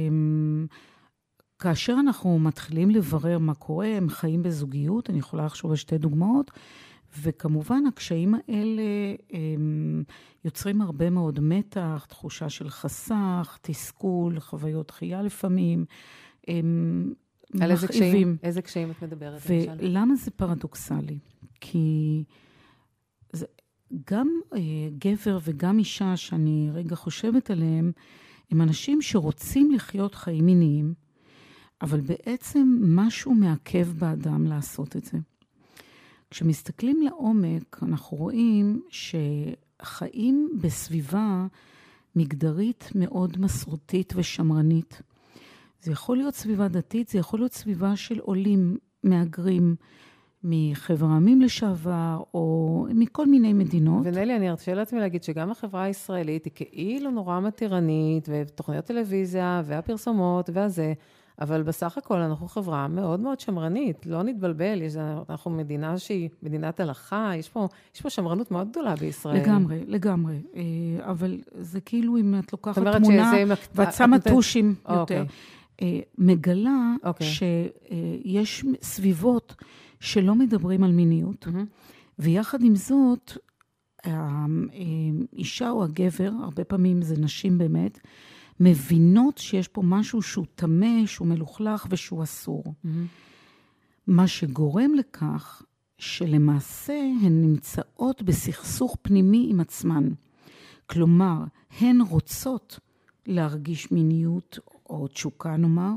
כאשר 1.59 1.97
אנחנו 2.01 2.39
מתחילים 2.39 2.91
לברר 2.91 3.39
מה 3.39 3.55
קורה, 3.55 3.87
הם 3.87 4.09
חיים 4.09 4.43
בזוגיות, 4.43 5.11
אני 5.11 5.19
יכולה 5.19 5.45
לחשוב 5.45 5.71
על 5.71 5.77
שתי 5.77 5.99
דוגמאות, 5.99 6.51
וכמובן 7.23 7.87
הקשיים 7.87 8.35
האלה 8.35 8.83
הם 9.33 10.05
יוצרים 10.45 10.81
הרבה 10.81 11.11
מאוד 11.11 11.41
מתח, 11.41 12.07
תחושה 12.09 12.49
של 12.49 12.71
חסך, 12.71 13.59
תסכול, 13.63 14.41
חוויות 14.41 14.89
דחייה 14.89 15.23
לפעמים. 15.23 15.85
הם 16.49 17.13
על 17.61 17.71
איזה 17.71 17.89
קשיים, 17.89 18.37
איזה 18.43 18.63
קשיים 18.63 18.91
את 18.91 19.03
מדברת? 19.03 19.41
ולמה 19.79 20.15
זה 20.15 20.31
פרדוקסלי? 20.31 21.19
כי 21.61 22.25
זה, 23.33 23.47
גם 24.11 24.29
אה, 24.55 24.61
גבר 24.99 25.39
וגם 25.45 25.79
אישה 25.79 26.17
שאני 26.17 26.71
רגע 26.73 26.97
חושבת 26.97 27.51
עליהם, 27.51 27.93
הם 28.51 28.63
אנשים 28.63 29.03
שרוצים 29.03 29.71
לחיות 29.71 30.15
חיים 30.15 30.47
מיניים, 30.47 30.95
אבל 31.83 32.01
בעצם 32.01 32.79
משהו 32.83 33.35
מעכב 33.35 33.89
באדם 33.99 34.47
לעשות 34.47 34.97
את 34.97 35.05
זה. 35.05 35.19
כשמסתכלים 36.31 37.03
לעומק, 37.03 37.79
אנחנו 37.83 38.17
רואים 38.17 38.83
שחיים 38.91 40.49
בסביבה 40.61 41.47
מגדרית 42.17 42.91
מאוד 42.95 43.41
מסורתית 43.41 44.13
ושמרנית. 44.17 45.03
זה 45.85 45.93
יכול 45.93 46.17
להיות 46.17 46.35
סביבה 46.35 46.69
דתית, 46.69 47.09
זה 47.09 47.19
יכול 47.19 47.41
להיות 47.41 47.53
סביבה 47.53 47.97
של 47.97 48.19
עולים, 48.19 48.77
מהגרים, 49.03 49.77
מחבר 50.45 51.07
העמים 51.07 51.41
לשעבר, 51.41 52.23
או 52.35 52.87
מכל 52.95 53.27
מיני 53.27 53.53
מדינות. 53.53 54.03
ונלי, 54.05 54.37
אני 54.37 54.51
ארשה 54.51 54.75
לעצמי 54.75 55.01
להגיד 55.01 55.23
שגם 55.23 55.51
החברה 55.51 55.83
הישראלית 55.83 56.45
היא 56.45 56.53
כאילו 56.55 57.11
נורא 57.11 57.41
מתירנית, 57.41 58.29
ותוכניות 58.31 58.85
טלוויזיה, 58.85 59.63
והפרסומות, 59.65 60.51
והזה, 60.53 60.93
אבל 61.41 61.63
בסך 61.63 61.99
הכל 61.99 62.19
אנחנו 62.19 62.49
חברה 62.49 62.89
מאוד 62.89 63.21
מאוד 63.21 63.41
שמרנית, 63.41 64.07
לא 64.07 64.23
נתבלבל, 64.23 64.83
יש, 64.83 64.97
אנחנו 65.31 65.51
מדינה 65.51 65.99
שהיא 65.99 66.29
מדינת 66.43 66.81
הלכה, 66.81 67.33
יש 67.37 67.49
פה, 67.49 67.69
יש 67.95 68.01
פה 68.01 68.11
שמרנות 68.11 68.51
מאוד 68.51 68.71
גדולה 68.71 68.97
בישראל. 68.97 69.37
לגמרי, 69.37 69.81
לגמרי. 69.87 70.43
אה, 70.57 70.63
אבל 71.11 71.39
זה 71.53 71.81
כאילו 71.81 72.17
אם 72.17 72.35
את 72.39 72.53
לוקחת 72.53 72.83
תמונה 72.97 73.33
ואת 73.75 73.93
שמה 73.93 74.19
טושים 74.19 74.75
יותר, 74.89 75.01
אוקיי. 75.01 75.27
אה, 75.83 76.01
מגלה 76.19 76.95
אוקיי. 77.05 77.27
שיש 77.27 78.65
סביבות 78.83 79.55
שלא 80.01 80.35
מדברים 80.35 80.85
על 80.85 80.93
מיניות, 80.93 81.47
ויחד 82.19 82.63
עם 82.63 82.77
זאת, 82.77 83.33
האישה 84.05 85.71
או 85.71 85.85
הגבר, 85.85 86.31
הרבה 86.43 86.65
פעמים 86.65 87.03
זה 87.03 87.15
נשים 87.19 87.59
באמת, 87.59 87.99
מבינות 88.61 89.39
שיש 89.39 89.69
פה 89.69 89.83
משהו 89.83 90.23
שהוא 90.23 90.47
טמא, 90.55 91.07
שהוא 91.07 91.29
מלוכלך 91.29 91.87
ושהוא 91.91 92.23
אסור. 92.23 92.65
Mm-hmm. 92.67 92.89
מה 94.07 94.29
שגורם 94.29 94.95
לכך 94.95 95.63
שלמעשה 95.99 97.01
הן 97.23 97.43
נמצאות 97.43 98.23
בסכסוך 98.23 98.97
פנימי 99.03 99.47
עם 99.51 99.61
עצמן. 99.61 100.09
כלומר, 100.87 101.45
הן 101.81 102.01
רוצות 102.01 102.81
להרגיש 103.27 103.93
מיניות 103.93 104.59
או 104.91 105.09
תשוקה 105.09 105.57
נאמר, 105.57 105.95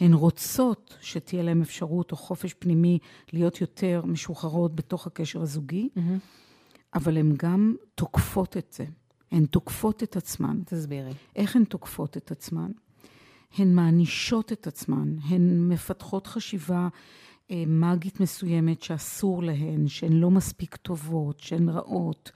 הן 0.00 0.12
רוצות 0.12 0.96
שתהיה 1.00 1.42
להן 1.42 1.62
אפשרות 1.62 2.12
או 2.12 2.16
חופש 2.16 2.54
פנימי 2.54 2.98
להיות 3.32 3.60
יותר 3.60 4.02
משוחררות 4.06 4.76
בתוך 4.76 5.06
הקשר 5.06 5.42
הזוגי, 5.42 5.88
mm-hmm. 5.96 6.00
אבל 6.94 7.16
הן 7.16 7.34
גם 7.36 7.74
תוקפות 7.94 8.56
את 8.56 8.72
זה. 8.72 8.84
הן 9.32 9.46
תוקפות 9.46 10.02
את 10.02 10.16
עצמן. 10.16 10.60
תסבירי. 10.64 11.12
איך 11.36 11.56
הן 11.56 11.64
תוקפות 11.64 12.16
את 12.16 12.30
עצמן? 12.30 12.70
הן 13.58 13.74
מענישות 13.74 14.52
את 14.52 14.66
עצמן, 14.66 15.16
הן 15.28 15.68
מפתחות 15.68 16.26
חשיבה 16.26 16.88
אה, 17.50 17.64
מגית 17.66 18.20
מסוימת 18.20 18.82
שאסור 18.82 19.42
להן, 19.42 19.88
שהן 19.88 20.12
לא 20.12 20.30
מספיק 20.30 20.76
טובות, 20.76 21.40
שהן 21.40 21.68
רעות, 21.68 22.30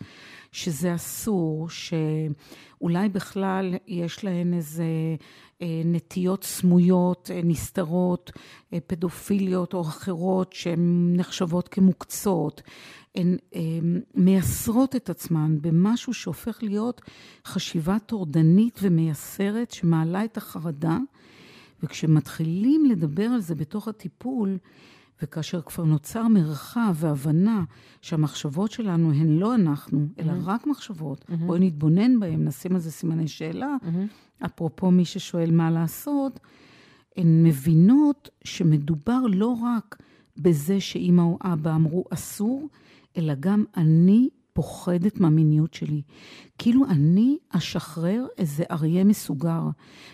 שזה 0.53 0.95
אסור, 0.95 1.69
שאולי 1.71 3.09
בכלל 3.09 3.75
יש 3.87 4.25
להן 4.25 4.55
איזה 4.55 4.85
אה, 5.63 5.83
נטיות 5.85 6.45
סמויות, 6.45 7.31
אה, 7.35 7.41
נסתרות, 7.45 8.33
פדופיליות 8.87 9.75
או 9.75 9.81
אחרות 9.81 10.53
שהן 10.53 11.13
נחשבות 11.17 11.69
כמוקצות. 11.69 12.63
הן 13.15 13.37
מייסרות 14.15 14.97
את 14.97 15.11
עצמן 15.11 15.57
במשהו 15.61 16.15
שהופך 16.15 16.63
להיות 16.63 17.01
חשיבה 17.45 17.99
טורדנית 17.99 18.79
ומייסרת 18.83 19.71
שמעלה 19.71 20.25
את 20.25 20.37
החרדה. 20.37 20.99
וכשמתחילים 21.83 22.85
לדבר 22.85 23.25
על 23.25 23.41
זה 23.41 23.55
בתוך 23.55 23.89
הטיפול, 23.89 24.59
וכאשר 25.23 25.61
כבר 25.61 25.85
נוצר 25.85 26.29
מרחב 26.29 26.95
והבנה 26.95 27.65
שהמחשבות 28.03 28.71
שלנו 28.71 29.13
הן 29.13 29.39
לא 29.39 29.55
אנחנו, 29.55 30.07
אלא 30.19 30.33
mm-hmm. 30.33 30.45
רק 30.45 30.67
מחשבות, 30.67 31.25
mm-hmm. 31.25 31.37
בואי 31.37 31.61
נתבונן 31.61 32.21
בהן, 32.21 32.45
נשים 32.49 32.75
על 32.75 32.81
זה 32.81 32.91
סימני 32.91 33.29
שאלה, 33.29 33.77
mm-hmm. 33.83 34.47
אפרופו 34.47 34.91
מי 34.91 35.05
ששואל 35.05 35.51
מה 35.51 35.71
לעשות, 35.71 36.41
הן 37.17 37.43
מבינות 37.43 38.29
שמדובר 38.45 39.21
לא 39.29 39.57
רק 39.63 39.97
בזה 40.37 40.81
שאימא 40.81 41.23
או 41.23 41.39
אבא 41.43 41.75
אמרו 41.75 42.05
אסור, 42.11 42.69
אלא 43.17 43.35
גם 43.41 43.65
אני 43.77 44.29
פוחדת 44.53 45.21
מהמיניות 45.21 45.75
שלי. 45.75 46.03
כאילו 46.59 46.85
אני 46.87 47.37
אשחרר 47.51 48.27
איזה 48.39 48.65
אריה 48.71 49.05
מסוגר, 49.05 49.63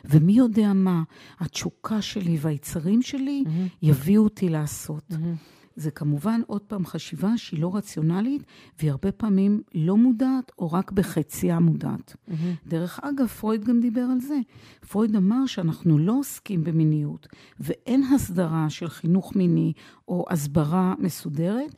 ומי 0.04 0.32
יודע 0.32 0.72
מה, 0.72 1.02
התשוקה 1.38 2.02
שלי 2.02 2.38
והיצרים 2.40 3.02
שלי 3.02 3.44
mm-hmm. 3.46 3.76
יביאו 3.82 4.24
אותי 4.24 4.48
לעשות. 4.48 5.04
Mm-hmm. 5.10 5.56
זה 5.76 5.90
כמובן 5.90 6.40
עוד 6.46 6.62
פעם 6.62 6.86
חשיבה 6.86 7.36
שהיא 7.36 7.60
לא 7.60 7.76
רציונלית, 7.76 8.42
והיא 8.78 8.90
הרבה 8.90 9.12
פעמים 9.12 9.62
לא 9.74 9.96
מודעת, 9.96 10.52
או 10.58 10.72
רק 10.72 10.92
בחציה 10.92 11.58
מודעת. 11.58 12.16
Mm-hmm. 12.16 12.32
דרך 12.66 13.00
אגב, 13.02 13.26
פרויד 13.26 13.64
גם 13.64 13.80
דיבר 13.80 14.06
על 14.12 14.20
זה. 14.20 14.38
פרויד 14.88 15.16
אמר 15.16 15.46
שאנחנו 15.46 15.98
לא 15.98 16.18
עוסקים 16.18 16.64
במיניות, 16.64 17.26
ואין 17.60 18.02
הסדרה 18.02 18.70
של 18.70 18.88
חינוך 18.88 19.36
מיני 19.36 19.72
או 20.08 20.24
הסברה 20.30 20.94
מסודרת. 20.98 21.74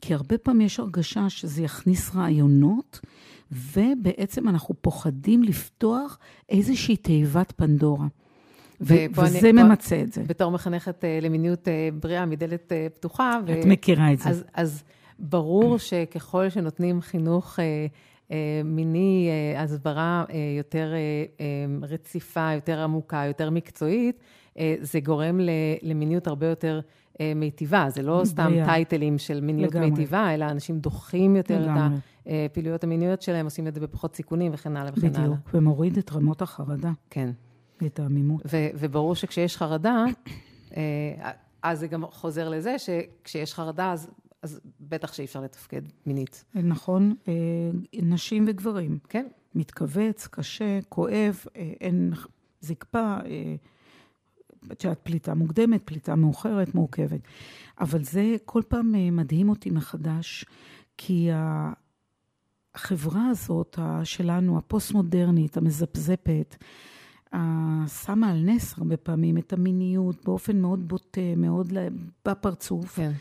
כי 0.00 0.14
הרבה 0.14 0.38
פעמים 0.38 0.60
יש 0.60 0.80
הרגשה 0.80 1.30
שזה 1.30 1.62
יכניס 1.62 2.14
רעיונות, 2.14 3.00
ובעצם 3.52 4.48
אנחנו 4.48 4.74
פוחדים 4.80 5.42
לפתוח 5.42 6.18
איזושהי 6.48 6.96
תיבת 6.96 7.52
פנדורה. 7.56 8.06
וזה 8.80 9.50
אני, 9.50 9.62
ממצה 9.62 10.00
את 10.00 10.12
זה. 10.12 10.22
בתור 10.26 10.50
מחנכת 10.50 11.04
uh, 11.04 11.24
למיניות 11.24 11.68
uh, 11.68 11.70
בריאה 12.02 12.26
מדלת 12.26 12.72
uh, 12.72 12.94
פתוחה. 12.94 13.40
את 13.44 13.64
ו... 13.64 13.68
מכירה 13.68 14.12
את 14.12 14.18
זה. 14.18 14.28
אז, 14.28 14.44
אז 14.54 14.84
ברור 15.18 15.78
שככל 15.78 16.48
שנותנים 16.48 17.00
חינוך 17.00 17.58
uh, 17.58 17.62
uh, 18.28 18.32
מיני, 18.64 19.28
uh, 19.56 19.60
הסברה 19.60 20.24
uh, 20.28 20.32
יותר 20.58 20.92
uh, 21.38 21.40
רציפה, 21.82 22.52
יותר 22.54 22.80
עמוקה, 22.80 23.24
יותר 23.26 23.50
מקצועית, 23.50 24.18
uh, 24.54 24.58
זה 24.80 25.00
גורם 25.00 25.40
למיניות 25.82 26.26
הרבה 26.26 26.46
יותר... 26.46 26.80
אה, 27.20 27.32
מיטיבה, 27.36 27.86
זה 27.88 28.02
לא 28.02 28.22
סתם 28.24 28.50
ביה. 28.50 28.64
טייטלים 28.64 29.18
של 29.18 29.40
מיניות 29.40 29.74
לגמרי. 29.74 29.90
מיטיבה, 29.90 30.34
אלא 30.34 30.44
אנשים 30.44 30.78
דוחים 30.78 31.36
יותר 31.36 31.60
לגמרי. 31.60 31.98
את 32.22 32.28
הפעילויות 32.50 32.84
המיניות 32.84 33.22
שלהם, 33.22 33.44
עושים 33.44 33.66
את 33.66 33.74
זה 33.74 33.80
בפחות 33.80 34.16
סיכונים 34.16 34.52
וכן 34.54 34.76
הלאה 34.76 34.92
וכן 34.96 35.06
הלאה. 35.06 35.20
בדיוק, 35.20 35.50
ומוריד 35.54 35.98
את 35.98 36.12
רמות 36.12 36.42
החרדה. 36.42 36.92
כן. 37.10 37.30
את 37.86 38.00
העמימות. 38.00 38.42
ו- 38.52 38.68
וברור 38.74 39.14
שכשיש 39.14 39.56
חרדה, 39.56 40.04
אה, 40.76 41.30
אז 41.62 41.80
זה 41.80 41.86
גם 41.86 42.04
חוזר 42.10 42.48
לזה 42.48 42.76
שכשיש 42.78 43.54
חרדה, 43.54 43.92
אז, 43.92 44.10
אז 44.42 44.60
בטח 44.80 45.12
שאי 45.12 45.24
אפשר 45.24 45.40
לתפקד 45.40 45.82
מינית. 46.06 46.44
נכון, 46.54 47.14
אה, 47.28 47.34
נשים 48.02 48.44
וגברים. 48.48 48.98
כן. 49.08 49.26
מתכווץ, 49.54 50.26
קשה, 50.26 50.78
כואב, 50.88 51.44
אין 51.80 52.12
זקפה. 52.60 53.16
את 54.72 54.84
יודעת, 54.84 55.00
פליטה 55.02 55.34
מוקדמת, 55.34 55.82
פליטה 55.84 56.16
מאוחרת, 56.16 56.74
מורכבת. 56.74 57.20
אבל 57.80 58.04
זה 58.04 58.36
כל 58.44 58.62
פעם 58.68 58.94
אה, 58.94 59.10
מדהים 59.10 59.48
אותי 59.48 59.70
מחדש, 59.70 60.44
כי 60.98 61.28
החברה 62.74 63.26
הזאת 63.28 63.78
שלנו, 64.04 64.58
הפוסט-מודרנית, 64.58 65.56
המזפזפת, 65.56 66.56
שמה 68.04 68.30
על 68.30 68.42
נס 68.44 68.78
הרבה 68.78 68.96
פעמים 68.96 69.38
את 69.38 69.52
המיניות 69.52 70.24
באופן 70.24 70.60
מאוד 70.60 70.88
בוטה, 70.88 71.34
מאוד 71.36 71.72
בפרצוף. 72.26 72.96
כן. 72.96 73.12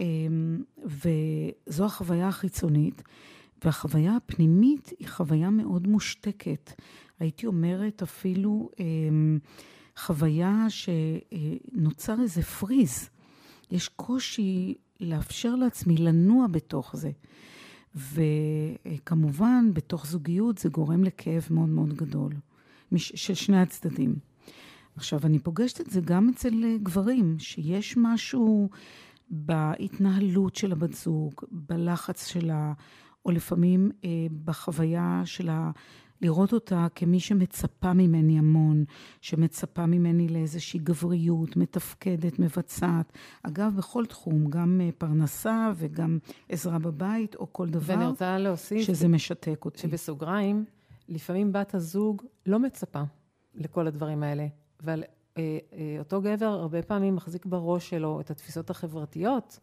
אמ, 0.00 0.62
וזו 0.84 1.84
החוויה 1.84 2.28
החיצונית. 2.28 3.02
והחוויה 3.64 4.16
הפנימית 4.16 4.90
היא 4.98 5.08
חוויה 5.08 5.50
מאוד 5.50 5.86
מושתקת. 5.86 6.72
הייתי 7.20 7.46
אומרת 7.46 8.02
אפילו... 8.02 8.70
חוויה 9.98 10.66
שנוצר 10.68 12.20
איזה 12.22 12.42
פריז. 12.42 13.08
יש 13.70 13.88
קושי 13.88 14.74
לאפשר 15.00 15.54
לעצמי 15.54 15.96
לנוע 15.96 16.46
בתוך 16.46 16.96
זה. 16.96 17.10
וכמובן, 17.94 19.70
בתוך 19.72 20.06
זוגיות 20.06 20.58
זה 20.58 20.68
גורם 20.68 21.04
לכאב 21.04 21.46
מאוד 21.50 21.68
מאוד 21.68 21.92
גדול, 21.92 22.32
של 22.96 23.34
שני 23.34 23.60
הצדדים. 23.60 24.16
עכשיו, 24.96 25.20
אני 25.24 25.38
פוגשת 25.38 25.80
את 25.80 25.90
זה 25.90 26.00
גם 26.00 26.28
אצל 26.28 26.76
גברים, 26.82 27.38
שיש 27.38 27.94
משהו 27.96 28.68
בהתנהלות 29.30 30.56
של 30.56 30.72
הבת 30.72 30.92
זוג, 30.92 31.32
בלחץ 31.50 32.26
שלה, 32.26 32.72
או 33.24 33.30
לפעמים 33.30 33.90
אה, 34.04 34.26
בחוויה 34.44 35.22
של. 35.24 35.50
לראות 36.22 36.52
אותה 36.52 36.86
כמי 36.94 37.20
שמצפה 37.20 37.92
ממני 37.92 38.38
המון, 38.38 38.84
שמצפה 39.20 39.86
ממני 39.86 40.28
לאיזושהי 40.28 40.80
גבריות, 40.80 41.56
מתפקדת, 41.56 42.38
מבצעת. 42.38 43.12
אגב, 43.42 43.72
בכל 43.76 44.06
תחום, 44.06 44.50
גם 44.50 44.80
אה, 44.84 44.90
פרנסה 44.98 45.72
וגם 45.76 46.18
עזרה 46.48 46.78
בבית, 46.78 47.34
או 47.34 47.52
כל 47.52 47.68
דבר 47.68 47.94
ואני 47.94 48.06
רוצה 48.06 48.38
להוסיף 48.38 48.86
שזה 48.86 49.08
משתק 49.08 49.64
אותי. 49.64 49.78
שבסוגריים, 49.78 50.64
לפעמים 51.08 51.52
בת 51.52 51.74
הזוג 51.74 52.22
לא 52.46 52.58
מצפה 52.58 53.02
לכל 53.54 53.86
הדברים 53.86 54.22
האלה. 54.22 54.46
אבל 54.84 55.04
אה, 55.38 55.58
אה, 55.72 55.96
אותו 55.98 56.20
גבר 56.20 56.46
הרבה 56.46 56.82
פעמים 56.82 57.16
מחזיק 57.16 57.46
בראש 57.46 57.90
שלו 57.90 58.20
את 58.20 58.30
התפיסות 58.30 58.70
החברתיות, 58.70 59.58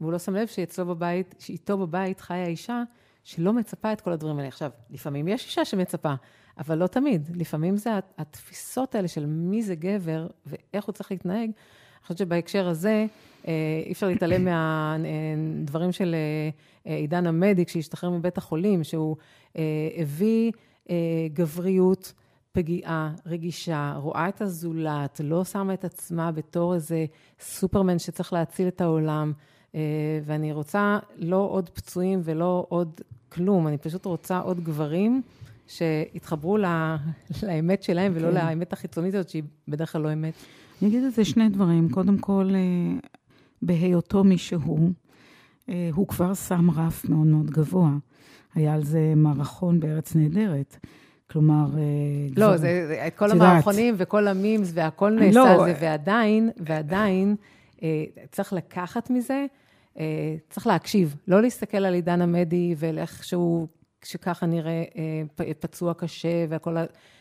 והוא 0.00 0.12
לא 0.12 0.18
שם 0.18 0.34
לב 0.34 0.46
שאצלו 0.46 0.86
בבית, 0.86 1.34
שאיתו 1.38 1.78
בבית 1.78 2.20
חיה 2.20 2.46
אישה 2.46 2.82
שלא 3.28 3.52
מצפה 3.52 3.92
את 3.92 4.00
כל 4.00 4.12
הדברים 4.12 4.36
האלה. 4.36 4.48
עכשיו, 4.48 4.70
לפעמים 4.90 5.28
יש 5.28 5.46
אישה 5.46 5.64
שמצפה, 5.64 6.14
אבל 6.58 6.78
לא 6.78 6.86
תמיד. 6.86 7.30
לפעמים 7.34 7.76
זה 7.76 7.90
התפיסות 8.18 8.94
האלה 8.94 9.08
של 9.08 9.26
מי 9.26 9.62
זה 9.62 9.74
גבר 9.74 10.26
ואיך 10.46 10.84
הוא 10.84 10.92
צריך 10.92 11.10
להתנהג. 11.10 11.48
אני 11.48 12.02
חושבת 12.02 12.18
שבהקשר 12.18 12.68
הזה, 12.68 13.06
אה, 13.48 13.52
אי 13.86 13.92
אפשר 13.92 14.08
להתעלם 14.08 14.44
מהדברים 14.44 15.92
של 15.92 16.14
אה, 16.86 16.96
עידן 16.96 17.26
עמדי, 17.26 17.64
כשהשתחרר 17.64 18.10
מבית 18.10 18.38
החולים, 18.38 18.84
שהוא 18.84 19.16
אה, 19.58 19.62
הביא 19.96 20.52
גבריות 21.32 22.12
פגיעה, 22.52 23.14
רגישה, 23.26 23.94
רואה 23.96 24.28
את 24.28 24.40
הזולת, 24.40 25.20
לא 25.24 25.44
שמה 25.44 25.74
את 25.74 25.84
עצמה 25.84 26.32
בתור 26.32 26.74
איזה 26.74 27.06
סופרמן 27.40 27.98
שצריך 27.98 28.32
להציל 28.32 28.68
את 28.68 28.80
העולם. 28.80 29.32
ואני 30.24 30.52
רוצה 30.52 30.98
לא 31.16 31.48
עוד 31.50 31.68
פצועים 31.68 32.20
ולא 32.24 32.66
עוד 32.68 33.00
כלום, 33.28 33.68
אני 33.68 33.78
פשוט 33.78 34.04
רוצה 34.04 34.38
עוד 34.38 34.64
גברים 34.64 35.22
שיתחברו 35.66 36.56
לה, 36.56 36.96
לאמת 37.48 37.82
שלהם 37.82 38.12
ולא 38.14 38.28
כן. 38.28 38.34
לאמת 38.34 38.72
החיצונית 38.72 39.14
הזאת, 39.14 39.28
שהיא 39.28 39.42
בדרך 39.68 39.92
כלל 39.92 40.02
לא 40.02 40.12
אמת. 40.12 40.34
אני 40.82 40.90
אגיד 40.90 41.04
על 41.04 41.10
זה 41.10 41.24
שני 41.24 41.48
דברים. 41.48 41.88
קודם 41.88 42.18
כל, 42.18 42.50
אה, 42.54 42.98
בהיותו 43.62 44.24
מי 44.24 44.38
שהוא, 44.38 44.90
אה, 45.68 45.90
הוא 45.94 46.08
כבר 46.08 46.34
שם 46.34 46.70
רף 46.70 47.08
מאוד 47.08 47.26
מאוד 47.26 47.50
גבוה. 47.50 47.90
היה 48.54 48.74
על 48.74 48.84
זה 48.84 49.12
מערכון 49.16 49.80
בארץ 49.80 50.14
נהדרת. 50.14 50.76
כלומר, 51.30 51.66
אה, 51.78 51.80
לא, 52.36 52.46
כבר... 52.46 52.56
זה, 52.56 52.84
זה, 52.88 53.06
את 53.06 53.16
כל 53.16 53.30
המערכונים 53.30 53.94
וכל 53.98 54.28
המימס 54.28 54.70
והכל 54.74 55.10
נעשה 55.10 55.38
לא, 55.38 55.48
על 55.48 55.58
זה, 55.58 55.74
ועדיין, 55.80 56.50
ועדיין, 56.56 57.36
צריך 58.30 58.52
לקחת 58.52 59.10
מזה 59.10 59.46
אה, 59.98 60.36
צריך 60.50 60.66
להקשיב, 60.66 61.16
לא 61.28 61.42
להסתכל 61.42 61.76
על 61.76 61.94
עידן 61.94 62.22
עמדי 62.22 62.74
ואיך 62.78 63.24
שהוא, 63.24 63.68
שככה 64.04 64.46
נראה 64.46 64.84
אה, 65.40 65.54
פצוע 65.60 65.94
קשה 65.94 66.46
והכל, 66.48 66.76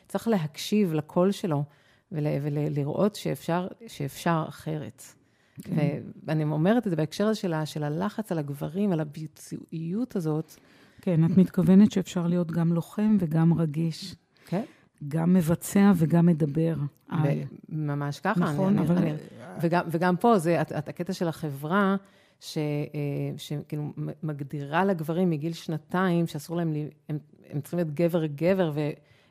צריך 0.07 0.27
להקשיב 0.27 0.93
לקול 0.93 1.31
שלו 1.31 1.63
ול, 2.11 2.27
ולראות 2.41 3.15
שאפשר, 3.15 3.67
שאפשר 3.87 4.45
אחרת. 4.49 5.03
כן. 5.61 6.01
ואני 6.23 6.43
אומרת 6.43 6.87
את 6.87 6.89
זה 6.89 6.95
בהקשר 6.95 7.27
הזה 7.27 7.39
של, 7.39 7.53
של 7.65 7.83
הלחץ 7.83 8.31
על 8.31 8.37
הגברים, 8.39 8.91
על 8.91 8.99
הביצועיות 8.99 10.15
הזאת. 10.15 10.55
כן, 11.01 11.25
את 11.25 11.37
מתכוונת 11.37 11.91
שאפשר 11.91 12.27
להיות 12.27 12.51
גם 12.51 12.73
לוחם 12.73 13.17
וגם 13.19 13.53
רגיש. 13.53 14.15
כן. 14.47 14.63
גם 15.07 15.33
מבצע 15.33 15.91
וגם 15.95 16.25
מדבר. 16.25 16.75
ממש 17.69 18.19
ככה. 18.19 18.39
נכון, 18.39 18.77
אני, 18.77 18.87
אבל... 18.87 18.97
אני, 18.97 19.13
וגם, 19.61 19.85
וגם 19.91 20.17
פה, 20.17 20.37
זה 20.37 20.61
הקטע 20.61 21.13
של 21.13 21.27
החברה, 21.27 21.95
ש, 22.39 22.57
שכאילו 23.37 23.93
מגדירה 24.23 24.85
לגברים 24.85 25.29
מגיל 25.29 25.53
שנתיים, 25.53 26.27
שאסור 26.27 26.57
להם, 26.57 26.73
הם, 27.09 27.17
הם 27.49 27.61
צריכים 27.61 27.79
להיות 27.79 27.93
גבר-גבר, 27.93 28.71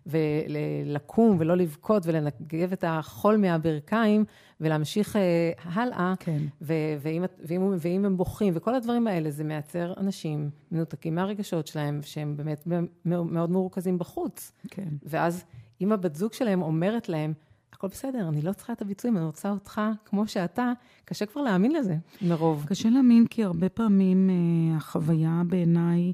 ולקום 0.07 1.37
ולא 1.41 1.57
לבכות 1.57 2.03
ולנגב 2.07 2.73
את 2.73 2.85
החול 2.87 3.37
מהברכיים 3.37 4.25
ולהמשיך 4.61 5.17
אה, 5.17 5.51
הלאה. 5.63 6.15
כן. 6.21 6.43
ו- 6.63 6.75
ואם, 7.01 7.25
ואם, 7.45 7.75
ואם 7.79 8.05
הם 8.05 8.17
בוכים, 8.17 8.53
וכל 8.57 8.75
הדברים 8.75 9.07
האלה, 9.07 9.31
זה 9.31 9.45
מייצר 9.45 9.93
אנשים 9.97 10.51
מנותקים 10.73 11.15
מהרגשות 11.15 11.67
שלהם, 11.67 12.01
שהם 12.03 12.37
באמת 12.37 12.67
מאוד 13.05 13.51
מרוכזים 13.51 13.99
בחוץ. 13.99 14.53
כן. 14.71 14.89
ואז 15.03 15.45
אם 15.81 15.93
הבת 15.93 16.15
זוג 16.15 16.33
שלהם 16.33 16.63
אומרת 16.63 17.09
להם, 17.09 17.33
הכל 17.77 17.89
בסדר, 17.89 18.29
אני 18.29 18.43
לא 18.43 18.53
צריכה 18.53 18.73
את 18.73 18.83
הביצועים, 18.83 19.17
אני 19.17 19.25
רוצה 19.25 19.51
אותך 19.51 19.81
כמו 20.05 20.29
שאתה, 20.29 20.73
קשה 21.05 21.27
כבר 21.27 21.43
להאמין 21.43 21.73
לזה, 21.73 21.97
מרוב. 22.23 22.65
קשה 22.69 22.91
להאמין, 22.91 23.27
כי 23.27 23.45
הרבה 23.45 23.69
פעמים 23.69 24.31
אה, 24.31 24.77
החוויה 24.77 25.43
בעיניי... 25.47 26.13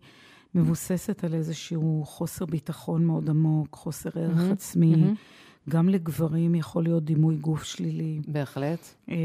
מבוססת 0.54 1.24
על 1.24 1.34
איזשהו 1.34 2.02
חוסר 2.06 2.44
ביטחון 2.44 3.04
מאוד 3.04 3.30
עמוק, 3.30 3.68
חוסר 3.74 4.10
ערך 4.14 4.38
mm-hmm, 4.38 4.52
עצמי. 4.52 4.94
Mm-hmm. 4.94 5.70
גם 5.70 5.88
לגברים 5.88 6.54
יכול 6.54 6.82
להיות 6.82 7.04
דימוי 7.04 7.36
גוף 7.36 7.62
שלילי. 7.62 8.20
בהחלט. 8.28 8.78
אה, 9.08 9.16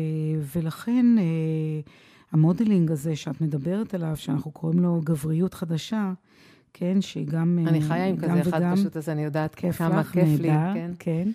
ולכן 0.55 1.05
אה, 1.17 1.23
המודלינג 2.31 2.91
הזה 2.91 3.15
שאת 3.15 3.41
מדברת 3.41 3.93
עליו, 3.93 4.13
שאנחנו 4.15 4.51
קוראים 4.51 4.79
לו 4.79 5.01
גבריות 5.03 5.53
חדשה, 5.53 6.13
כן, 6.73 7.01
שהיא 7.01 7.27
גם... 7.27 7.59
אני 7.67 7.81
חיה 7.81 8.07
עם 8.07 8.17
כזה 8.17 8.41
אחד 8.41 8.61
פשוט, 8.75 8.97
אז 8.97 9.09
אני 9.09 9.23
יודעת 9.23 9.55
כמה 9.55 10.03
כיף 10.03 10.25
נהדר, 10.25 10.41
לי. 10.41 10.49
כן. 10.73 10.91
כן. 10.99 11.29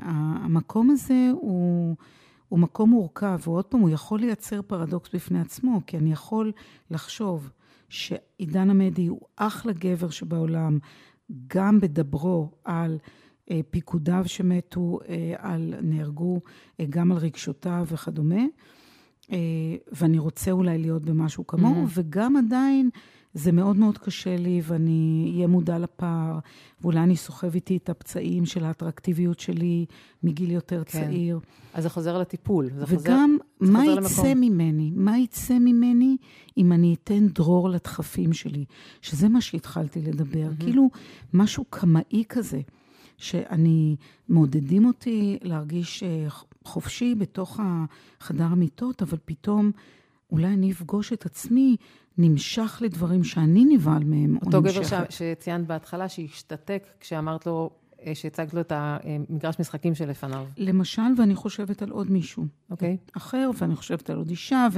המקום 0.00 0.90
הזה 0.90 1.28
הוא... 1.32 1.96
הוא 2.48 2.58
מקום 2.58 2.90
מורכב, 2.90 3.38
ועוד 3.44 3.64
פעם, 3.64 3.80
הוא 3.80 3.90
יכול 3.90 4.20
לייצר 4.20 4.62
פרדוקס 4.62 5.10
בפני 5.14 5.40
עצמו, 5.40 5.80
כי 5.86 5.98
אני 5.98 6.12
יכול 6.12 6.52
לחשוב 6.90 7.50
שעידן 7.88 8.70
עמדי 8.70 9.06
הוא 9.06 9.20
אחלה 9.36 9.72
גבר 9.72 10.10
שבעולם, 10.10 10.78
גם 11.46 11.80
בדברו 11.80 12.50
על 12.64 12.98
אה, 13.50 13.60
פיקודיו 13.70 14.22
שמתו, 14.26 14.98
אה, 15.08 15.34
על 15.38 15.74
נהרגו, 15.82 16.40
אה, 16.80 16.84
גם 16.88 17.12
על 17.12 17.18
רגשותיו 17.18 17.86
וכדומה. 17.88 18.42
אה, 19.32 19.38
ואני 19.92 20.18
רוצה 20.18 20.50
אולי 20.50 20.78
להיות 20.78 21.04
במשהו 21.04 21.46
כמוהו, 21.46 21.84
mm-hmm. 21.84 22.00
וגם 22.00 22.36
עדיין 22.36 22.90
זה 23.36 23.52
מאוד 23.52 23.76
מאוד 23.76 23.98
קשה 23.98 24.36
לי, 24.36 24.60
ואני 24.64 25.30
אהיה 25.34 25.46
מודע 25.46 25.78
לפער, 25.78 26.38
ואולי 26.80 27.00
אני 27.00 27.16
סוחב 27.16 27.54
איתי 27.54 27.76
את 27.76 27.88
הפצעים 27.88 28.46
של 28.46 28.64
האטרקטיביות 28.64 29.40
שלי 29.40 29.86
מגיל 30.22 30.50
יותר 30.50 30.82
כן. 30.86 31.04
צעיר. 31.04 31.40
אז 31.74 31.82
זה 31.82 31.90
חוזר 31.90 32.18
לטיפול. 32.18 32.70
זה 32.74 32.84
וגם, 32.88 33.38
חוזר, 33.60 33.72
מה 33.72 33.78
חוזר 33.78 34.00
יצא 34.00 34.22
למקום. 34.22 34.40
ממני? 34.40 34.92
מה 34.94 35.18
יצא 35.18 35.58
ממני 35.58 36.16
אם 36.56 36.72
אני 36.72 36.94
אתן 36.94 37.26
דרור 37.26 37.68
לדחפים 37.68 38.32
שלי? 38.32 38.64
שזה 39.02 39.28
מה 39.28 39.40
שהתחלתי 39.40 40.02
לדבר. 40.02 40.48
Mm-hmm. 40.50 40.64
כאילו, 40.64 40.90
משהו 41.34 41.64
קמאי 41.70 42.24
כזה, 42.28 42.60
שאני, 43.18 43.96
מעודדים 44.28 44.84
אותי 44.84 45.38
להרגיש 45.42 46.02
אה, 46.02 46.26
חופשי 46.64 47.14
בתוך 47.14 47.60
החדר 47.62 48.44
המיטות, 48.44 49.02
אבל 49.02 49.18
פתאום... 49.24 49.70
אולי 50.30 50.46
אני 50.46 50.72
אפגוש 50.72 51.12
את 51.12 51.26
עצמי 51.26 51.76
נמשך 52.18 52.78
לדברים 52.84 53.24
שאני 53.24 53.64
נבהל 53.64 54.04
מהם. 54.04 54.36
אותו 54.46 54.62
גבר 54.62 54.82
ש... 54.82 54.92
שציינת 55.08 55.66
בהתחלה, 55.66 56.08
שהשתתק 56.08 56.86
כשאמרת 57.00 57.46
לו, 57.46 57.70
אה, 58.06 58.14
שהצגת 58.14 58.54
לו 58.54 58.60
את 58.60 58.72
המגרש 58.74 59.60
משחקים 59.60 59.94
שלפניו. 59.94 60.46
למשל, 60.56 61.02
ואני 61.18 61.34
חושבת 61.34 61.82
על 61.82 61.90
עוד 61.90 62.10
מישהו. 62.10 62.46
אוקיי. 62.70 62.96
Okay. 63.00 63.10
אחר, 63.16 63.50
ואני 63.58 63.76
חושבת 63.76 64.10
על 64.10 64.16
עוד 64.16 64.30
אישה, 64.30 64.68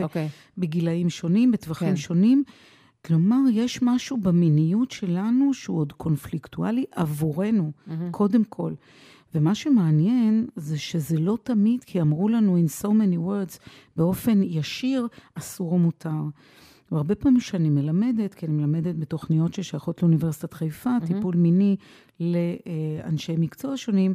ובגילאים 0.56 1.06
okay. 1.06 1.10
שונים, 1.10 1.50
בטווחים 1.50 1.88
okay. 1.88 1.90
כן. 1.90 1.96
שונים. 1.96 2.44
כלומר, 3.04 3.38
יש 3.52 3.82
משהו 3.82 4.16
במיניות 4.16 4.90
שלנו 4.90 5.54
שהוא 5.54 5.78
עוד 5.78 5.92
קונפליקטואלי 5.92 6.84
עבורנו, 6.92 7.72
mm-hmm. 7.72 7.92
קודם 8.10 8.44
כל. 8.44 8.72
ומה 9.34 9.54
שמעניין 9.54 10.46
זה 10.56 10.78
שזה 10.78 11.18
לא 11.18 11.38
תמיד, 11.42 11.84
כי 11.84 12.00
אמרו 12.00 12.28
לנו 12.28 12.58
in 12.58 12.84
so 12.84 12.86
many 12.86 13.16
words, 13.16 13.58
באופן 13.96 14.42
ישיר, 14.42 15.06
אסור 15.34 15.72
או 15.72 15.78
מותר. 15.78 16.22
והרבה 16.92 17.14
פעמים 17.14 17.40
שאני 17.40 17.70
מלמדת, 17.70 18.34
כי 18.34 18.46
אני 18.46 18.54
מלמדת 18.54 18.94
בתוכניות 18.96 19.54
ששייכות 19.54 20.02
לאוניברסיטת 20.02 20.52
חיפה, 20.54 20.96
mm-hmm. 20.96 21.06
טיפול 21.06 21.36
מיני 21.36 21.76
לאנשי 22.20 23.34
מקצוע 23.38 23.76
שונים, 23.76 24.14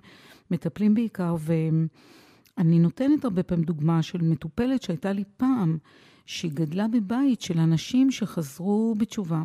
מטפלים 0.52 0.94
בעיקר, 0.94 1.36
ואני 1.40 2.80
נותנת 2.80 3.24
הרבה 3.24 3.44
פעמים 3.44 3.66
דוגמה 3.66 4.02
של 4.02 4.22
מטופלת 4.22 4.82
שהייתה 4.82 5.12
לי 5.12 5.24
פעם, 5.38 5.78
שהיא 6.26 6.52
גדלה 6.54 6.88
בבית 6.88 7.42
של 7.42 7.60
אנשים 7.60 8.12
שחזרו 8.12 8.96
בתשובה, 8.98 9.44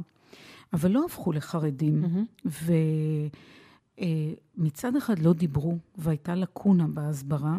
אבל 0.73 0.91
לא 0.91 1.05
הפכו 1.05 1.33
לחרדים. 1.33 2.05
Mm-hmm. 2.05 2.49
ומצד 4.59 4.97
אחד 4.97 5.19
לא 5.19 5.33
דיברו, 5.33 5.79
והייתה 5.97 6.35
לקונה 6.35 6.87
בהסברה. 6.89 7.59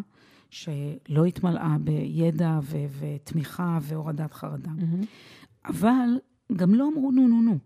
שלא 0.52 1.26
התמלאה 1.28 1.76
בידע 1.82 2.60
ו- 2.64 2.86
ותמיכה 3.00 3.80
והורדת 3.82 4.34
חרדה. 4.34 4.70
Mm-hmm. 4.70 5.06
אבל 5.66 6.20
גם 6.56 6.74
לא 6.74 6.90
אמרו 6.94 7.12
נו 7.12 7.28
נו 7.28 7.42
נו. 7.42 7.58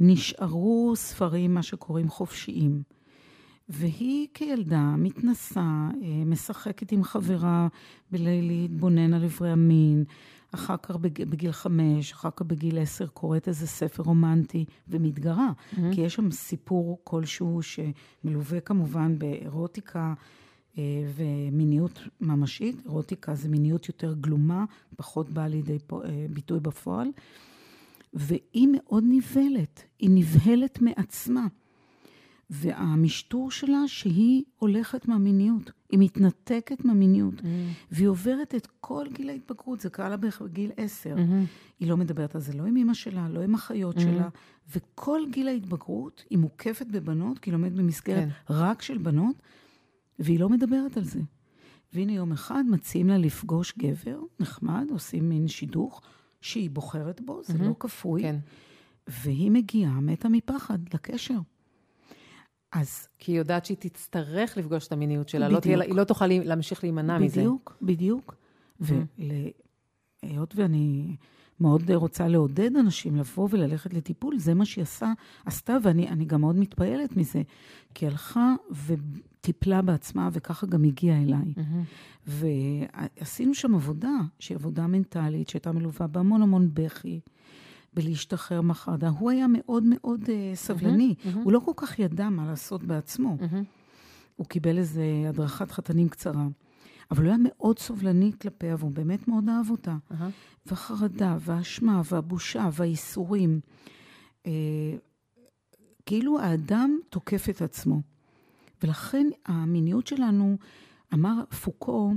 ונשארו 0.00 0.92
ספרים, 0.96 1.54
מה 1.54 1.62
שקוראים 1.62 2.08
חופשיים. 2.08 2.82
והיא 3.68 4.28
כילדה 4.34 4.94
מתנסה, 4.98 5.60
אה, 6.02 6.24
משחקת 6.26 6.92
עם 6.92 7.04
חברה 7.04 7.68
בליל 8.10 8.46
להתבונן 8.46 9.14
על 9.14 9.22
איברי 9.22 9.50
המין, 9.50 10.04
אחר 10.54 10.76
כך 10.82 10.96
בגיל 10.96 11.52
חמש, 11.52 12.12
אחר 12.12 12.30
כך 12.36 12.42
בגיל 12.42 12.78
עשר 12.78 13.06
קוראת 13.06 13.48
איזה 13.48 13.66
ספר 13.66 14.02
רומנטי 14.02 14.64
ומתגרה, 14.88 15.48
mm-hmm. 15.48 15.80
כי 15.92 16.00
יש 16.00 16.14
שם 16.14 16.30
סיפור 16.30 17.00
כלשהו 17.04 17.60
שמלווה 17.62 18.60
כמובן 18.60 19.18
באירוטיקה 19.18 20.00
אה, 20.00 20.14
ומיניות 21.14 21.98
ממשית. 22.20 22.76
אירוטיקה 22.84 23.34
זה 23.34 23.48
מיניות 23.48 23.88
יותר 23.88 24.14
גלומה, 24.14 24.64
פחות 24.96 25.30
באה 25.30 25.48
לידי 25.48 25.78
אה, 25.92 26.26
ביטוי 26.30 26.60
בפועל. 26.60 27.08
והיא 28.14 28.68
מאוד 28.72 29.04
נבהלת, 29.06 29.82
היא 29.98 30.10
נבהלת 30.12 30.82
מעצמה. 30.82 31.46
והמשטור 32.50 33.50
שלה 33.50 33.82
שהיא 33.86 34.42
הולכת 34.58 35.08
מהמיניות, 35.08 35.70
היא 35.90 35.98
מתנתקת 35.98 36.84
מהמיניות, 36.84 37.34
mm. 37.40 37.44
והיא 37.90 38.08
עוברת 38.08 38.54
את 38.54 38.68
כל 38.80 39.06
גיל 39.12 39.30
ההתבגרות, 39.30 39.80
זה 39.80 39.90
קרה 39.90 40.08
לה 40.08 40.16
בגיל 40.16 40.70
עשר. 40.76 41.16
Mm-hmm. 41.16 41.80
היא 41.80 41.88
לא 41.88 41.96
מדברת 41.96 42.34
על 42.34 42.40
זה 42.40 42.52
לא 42.52 42.64
עם 42.64 42.76
אמא 42.76 42.94
שלה, 42.94 43.28
לא 43.28 43.40
עם 43.40 43.54
אחיות 43.54 43.96
mm-hmm. 43.96 44.00
שלה, 44.00 44.28
וכל 44.76 45.20
גיל 45.30 45.48
ההתבגרות 45.48 46.24
היא 46.30 46.38
מוקפת 46.38 46.86
בבנות, 46.86 47.38
כי 47.38 47.50
היא 47.50 47.52
לומדת 47.52 47.72
במסגרת 47.72 48.28
כן. 48.28 48.54
רק 48.54 48.82
של 48.82 48.98
בנות, 48.98 49.36
והיא 50.18 50.40
לא 50.40 50.48
מדברת 50.48 50.96
על 50.96 51.04
זה. 51.04 51.20
והנה 51.92 52.12
יום 52.12 52.32
אחד 52.32 52.64
מציעים 52.70 53.08
לה 53.08 53.18
לפגוש 53.18 53.74
גבר 53.78 54.20
נחמד, 54.40 54.86
עושים 54.90 55.28
מין 55.28 55.48
שידוך, 55.48 56.02
שהיא 56.40 56.70
בוחרת 56.70 57.20
בו, 57.20 57.40
זה 57.44 57.54
mm-hmm. 57.54 57.62
לא 57.62 57.74
כפוי. 57.80 58.22
כן. 58.22 58.36
והיא 59.06 59.50
מגיעה, 59.50 60.00
מתה 60.00 60.28
מפחד, 60.28 60.78
לקשר. 60.94 61.38
אז... 62.72 63.08
כי 63.18 63.32
היא 63.32 63.38
יודעת 63.38 63.64
שהיא 63.64 63.76
תצטרך 63.76 64.56
לפגוש 64.56 64.86
את 64.86 64.92
המיניות 64.92 65.28
שלה, 65.28 65.48
לא 65.48 65.60
תהיה, 65.60 65.80
היא 65.80 65.94
לא 65.94 66.04
תוכל 66.04 66.26
להמשיך 66.26 66.84
להימנע 66.84 67.18
בדיוק, 67.18 67.32
מזה. 67.80 67.92
בדיוק, 67.92 68.36
בדיוק. 68.80 69.14
Mm-hmm. 69.18 69.22
והיות 70.22 70.56
ואני 70.56 71.16
מאוד 71.60 71.90
רוצה 71.90 72.28
לעודד 72.28 72.76
אנשים 72.76 73.16
לבוא 73.16 73.48
וללכת 73.50 73.94
לטיפול, 73.94 74.38
זה 74.38 74.54
מה 74.54 74.64
שהיא 74.64 74.82
עשה, 74.82 75.12
עשתה, 75.44 75.76
ואני 75.82 76.24
גם 76.24 76.40
מאוד 76.40 76.56
מתפעלת 76.56 77.16
מזה, 77.16 77.42
כי 77.94 78.06
הלכה 78.06 78.54
וטיפלה 79.44 79.82
בעצמה, 79.82 80.28
וככה 80.32 80.66
גם 80.66 80.84
הגיעה 80.84 81.22
אליי. 81.22 81.54
Mm-hmm. 81.56 82.26
ועשינו 82.26 83.54
שם 83.54 83.74
עבודה, 83.74 84.12
שהיא 84.38 84.56
עבודה 84.56 84.86
מנטלית, 84.86 85.48
שהייתה 85.48 85.72
מלווה 85.72 86.06
בהמון 86.06 86.42
המון 86.42 86.70
בכי. 86.74 87.20
בלהשתחרר 87.94 88.60
מחרדה. 88.60 89.08
הוא 89.08 89.30
היה 89.30 89.46
מאוד 89.48 89.84
מאוד 89.86 90.22
uh, 90.22 90.28
סבלני. 90.54 91.14
Mm-hmm, 91.18 91.26
mm-hmm. 91.26 91.38
הוא 91.44 91.52
לא 91.52 91.58
כל 91.58 91.72
כך 91.76 91.98
ידע 91.98 92.28
מה 92.28 92.46
לעשות 92.46 92.84
בעצמו. 92.84 93.36
Mm-hmm. 93.40 93.64
הוא 94.36 94.46
קיבל 94.46 94.78
איזו 94.78 95.00
הדרכת 95.28 95.70
חתנים 95.70 96.08
קצרה. 96.08 96.46
אבל 97.10 97.24
הוא 97.24 97.28
היה 97.28 97.38
מאוד 97.44 97.78
סובלני 97.78 98.32
כלפיה, 98.42 98.76
והוא 98.78 98.90
באמת 98.90 99.28
מאוד 99.28 99.48
אהב 99.48 99.70
אותה. 99.70 99.96
Uh-huh. 100.10 100.14
והחרדה, 100.66 101.36
והאשמה, 101.40 102.02
והבושה, 102.10 102.68
והייסורים. 102.72 103.60
אה, 104.46 104.52
כאילו 106.06 106.40
האדם 106.40 106.98
תוקף 107.08 107.48
את 107.50 107.62
עצמו. 107.62 108.13
ולכן 108.84 109.26
המיניות 109.46 110.06
שלנו, 110.06 110.56
אמר 111.14 111.44
פוקו, 111.62 112.12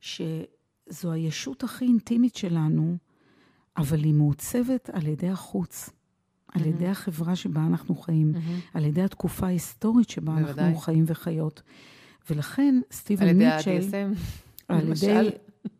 שזו 0.00 1.12
הישות 1.12 1.64
הכי 1.64 1.84
אינטימית 1.84 2.36
שלנו, 2.36 2.96
אבל 3.76 4.04
היא 4.04 4.14
מעוצבת 4.14 4.90
על 4.92 5.06
ידי 5.06 5.28
החוץ, 5.28 5.88
mm-hmm. 5.88 6.58
על 6.60 6.66
ידי 6.66 6.86
החברה 6.86 7.36
שבה 7.36 7.66
אנחנו 7.66 7.94
חיים, 7.94 8.32
mm-hmm. 8.34 8.70
על 8.74 8.84
ידי 8.84 9.02
התקופה 9.02 9.46
ההיסטורית 9.46 10.10
שבה 10.10 10.32
בוודאי. 10.34 10.64
אנחנו 10.64 10.80
חיים 10.80 11.04
וחיות. 11.06 11.62
ולכן 12.30 12.80
סטיבן 12.92 13.22
על 13.22 13.28
ידי 13.28 13.44
מיטשל... 13.44 13.70
ה-DSM, 13.70 14.72
למשל. 14.72 15.30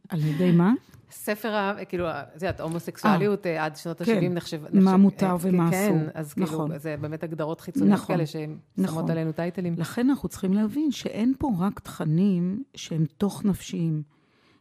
על 0.08 0.24
ידי 0.24 0.52
מה? 0.52 0.72
ספר, 1.10 1.54
כאילו, 1.88 2.10
את 2.10 2.14
יודעת, 2.34 2.60
הומוסקסואליות 2.60 3.46
אה, 3.46 3.64
עד 3.64 3.76
שנות 3.76 4.02
כן. 4.02 4.16
ה-70 4.16 4.28
נחשב... 4.34 4.62
מה 4.62 4.68
נחשב- 4.80 4.96
מותר 4.96 5.26
אה, 5.26 5.36
ומה 5.40 5.70
כן, 5.70 5.84
אסור. 5.86 6.08
אז 6.14 6.32
כאילו, 6.32 6.46
נכון. 6.46 6.78
זה 6.78 6.96
באמת 7.00 7.22
הגדרות 7.22 7.60
חיצוניות 7.60 7.92
נכון. 7.98 8.14
כאלה 8.16 8.26
שהן 8.26 8.56
נכון. 8.78 8.94
שמות 8.98 9.10
עלינו 9.10 9.32
טייטלים. 9.32 9.74
לכן 9.78 10.10
אנחנו 10.10 10.28
צריכים 10.28 10.52
להבין 10.52 10.90
שאין 10.90 11.32
פה 11.38 11.50
רק 11.58 11.80
תכנים 11.80 12.62
שהם 12.74 13.04
תוך 13.18 13.44
נפשיים, 13.44 14.02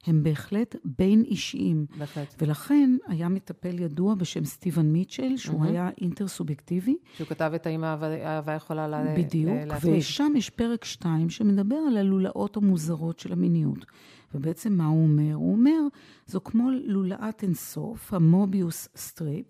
הם 0.06 0.24
בהחלט 0.24 0.76
בין 0.98 1.24
אישיים. 1.28 1.86
בהחלט. 1.98 2.36
ולכן 2.42 2.98
היה 3.08 3.30
מטפל 3.30 3.80
ידוע 3.80 4.16
בשם 4.16 4.46
סטיבן 4.46 4.86
מיטשל, 4.86 5.38
שהוא 5.38 5.60
מהמם. 5.60 5.72
היה 5.72 5.90
אינטרסובייקטיבי, 6.02 6.98
שהוא 7.18 7.28
כתב 7.28 7.52
את 7.56 7.68
האם 7.68 7.84
האהבה 7.84 8.54
יכולה 8.54 8.88
לה- 8.88 9.14
בדיוק, 9.18 9.54
ל- 9.56 9.66
להתמיד. 9.66 9.96
ושם 9.98 10.34
יש 10.36 10.50
פרק 10.50 10.86
2 10.86 11.30
שמדבר 11.30 11.76
על 11.76 11.98
הלולאות 11.98 12.58
המוזרות 12.58 13.20
של 13.20 13.32
המיניות. 13.34 13.86
ובעצם 14.34 14.74
מה 14.74 14.86
הוא 14.86 15.04
אומר? 15.04 15.34
הוא 15.34 15.52
אומר, 15.52 15.80
זו 16.28 16.42
כמו 16.44 16.70
לולאת 16.86 17.44
אינסוף, 17.44 18.14
ה 18.14 18.25
Mobius 18.25 18.90
strip, 18.96 19.46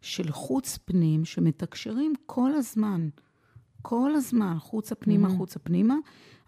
של 0.00 0.30
חוץ 0.32 0.78
פנים 0.84 1.24
שמתקשרים 1.24 2.12
כל 2.26 2.52
הזמן, 2.54 3.08
כל 3.82 4.14
הזמן, 4.14 4.56
חוצה 4.58 4.94
פנימה, 4.94 5.28
Mhm. 5.28 5.32
חוצה 5.36 5.58
פנימה. 5.58 5.94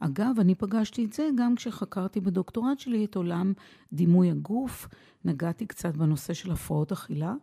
אגב, 0.01 0.35
אני 0.41 0.55
פגשתי 0.55 1.05
את 1.05 1.13
זה 1.13 1.29
גם 1.39 1.55
כשחקרתי 1.55 2.21
בדוקטורט 2.21 2.79
שלי 2.79 3.05
את 3.05 3.17
עולם 3.17 3.53
דימוי 3.93 4.31
הגוף, 4.31 4.89
נגעתי 5.25 5.67
קצת 5.67 5.97
בנושא 5.97 6.33
של 6.35 6.53
הפרעות 6.53 6.93
אכילה. 6.93 7.35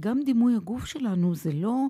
גם 0.00 0.20
דימוי 0.24 0.56
הגוף 0.56 0.84
שלנו 0.86 1.34
זה 1.34 1.52
לא 1.52 1.86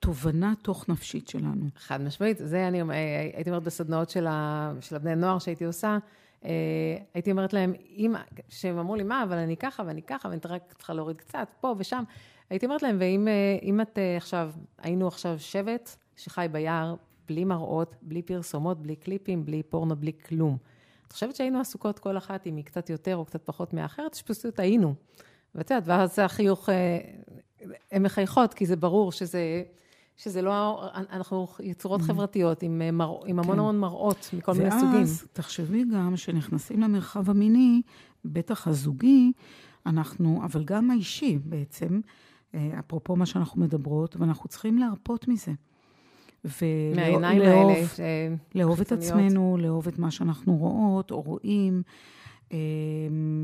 תובנה 0.00 0.54
תוך 0.62 0.88
נפשית 0.88 1.28
שלנו. 1.28 1.66
חד 1.76 2.00
משמעית, 2.02 2.36
זה 2.40 2.68
אני 2.68 2.82
אומר- 2.82 2.94
הייתי 3.34 3.50
אומרת 3.50 3.62
בסדנאות 3.62 4.10
של, 4.10 4.26
ה, 4.26 4.72
של 4.80 4.96
הבני 4.96 5.14
נוער 5.16 5.38
שהייתי 5.38 5.64
עושה, 5.64 5.88
אה, 5.88 5.98
הייתי 7.14 7.30
אומרת 7.30 7.52
להם, 7.52 7.72
אם, 7.96 8.14
שהם 8.48 8.78
אמרו 8.78 8.96
לי, 8.96 9.02
מה, 9.02 9.22
אבל 9.22 9.38
אני 9.38 9.56
ככה 9.56 9.82
ואני 9.86 10.02
ככה, 10.02 10.28
ואני 10.28 10.40
רק 10.44 10.72
צריכה 10.78 10.94
להוריד 10.94 11.16
קצת, 11.16 11.48
פה 11.60 11.74
ושם. 11.78 12.04
הייתי 12.50 12.66
אומרת 12.66 12.82
להם, 12.82 12.96
ואם 13.00 13.28
אה, 13.78 13.82
את 13.82 13.98
אה, 13.98 14.16
עכשיו, 14.16 14.50
היינו 14.78 15.08
עכשיו 15.08 15.38
שבט 15.38 15.96
שחי 16.16 16.46
ביער, 16.52 16.94
בלי 17.28 17.44
מראות, 17.44 17.96
בלי 18.02 18.22
פרסומות, 18.22 18.82
בלי 18.82 18.96
קליפים, 18.96 19.44
בלי 19.44 19.62
פורנו, 19.62 19.96
בלי 19.96 20.12
כלום. 20.28 20.56
את 21.06 21.12
חושבת 21.12 21.36
שהיינו 21.36 21.60
עסוקות 21.60 21.98
כל 21.98 22.16
אחת, 22.16 22.46
אם 22.46 22.56
היא 22.56 22.64
קצת 22.64 22.90
יותר 22.90 23.16
או 23.16 23.24
קצת 23.24 23.46
פחות 23.46 23.72
מאחרת, 23.72 24.14
שפשוט 24.14 24.60
היינו. 24.60 24.94
ואת 25.54 25.70
יודעת, 25.70 25.82
ואז 25.86 26.18
החיוך, 26.18 26.68
אה, 26.68 26.98
הן 27.92 28.02
מחייכות, 28.02 28.54
כי 28.54 28.66
זה 28.66 28.76
ברור 28.76 29.12
שזה... 29.12 29.62
שזה 30.16 30.42
לא, 30.42 30.88
אנחנו 30.94 31.46
יצורות 31.60 32.02
חברתיות 32.02 32.62
עם, 32.62 32.82
אה, 32.82 32.90
מר, 32.90 33.16
עם 33.26 33.38
המון 33.38 33.54
כן. 33.54 33.58
המון 33.58 33.78
מראות 33.78 34.30
מכל 34.32 34.52
מיני 34.52 34.70
סוגים. 34.70 34.94
ואז 34.94 35.26
תחשבי 35.32 35.84
גם 35.94 36.16
שנכנסים 36.16 36.80
למרחב 36.80 37.30
המיני, 37.30 37.82
בטח 38.24 38.68
הזוגי, 38.68 39.32
אנחנו, 39.86 40.40
אבל 40.44 40.64
גם 40.64 40.90
האישי 40.90 41.38
בעצם, 41.44 42.00
אה, 42.54 42.78
אפרופו 42.78 43.16
מה 43.16 43.26
שאנחנו 43.26 43.60
מדברות, 43.60 44.16
ואנחנו 44.16 44.48
צריכים 44.48 44.78
להרפות 44.78 45.28
מזה. 45.28 45.52
מהעיניים 46.96 47.42
האלה. 47.42 47.74
אה, 48.00 48.34
לאהוב 48.54 48.80
את. 48.80 48.92
עצמנו, 48.92 49.56
לאהוב 49.60 49.88
את 49.88 49.98
מה 49.98 50.10
שאנחנו 50.10 50.56
רואות 50.56 51.10
או 51.10 51.20
רואים, 51.20 51.82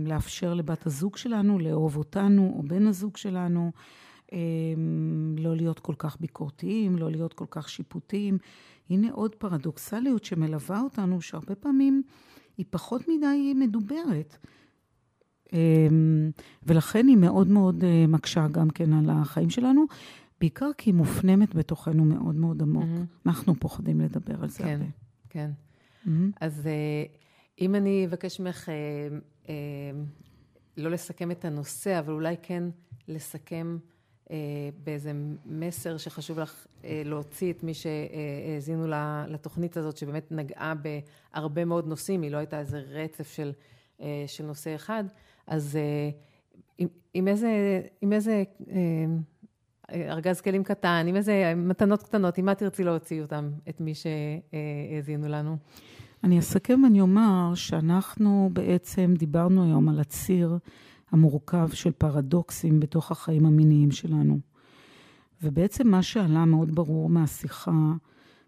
לאפשר 0.07 0.55
לבת 0.55 0.87
הזוג 0.87 1.17
שלנו 1.17 1.59
לאהוב 1.59 1.97
אותנו 1.97 2.55
או 2.57 2.63
בן 2.63 2.87
הזוג 2.87 3.17
שלנו, 3.17 3.73
לא 5.37 5.57
להיות 5.57 5.79
כל 5.79 5.95
כך 5.99 6.21
ביקורתיים, 6.21 6.99
לא 6.99 7.11
להיות 7.11 7.33
כל 7.33 7.47
כך 7.51 7.69
שיפוטיים. 7.69 8.39
הנה 8.91 9.13
עוד 9.13 9.35
פרדוקסליות 9.35 10.25
שמלווה 10.25 10.81
אותנו, 10.81 11.21
שהרבה 11.21 11.55
פעמים 11.55 12.03
היא 12.59 12.67
פחות 12.71 13.03
מדי 13.09 13.55
מדוברת. 13.55 14.37
אה, 15.53 15.89
ולכן 16.63 17.07
היא 17.07 17.17
מאוד 17.17 17.49
מאוד 17.49 17.85
אה, 17.85 18.07
מקשה 18.09 18.49
גם 18.49 18.71
כן 18.71 18.93
על 18.93 19.11
החיים 19.11 19.51
שלנו, 19.51 19.85
בעיקר 20.41 20.71
כי 20.79 20.91
היא 20.91 20.95
מופנמת 20.95 21.55
בתוכנו 21.55 22.05
מאוד 22.05 22.35
מאוד 22.35 22.63
עמוק. 22.63 22.85
מהמם. 22.85 23.05
אנחנו 23.27 23.55
פוחדים 23.55 24.01
לדבר 24.01 24.43
על 24.43 24.49
זה 24.49 24.59
כן, 24.59 24.69
הרבה. 24.69 24.85
כן. 25.29 25.51
מהמם. 26.05 26.31
אז 26.41 26.67
אה, 26.67 27.05
אם 27.61 27.75
אני 27.75 28.07
אבקש 28.07 28.41
ממך 28.41 28.69
אה, 29.49 29.55
לא 30.77 30.91
לסכם 30.91 31.31
את 31.31 31.45
הנושא, 31.45 31.99
אבל 31.99 32.13
אולי 32.13 32.35
כן 32.43 32.65
לסכם 33.09 33.79
באיזה 34.85 35.13
מסר 35.47 35.97
שחשוב 35.97 36.39
לך 36.39 36.67
אה, 36.85 37.03
להוציא 37.05 37.53
את 37.53 37.63
מי 37.63 37.73
שהאזינו 37.75 38.87
לתוכנית 39.29 39.77
הזאת, 39.77 39.97
שבאמת 39.97 40.33
נגעה 40.33 40.75
בהרבה 41.35 41.65
מאוד 41.65 41.87
נושאים, 41.87 42.23
היא 42.23 42.31
לא 42.31 42.37
הייתה 42.37 42.59
איזה 42.59 42.79
רצף 42.79 43.33
של, 43.33 43.53
אה, 44.01 44.25
של 44.27 44.45
נושא 44.45 44.75
אחד, 44.75 45.05
אז 45.47 45.77
אה, 45.77 46.11
עם, 46.79 46.89
עם 47.15 47.29
איזה, 47.29 47.83
עם 48.01 48.13
איזה 48.13 48.43
אה, 48.71 49.05
ארגז 50.13 50.41
כלים 50.41 50.65
קטן, 50.65 51.07
עם 51.09 51.17
איזה 51.17 51.53
מתנות 51.57 52.03
קטנות, 52.03 52.39
עם 52.39 52.45
מה 52.45 52.55
תרצי 52.55 52.85
להוציא 52.85 53.23
אותם, 53.23 53.51
את 53.69 53.81
מי 53.81 53.93
שהאזינו 53.95 55.29
לנו? 55.29 55.57
אני 56.25 56.39
אסכם 56.39 56.81
ואני 56.85 57.01
אומר 57.01 57.55
שאנחנו 57.55 58.51
בעצם 58.53 59.15
דיברנו 59.19 59.65
היום 59.65 59.89
על 59.89 60.01
הציר 60.01 60.59
המורכב 61.13 61.69
של 61.73 61.91
פרדוקסים 61.91 62.81
בתוך 62.81 63.11
החיים 63.11 63.47
המיניים 63.47 63.91
שלנו. 63.91 64.39
ובעצם 65.43 65.89
מה 65.89 66.03
שעלה 66.03 66.45
מאוד 66.45 66.75
ברור 66.75 67.11
מהשיחה, 67.11 67.93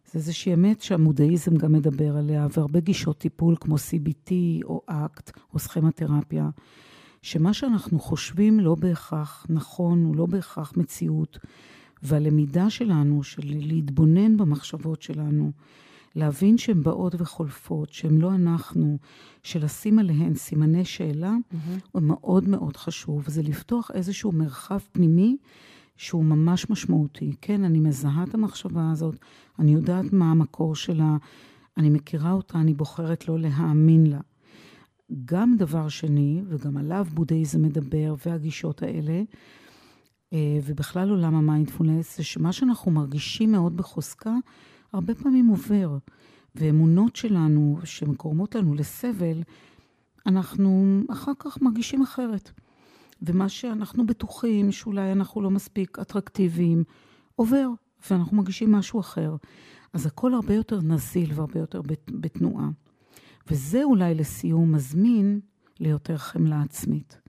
זה 0.06 0.18
איזושהי 0.18 0.54
אמת 0.54 0.80
שהמודעיזם 0.80 1.56
גם 1.56 1.72
מדבר 1.72 2.16
עליה, 2.16 2.46
והרבה 2.56 2.80
גישות 2.80 3.18
טיפול 3.18 3.56
כמו 3.60 3.74
CBT 3.74 4.32
או 4.64 4.80
אקט 4.86 5.30
או 5.54 5.58
סכמטרפיה, 5.58 6.50
שמה 7.22 7.54
שאנחנו 7.54 7.98
חושבים 7.98 8.60
לא 8.60 8.74
בהכרח 8.74 9.46
נכון, 9.48 10.04
הוא 10.04 10.16
לא 10.16 10.26
בהכרח 10.26 10.72
מציאות, 10.76 11.38
והלמידה 12.02 12.70
שלנו, 12.70 13.22
של 13.22 13.42
להתבונן 13.44 14.36
במחשבות 14.36 15.02
שלנו, 15.02 15.52
להבין 16.16 16.58
שהן 16.58 16.82
באות 16.82 17.14
וחולפות, 17.18 17.92
שהן 17.92 18.18
לא 18.18 18.34
אנחנו, 18.34 18.98
שלשים 19.42 19.98
עליהן 19.98 20.34
סימני 20.34 20.84
שאלה, 20.84 21.34
הוא 21.92 22.02
מאוד 22.02 22.48
מאוד 22.48 22.76
חשוב. 22.76 23.24
זה 23.28 23.42
לפתוח 23.42 23.90
איזשהו 23.94 24.32
מרחב 24.32 24.78
פנימי 24.92 25.36
שהוא 25.96 26.24
ממש 26.24 26.70
משמעותי. 26.70 27.32
כן, 27.40 27.64
אני 27.64 27.80
מזהה 27.80 28.24
את 28.28 28.34
המחשבה 28.34 28.90
הזאת, 28.90 29.16
אני 29.58 29.72
יודעת 29.72 30.12
מה 30.12 30.30
המקור 30.30 30.74
שלה, 30.74 31.16
אני 31.76 31.90
מכירה 31.90 32.32
אותה, 32.32 32.58
אני 32.58 32.74
בוחרת 32.74 33.28
לא 33.28 33.38
להאמין 33.38 34.06
לה. 34.06 34.20
גם 35.24 35.56
דבר 35.58 35.88
שני, 35.88 36.42
וגם 36.48 36.76
עליו 36.76 37.06
בודהיזם 37.14 37.62
מדבר, 37.62 38.14
והגישות 38.26 38.82
האלה, 38.82 39.22
אה, 40.32 40.58
ובכלל 40.64 41.10
עולם 41.10 41.34
המיינדפולנס, 41.34 42.16
זה 42.16 42.24
שמה 42.24 42.52
שאנחנו 42.52 42.90
מרגישים 42.90 43.52
מאוד 43.52 43.76
בחוזקה, 43.76 44.34
הרבה 44.92 45.14
פעמים 45.14 45.46
עובר. 45.48 45.98
ואמונות 46.54 47.16
שלנו, 47.16 47.78
שמקורמות 47.84 48.54
לנו 48.54 48.74
לסבל, 48.74 49.42
אנחנו 50.26 51.00
אחר 51.10 51.32
כך 51.38 51.62
מרגישים 51.62 52.02
אחרת. 52.02 52.50
ומה 53.22 53.48
שאנחנו 53.48 54.06
בטוחים 54.06 54.72
שאולי 54.72 55.12
אנחנו 55.12 55.42
לא 55.42 55.50
מספיק 55.50 55.98
אטרקטיביים, 55.98 56.84
עובר, 57.36 57.68
ואנחנו 58.10 58.36
מרגישים 58.36 58.72
משהו 58.72 59.00
אחר. 59.00 59.36
אז 59.92 60.06
הכל 60.06 60.34
הרבה 60.34 60.54
יותר 60.54 60.80
נזיל 60.82 61.30
והרבה 61.34 61.60
יותר 61.60 61.82
בת- 61.82 62.10
בתנועה. 62.20 62.70
וזה 63.50 63.82
אולי 63.84 64.14
לסיום 64.14 64.72
מזמין 64.72 65.40
ליותר 65.80 66.16
חמלה 66.16 66.62
עצמית. 66.62 67.20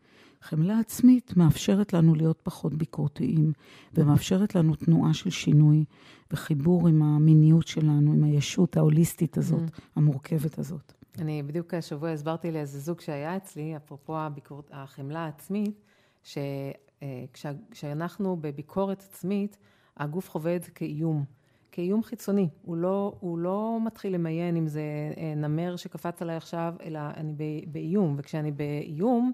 חמלה 0.44 0.80
עצמית 0.80 1.38
מאפשרת 1.38 1.94
לנו 1.94 2.16
להיות 2.16 2.40
פחות 2.44 2.74
ביקורתיים, 2.74 3.54
ומאפשרת 3.94 4.56
לנו 4.56 4.76
תנועה 4.76 5.14
של 5.14 5.30
שינוי 5.30 5.86
וחיבור 6.32 6.88
עם 6.88 7.02
המיניות 7.02 7.68
שלנו, 7.68 8.14
עם 8.14 8.24
הישות 8.24 8.78
ההוליסטית 8.78 9.38
הזאת, 9.38 9.62
המורכבת 9.96 10.60
הזאת. 10.60 10.94
אני 11.20 11.44
בדיוק 11.44 11.74
השבוע 11.74 12.10
הסברתי 12.10 12.52
לאיזה 12.52 12.80
זוג 12.80 13.02
שהיה 13.02 13.38
אצלי, 13.38 13.78
אפרופו 13.78 14.18
הביקורת, 14.18 14.70
החמלה 14.72 15.20
העצמית, 15.20 15.82
שכשאנחנו 16.24 18.38
בביקורת 18.42 19.04
עצמית, 19.10 19.58
הגוף 19.98 20.30
חווה 20.30 20.56
את 20.56 20.64
זה 20.64 20.72
כאיום, 20.72 21.24
כאיום 21.72 22.04
חיצוני. 22.04 22.50
הוא 22.62 22.78
לא, 22.78 23.16
הוא 23.20 23.38
לא 23.38 23.78
מתחיל 23.86 24.14
למיין 24.14 24.56
אם 24.56 24.68
זה 24.68 24.82
אה, 25.18 25.36
נמר 25.36 25.76
שקפץ 25.76 26.22
עליי 26.22 26.36
עכשיו, 26.36 26.74
אלא 26.84 27.00
אני 27.18 27.66
באיום, 27.68 28.16
וכשאני 28.18 28.52
באיום, 28.52 29.32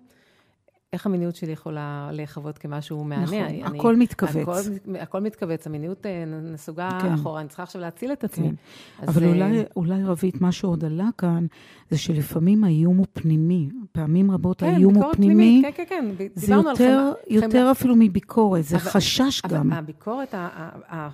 איך 0.94 1.06
המיניות 1.06 1.36
שלי 1.36 1.52
יכולה 1.52 2.10
להיחוות 2.14 2.58
כמשהו 2.58 3.04
מהנה? 3.04 3.24
נכון, 3.24 3.38
אני- 3.40 3.64
הכל 3.64 3.96
מתכווץ. 3.96 4.36
הכל, 4.36 4.54
הכל 5.00 5.20
מתכווץ, 5.22 5.68
המיניות 5.68 6.06
אה, 6.06 6.24
נסוגה 6.54 7.00
כן. 7.02 7.14
אחורה, 7.14 7.40
אני 7.42 7.48
צריכה 7.48 7.64
עכשיו 7.64 7.82
להציל 7.82 8.12
את 8.12 8.24
עצמי. 8.24 8.50
כן. 8.50 9.06
אבל 9.08 9.24
אה, 9.24 9.30
אולי, 9.30 9.64
אולי 9.76 10.04
רבית, 10.04 10.42
מה 10.42 10.52
שעוד 10.52 10.86
עלה 10.86 11.10
כאן, 11.18 11.46
זה 11.90 11.98
שלפעמים 11.98 12.64
האיום 12.64 12.98
הוא 12.98 13.06
פנימי. 13.14 13.70
פעמים 13.92 14.32
רבות 14.32 14.64
האיום 14.64 14.84
הוא 14.84 14.94
ביקורת 14.94 15.16
פנימי, 15.16 15.34
פנימית, 15.36 15.76
כן, 15.76 15.84
כן, 15.90 16.06
כן, 16.18 16.28
זה 16.36 16.48
דיברנו 16.48 16.70
על 16.70 16.76
יותר, 16.80 17.14
חמלה- 17.14 17.34
יותר 17.36 17.50
חמלה- 17.60 17.72
אפילו 17.72 17.96
מביקורת, 17.96 18.64
זה 18.64 18.76
אבל- 18.78 18.86
חשש 18.86 19.42
אבל 19.46 19.58
גם. 19.58 19.72
הביקורת, 19.74 20.34
ה- 20.34 20.50
ה- 20.56 20.96
ה- 20.96 21.10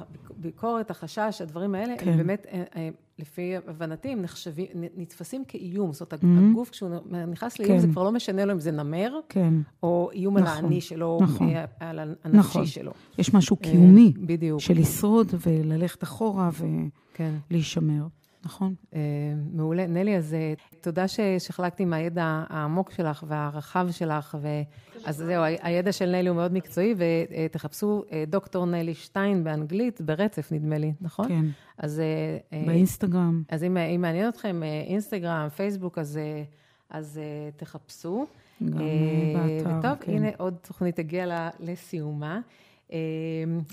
הביקורת, 0.45 0.91
החשש, 0.91 1.41
הדברים 1.41 1.75
האלה, 1.75 1.93
כן. 1.97 2.09
הם 2.09 2.17
באמת, 2.17 2.45
אה, 2.51 2.63
אה, 2.75 2.89
לפי 3.19 3.51
הבנתי, 3.67 4.09
הם 4.11 4.21
נחשבים, 4.21 4.67
נתפסים 4.97 5.43
כאיום. 5.47 5.93
זאת 5.93 6.13
אומרת, 6.13 6.23
Mhm. 6.23 6.51
הגוף, 6.51 6.69
כשהוא 6.69 6.89
נכנס 7.27 7.59
לאיום, 7.59 7.73
כן. 7.75 7.79
זה 7.81 7.87
כבר 7.87 8.03
לא 8.03 8.11
משנה 8.11 8.45
לו 8.45 8.53
אם 8.53 8.59
זה 8.59 8.71
נמר, 8.71 9.19
כן. 9.29 9.53
או 9.83 10.09
איום 10.13 10.37
על 10.37 10.43
נכון, 10.43 10.65
האני 10.65 10.81
שלו, 10.81 11.19
נכון. 11.21 11.49
אה, 11.49 11.65
על 11.79 11.99
הנפשי 11.99 12.37
נכון. 12.39 12.65
שלו. 12.65 12.91
יש 13.17 13.33
משהו 13.33 13.55
קיומי 13.57 14.13
בדיוק. 14.17 14.59
של 14.61 14.73
לשרוד 14.79 15.31
וללכת 15.47 16.03
אחורה 16.03 16.49
כן. 17.13 17.33
נכון? 18.45 18.75
אה, 18.95 18.99
מעולה. 19.53 19.87
נלי, 19.87 20.17
אז 20.17 20.33
אה, 20.33 20.53
תודה 20.81 21.07
ש- 21.07 21.19
שחלקתי 21.39 21.85
מהידע 21.85 22.43
העמוק 22.49 22.91
שלך 22.91 23.23
והרחב 23.27 23.87
שלך. 23.91 24.37
ו... 24.41 24.47
אז 25.05 25.15
זהו, 25.17 25.43
הידע 25.61 25.91
של 25.91 26.05
נלי 26.09 26.29
הוא 26.29 26.35
מאוד 26.35 26.53
מקצועי, 26.53 26.95
ותחפשו 26.97 28.03
אה, 28.11 28.23
דוקטור 28.27 28.65
נלי 28.65 28.93
שטיין 28.93 29.43
באנגלית, 29.43 30.01
ברצף 30.01 30.51
נדמה 30.51 30.77
לי, 30.77 30.93
נכון? 31.01 31.27
כן. 31.27 31.45
אז, 31.77 31.99
אה, 32.53 32.65
באינסטגרם. 32.65 33.43
אז 33.49 33.63
אם, 33.63 33.77
אם 33.77 34.01
מעניין 34.01 34.29
אתכם, 34.29 34.61
אינסטגרם, 34.87 35.47
פייסבוק, 35.55 35.97
אז, 35.97 36.19
אז 36.89 37.17
אה, 37.23 37.49
תחפשו. 37.55 38.25
גם 38.69 38.81
אה, 38.81 38.85
באתר, 39.63 39.77
וטוב, 39.79 40.05
כן. 40.05 40.11
הנה 40.11 40.27
עוד 40.37 40.55
תוכנית 40.67 40.99
הגיעה 40.99 41.49
לסיומה. 41.59 42.39
אה, 42.91 42.97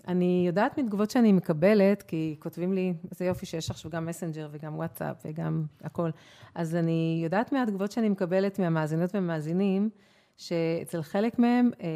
אני 0.09 0.45
יודעת 0.47 0.79
מתגובות 0.79 1.11
שאני 1.11 1.33
מקבלת, 1.33 2.03
כי 2.03 2.37
כותבים 2.39 2.73
לי, 2.73 2.95
איזה 3.11 3.25
יופי 3.25 3.47
שיש 3.47 3.71
עכשיו 3.71 3.91
גם 3.91 4.07
מסנג'ר 4.07 4.49
וגם 4.53 4.77
וואטסאפ 4.77 5.17
וגם 5.25 5.65
הכל. 5.81 6.11
אז 6.55 6.75
אני 6.75 7.21
יודעת 7.25 7.53
מהתגובות 7.53 7.93
שאני 7.93 8.09
מקבלת 8.09 8.59
מהמאזינות 8.59 9.15
ומאזינים, 9.15 9.91
שאצל 10.37 11.03
חלק 11.03 11.39
מהם 11.39 11.71
אה, 11.81 11.89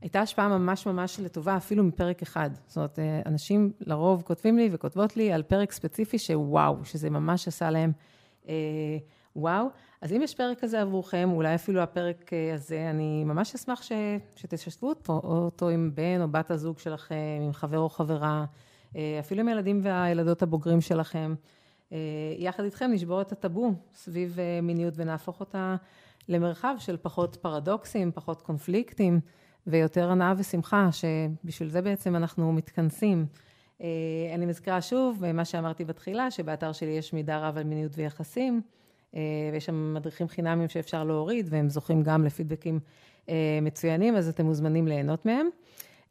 הייתה 0.00 0.20
השפעה 0.20 0.48
ממש 0.48 0.86
ממש 0.86 1.20
לטובה, 1.20 1.56
אפילו 1.56 1.84
מפרק 1.84 2.22
אחד. 2.22 2.50
זאת 2.66 2.76
אומרת, 2.76 2.98
אה, 2.98 3.20
אנשים 3.26 3.72
לרוב 3.80 4.22
כותבים 4.22 4.58
לי 4.58 4.68
וכותבות 4.72 5.16
לי 5.16 5.32
על 5.32 5.42
פרק 5.42 5.72
ספציפי 5.72 6.18
שוואו, 6.18 6.84
שזה 6.84 7.10
ממש 7.10 7.48
עשה 7.48 7.70
להם 7.70 7.92
אה, 8.48 8.54
וואו. 9.36 9.66
אז 10.00 10.12
אם 10.12 10.22
יש 10.22 10.34
פרק 10.34 10.60
כזה 10.60 10.82
עבורכם, 10.82 11.30
אולי 11.32 11.54
אפילו 11.54 11.80
הפרק 11.80 12.32
אה, 12.32 12.54
הזה, 12.54 12.90
אני 12.90 13.24
ממש 13.24 13.54
אשמח 13.54 13.82
ש, 13.82 13.92
שתשתפו 14.36 14.88
אותו, 14.88 15.20
או 15.24 15.36
אותו 15.44 15.68
עם 15.68 15.90
בן 15.94 16.20
או 16.22 16.28
בת 16.28 16.50
הזוג 16.50 16.78
שלכם, 16.78 17.40
עם 17.42 17.52
חבר 17.52 17.78
או 17.78 17.88
חברה, 17.88 18.44
אה, 18.96 19.16
אפילו 19.20 19.40
עם 19.40 19.48
הילדים 19.48 19.80
והילדות 19.82 20.42
הבוגרים 20.42 20.80
שלכם. 20.80 21.34
אה, 21.92 21.98
יחד 22.38 22.64
איתכם 22.64 22.90
נשבור 22.92 23.20
את 23.20 23.32
הטאבו 23.32 23.72
סביב 23.94 24.38
מיניות 24.62 24.94
ונהפוך 24.96 25.40
אותה 25.40 25.76
למרחב 26.28 26.74
של 26.78 26.96
פחות 26.96 27.36
פרדוקסים, 27.36 28.12
פחות 28.12 28.42
קונפליקטים 28.42 29.20
ויותר 29.66 30.10
הנאה 30.10 30.34
ושמחה, 30.36 30.88
שבשביל 30.92 31.68
זה 31.68 31.82
בעצם 31.82 32.16
אנחנו 32.16 32.52
מתכנסים. 32.52 33.26
אני 34.34 34.46
מזכירה 34.46 34.82
שוב, 34.82 35.32
מה 35.32 35.44
שאמרתי 35.44 35.84
בתחילה, 35.84 36.30
שבאתר 36.30 36.72
שלי 36.72 36.90
יש 36.90 37.12
מידע 37.12 37.38
רב 37.38 37.58
על 37.58 37.64
מיניות 37.64 37.92
ויחסים, 37.96 38.62
ויש 39.52 39.64
שם 39.66 39.94
מדריכים 39.94 40.28
חינמיים 40.28 40.68
שאפשר 40.68 41.04
להוריד, 41.04 41.48
והם 41.50 41.68
זוכים 41.68 42.02
גם 42.02 42.24
לפידבקים 42.24 42.80
אה, 43.28 43.58
מצוינים, 43.62 44.16
אז 44.16 44.28
אתם 44.28 44.44
מוזמנים 44.44 44.88
ליהנות 44.88 45.26
מהם. 45.26 45.48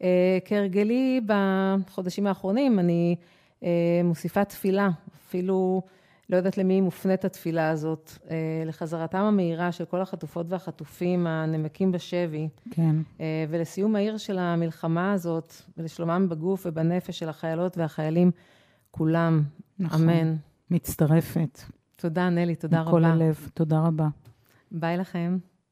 אה, 0.04 0.38
כהרגלי 0.46 1.22
בחודשים 1.26 2.28
האחרונים, 2.28 2.80
אני 2.80 3.16
אה, 3.64 4.02
מוסיפה 4.04 4.46
תפילה, 4.46 4.90
אפילו 5.28 5.82
לא 6.30 6.38
יודעת 6.38 6.58
למי 6.58 6.82
מופנית 6.82 7.26
התפילה 7.26 7.70
הזאת, 7.70 8.12
אה, 8.30 8.36
לחזרתם 8.66 9.18
המהירה 9.18 9.72
של 9.72 9.86
כל 9.86 10.02
החטופות 10.02 10.46
והחטופים 10.50 11.28
הנמקים 11.28 11.92
בשבי, 11.92 12.48
כן. 12.72 12.96
אה, 13.20 13.46
ולסיום 13.50 13.94
מהיר 13.94 14.18
של 14.18 14.40
המלחמה 14.40 15.14
הזאת, 15.14 15.54
ולשלומם 15.78 16.30
בגוף 16.30 16.66
ובנפש 16.66 17.20
של 17.20 17.30
החיילות 17.30 17.78
והחיילים 17.78 18.32
כולם. 18.92 19.44
נכון. 19.80 20.10
אמן. 20.10 20.36
מצטרפת. 20.72 21.60
תודה, 22.06 22.30
נלי, 22.30 22.56
תודה 22.56 22.84
מכל 22.84 23.06
רבה. 23.06 23.14
הלב. 23.14 23.50
תודה 23.54 23.80
רבה. 23.80 24.08
ביי 24.72 24.98
לכם. 24.98 25.38